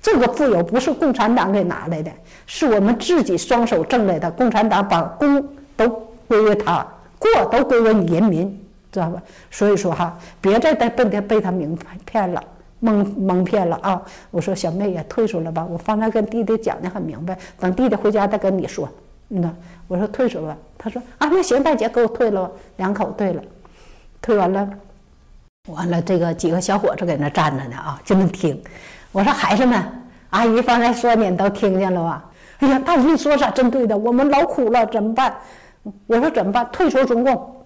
[0.00, 2.10] 这个富有不是共产党给拿来的，
[2.46, 4.30] 是我们自己双手挣来的。
[4.30, 5.44] 共产党把功
[5.76, 5.88] 都
[6.28, 6.86] 归为他，
[7.18, 8.61] 过都归为人民。
[8.92, 9.20] 知道吧？
[9.50, 12.44] 所以说哈，别再被被他被他蒙骗了，
[12.78, 14.02] 蒙蒙骗了啊！
[14.30, 15.66] 我说小妹也退出了吧。
[15.68, 18.86] 我方才跟弟弟讲的很明白，等弟弟回家再跟你说。
[19.28, 19.50] 那
[19.88, 23.42] 我说退出吧，他说啊，那行，大姐给我退了，两口退了，
[24.20, 24.68] 退完了，
[25.68, 28.62] 完了这个几个小伙子在那站着呢啊，就能听。
[29.10, 29.82] 我说孩子们，
[30.28, 32.30] 阿姨方才说你都听见了吧？
[32.58, 35.34] 哎呀，大姨你说啥真对的，我们老苦了，怎么办？
[36.06, 36.68] 我说怎么办？
[36.70, 37.61] 退出中共。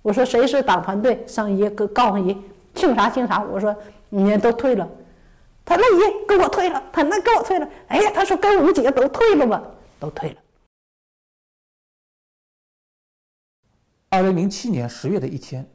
[0.00, 1.26] 我说谁是党团队？
[1.26, 2.36] 上爷告告诉姨，
[2.74, 3.42] 姓啥姓啥？
[3.42, 3.76] 我说
[4.08, 4.88] 你都退了，
[5.64, 7.68] 他那爷给我退了，他那给我退了。
[7.88, 9.62] 哎呀，他说跟我们几个都退了吧，
[9.98, 10.40] 都退了。
[14.08, 15.68] 二零零七年十月的一天，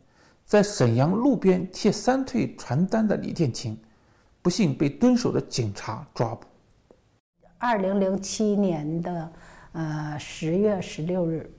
[0.45, 3.77] 在沈阳路边贴三退传单的李建清，
[4.41, 6.47] 不幸被蹲守的警察抓捕。
[7.59, 9.31] 二零零七年的
[9.73, 11.51] 呃十月十六日，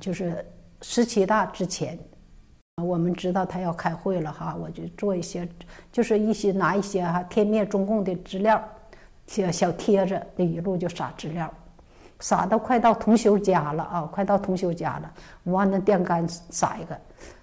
[0.00, 0.46] 就是。
[0.86, 1.98] 十七大之前，
[2.84, 5.48] 我们知道他要开会了哈，我就做一些，
[5.90, 8.62] 就是一些拿一些哈天灭中共的资料，
[9.26, 11.52] 小小贴着，这一路就撒资料，
[12.20, 15.10] 撒到快到同修家了啊，快到同修家了，
[15.42, 17.00] 我往那电杆撒一个，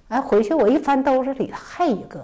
[0.10, 2.24] 哎，回去我一翻兜子里还一个，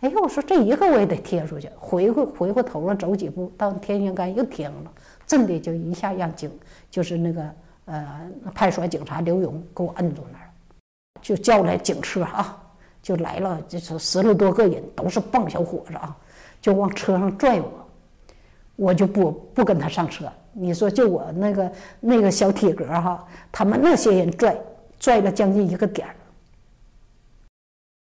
[0.00, 4.90] 哎呀，我说这一个我也得贴出去，回回回过头了走几步到天线杆又贴上了，
[5.26, 6.50] 真的就一下让警
[6.90, 7.54] 就是那个
[7.86, 10.50] 呃派出所警察刘勇给我摁住那儿，
[11.20, 12.56] 就叫来警车啊，
[13.02, 16.16] 就来了，就是十来多个人，都是棒小伙子啊，
[16.60, 17.70] 就往车上拽我。
[18.76, 20.30] 我就不不跟他上车。
[20.52, 24.54] 你说就我那个那个小体格哈，他们那些人拽
[25.00, 26.14] 拽了将近一个点儿。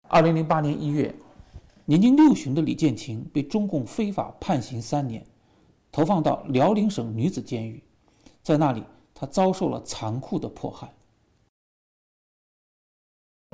[0.09, 1.15] 二零零八年一月，
[1.85, 5.23] 年仅六旬的李建琴被中共非法判刑三年，
[5.93, 7.81] 投放到辽宁省女子监狱，
[8.43, 8.83] 在那里
[9.19, 10.87] 他遭受了残酷的迫害。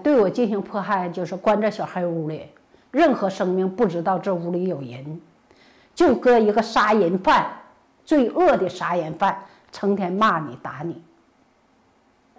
[0.04, 2.46] 对我进行迫害，就是关在小黑屋里，
[2.92, 5.20] 任何生命不知道这屋里有人。
[5.96, 7.52] 就搁一个杀人犯，
[8.04, 11.02] 最恶的杀人犯，成天骂你打你。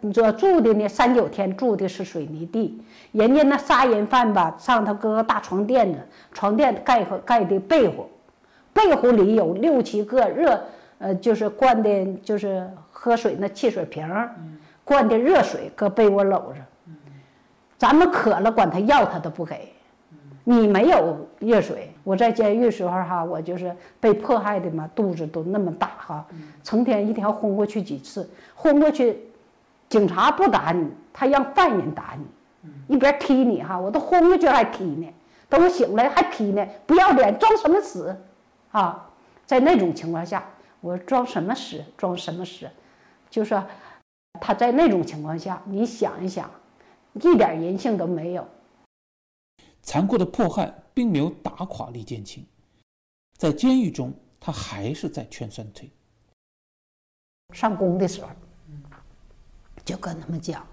[0.01, 2.81] 你说住的呢，三九天住的是水泥地，
[3.13, 5.99] 人家那杀人犯吧，上头搁个大床垫子，
[6.33, 8.09] 床垫盖盖的被窝，
[8.73, 10.63] 被窝里有六七个热，
[10.99, 12.71] 呃，就是灌的，就是
[13.07, 14.05] 喝水那汽水瓶，
[14.83, 16.59] 灌的热水搁被窝搂着。
[17.79, 19.73] 咱们渴了管他要，他都不给。
[20.43, 26.27] 你没有热水，我在监狱时候哈，我就是被迫害的嘛，肚子都那么大哈，
[26.65, 29.21] 成天一条昏过去几次，昏过去，
[29.89, 35.07] 警察不打你，他让犯人打你，一边踢你哈，我都昏过去还踢呢，
[35.49, 38.17] 等我醒来还踢呢，不要脸，装什么死，
[38.73, 39.09] 啊，
[39.47, 40.43] 在那种情况下，
[40.81, 42.67] 我装什么死，装什么死，
[43.31, 43.65] 就说
[44.41, 46.51] 他在那种情况下，你想一想，
[47.15, 48.47] 一点人性都没有。
[49.83, 52.45] 残酷的迫害并没有打垮李建清，
[53.39, 55.91] 在监狱中，他还是在劝酸退。
[57.55, 58.29] 上工的时候，
[59.85, 60.67] 就跟他们讲，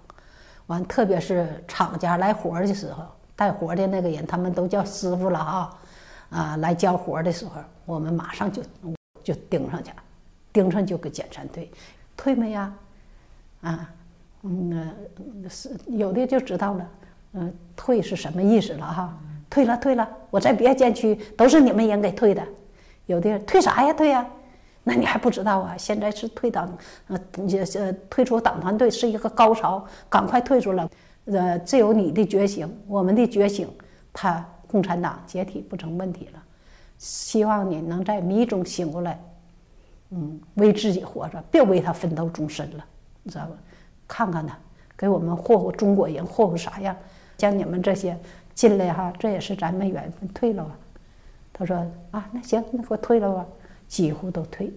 [0.66, 3.06] 完，特别是厂家来活的时候，
[3.36, 5.78] 带活的那个人，他们都叫师傅了哈，
[6.30, 8.62] 啊，来交活的时候，我们马上就
[9.22, 10.02] 就盯上去了，
[10.52, 11.70] 盯上就给检查退，
[12.16, 12.74] 退没呀？
[13.62, 13.90] 啊，
[14.42, 14.94] 嗯，
[15.48, 16.90] 是有的就知道了。
[17.32, 19.18] 嗯，退是什么意思了哈？
[19.50, 22.42] 退了，退了，我在别的监区都是你们人给退的，
[23.06, 23.92] 有的退啥呀？
[23.92, 24.26] 退呀？
[24.82, 25.74] 那你还不知道啊？
[25.78, 26.76] 现在是退党，
[27.08, 27.18] 呃，
[27.48, 30.90] 也呃，退出党团队是一个高潮，赶快退出了，
[31.24, 33.66] 呃，只有你的觉醒，我们的觉醒，
[34.12, 36.42] 他共产党解体不成问题了。
[36.98, 39.18] 希望你能在迷中醒过来，
[40.10, 42.84] 嗯，为自己活着，别为他奋斗终身了，
[43.22, 43.56] 你知道吧？
[44.06, 44.58] 看看他，
[44.96, 46.96] 给我们霍霍中国人霍霍啥样？
[47.38, 48.18] 像你们这些
[48.54, 50.76] 进来哈，这也是咱们缘分，退了吧。
[51.52, 51.76] 他说
[52.10, 53.46] 啊，那行，那给我退了吧。
[53.86, 54.72] 几乎都退，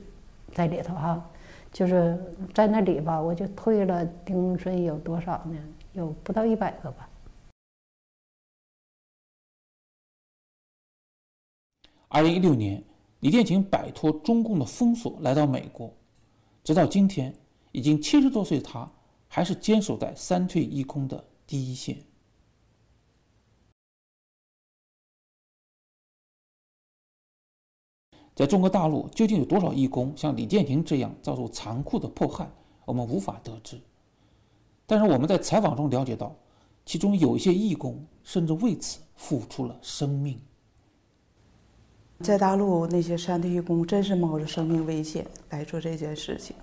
[0.54, 1.30] 在里头哈，
[1.72, 2.18] 就是
[2.54, 4.06] 在那里吧，我就退了。
[4.26, 5.58] 丁顺有多少呢？
[5.94, 7.10] 有不到一百个吧。
[12.10, 12.84] 二零一六年，
[13.28, 15.94] 李建廷摆脱中共的封锁，来到美国，
[16.64, 17.38] 直到今天，
[17.74, 18.90] 已经七十多岁的，他
[19.28, 21.98] 还是坚守在三退一空的第一线。
[28.34, 32.49] 在中国大陆，究竟有多少义工像李建廷这样遭受残酷的迫害？
[32.86, 33.78] 我们无法得知。
[34.86, 36.34] 但是我们在采访中了解到，
[36.86, 40.40] 其中有一些义工甚至为此付出了生命。
[42.22, 46.56] 在大陆，那些三退义工真是冒着生命危险来做这件事情。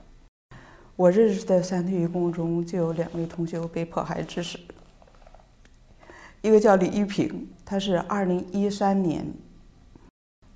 [0.97, 4.59] 我认识的三退义工中就有两位同学被迫害致死，
[6.43, 9.27] 一个叫李玉平，他是二零一三年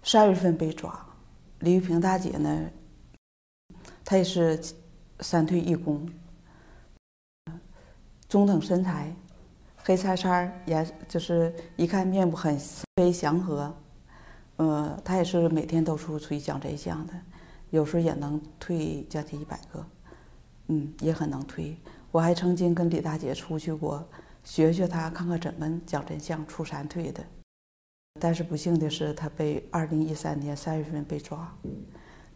[0.03, 1.07] 三月份被抓。
[1.61, 2.71] 李玉萍大姐呢，
[4.05, 4.61] 她也是
[5.21, 6.09] 三退义工，
[8.29, 9.13] 中等身材，
[9.77, 13.75] 黑菜菜儿，颜就是一看面部很慈悲祥和，
[14.59, 17.15] 呃，他也是每天都出出去讲真相的，
[17.71, 19.87] 有时候也能退将近一百个，
[20.67, 21.77] 嗯，也很能退。
[22.11, 24.07] 我还曾经跟李大姐出去过，
[24.43, 27.25] 学学她，看看怎么讲真相出三退的。
[28.21, 31.55] 但是不幸的是，他被二零一三年三月份被抓，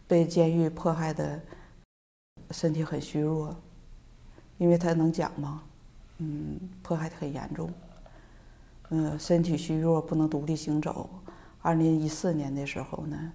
[0.06, 1.40] 被监狱迫害的，
[2.52, 3.56] 身体很虚弱，
[4.58, 5.62] 因为他能讲吗？
[6.18, 7.68] 嗯，迫害的很严重，
[8.90, 11.10] 嗯，身体虚弱，不能独立行走。
[11.62, 13.32] 二零一四年的时候呢，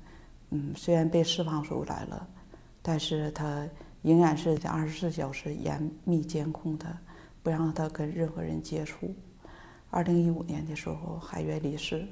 [0.51, 2.27] 嗯，虽然被释放出来了，
[2.81, 3.67] 但是他
[4.01, 6.95] 仍然是在二十四小时严密监控他，
[7.41, 9.15] 不让他跟任何人接触。
[9.89, 12.05] 二零一五年的时候，海源离世。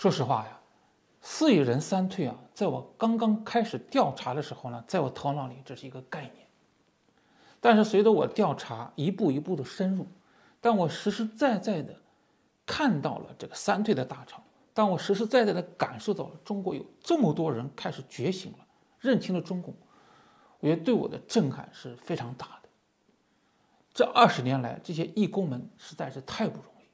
[0.00, 0.58] 说实话呀，
[1.20, 6.46] 四亿人三退啊，在我刚刚开始调查的时候呢，在我头脑里这是一个概念。
[7.60, 10.06] 但是随着我调查一步一步的深入，
[10.58, 11.94] 当我实实在在的
[12.64, 18.58] 看到了这个三退的大潮，当我实实在在的感受到了中国有这么多人开始觉醒了，
[19.00, 19.74] 认清了中共，
[20.60, 22.70] 我觉得对我的震撼是非常大的。
[23.92, 26.86] 这二十年来，这些义工们实在是太不容易，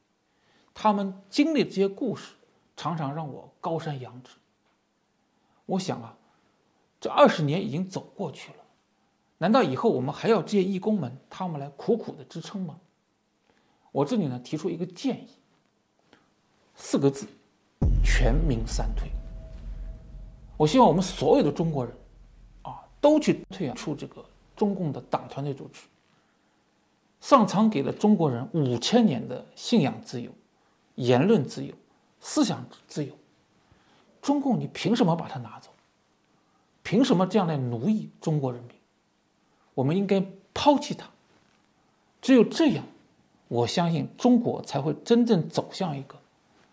[0.73, 2.33] 他们经历这些故事，
[2.77, 4.31] 常常让我高山仰止。
[5.65, 6.15] 我想啊，
[7.01, 8.59] 这二十年已经走过去了。
[9.39, 12.79] 难道以后我们还要这些义工们他们来苦苦的支撑吗？
[13.91, 15.27] 我这里呢提出一个建议，
[16.75, 17.27] 四个字：
[18.03, 19.09] 全民三退。
[20.55, 21.95] 我希望我们所有的中国人，
[22.61, 24.23] 啊，都去退出这个
[24.55, 25.81] 中共的党团队组织。
[27.19, 30.31] 上苍给了中国人五千年的信仰自由、
[30.95, 31.73] 言论自由、
[32.19, 33.13] 思想自由，
[34.21, 35.69] 中共你凭什么把它拿走？
[36.83, 38.71] 凭什么这样来奴役中国人民？
[39.73, 41.07] 我们应该抛弃它，
[42.21, 42.83] 只有这样，
[43.47, 46.17] 我相信中国才会真正走向一个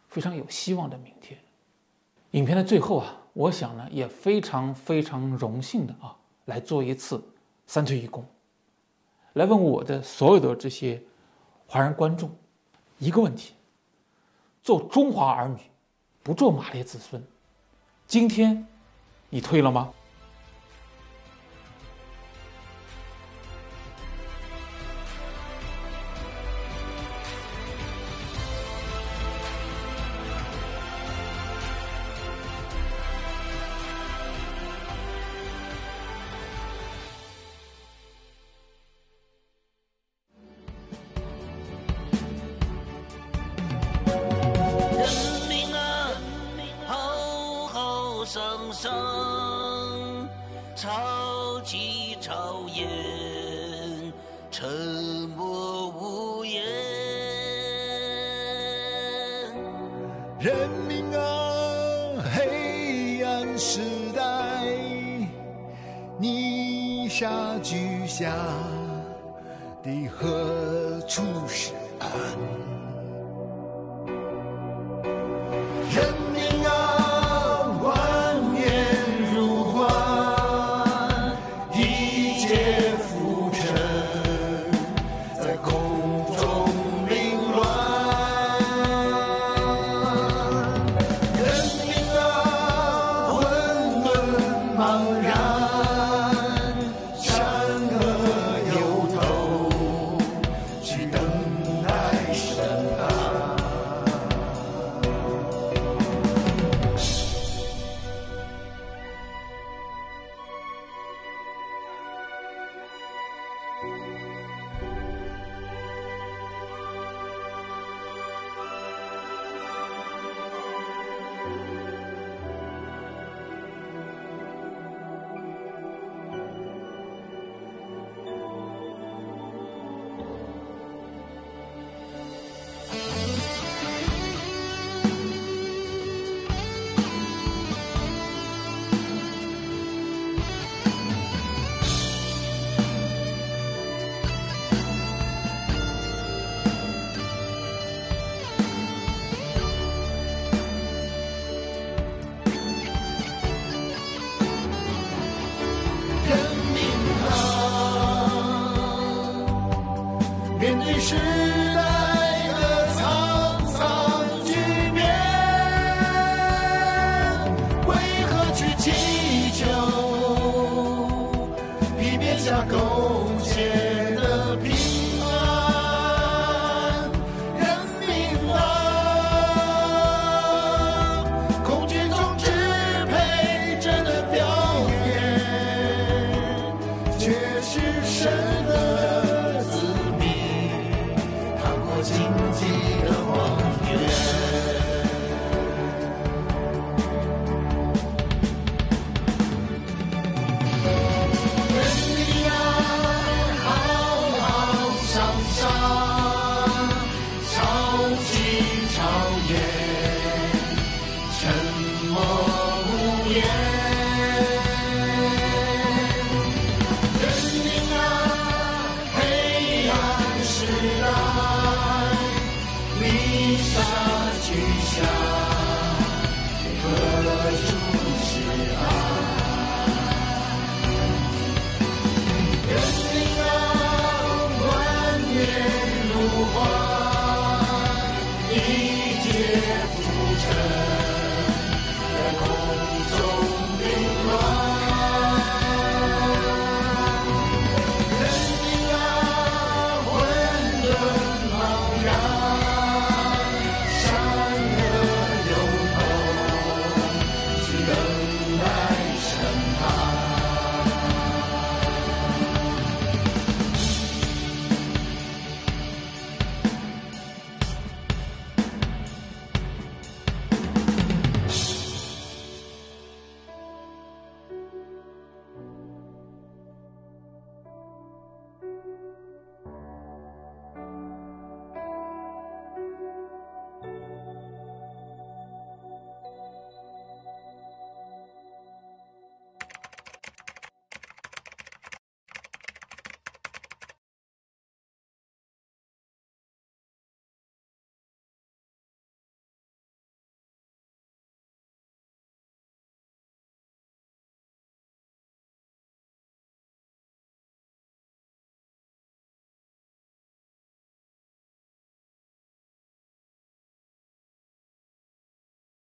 [0.09, 1.39] 非常有希望的明天。
[2.31, 6.17] 影片的最后啊，我想呢也非常非常荣幸的啊，
[6.47, 7.23] 来做一次
[7.67, 8.25] 三退一攻，
[9.35, 11.03] 来问我的所有的这些
[11.67, 12.31] 华人观众
[12.99, 13.55] 一个问题：
[14.65, 15.59] 做中华儿女，
[16.23, 17.23] 不做马列子孙，
[18.07, 18.67] 今天
[19.29, 19.93] 你退了吗？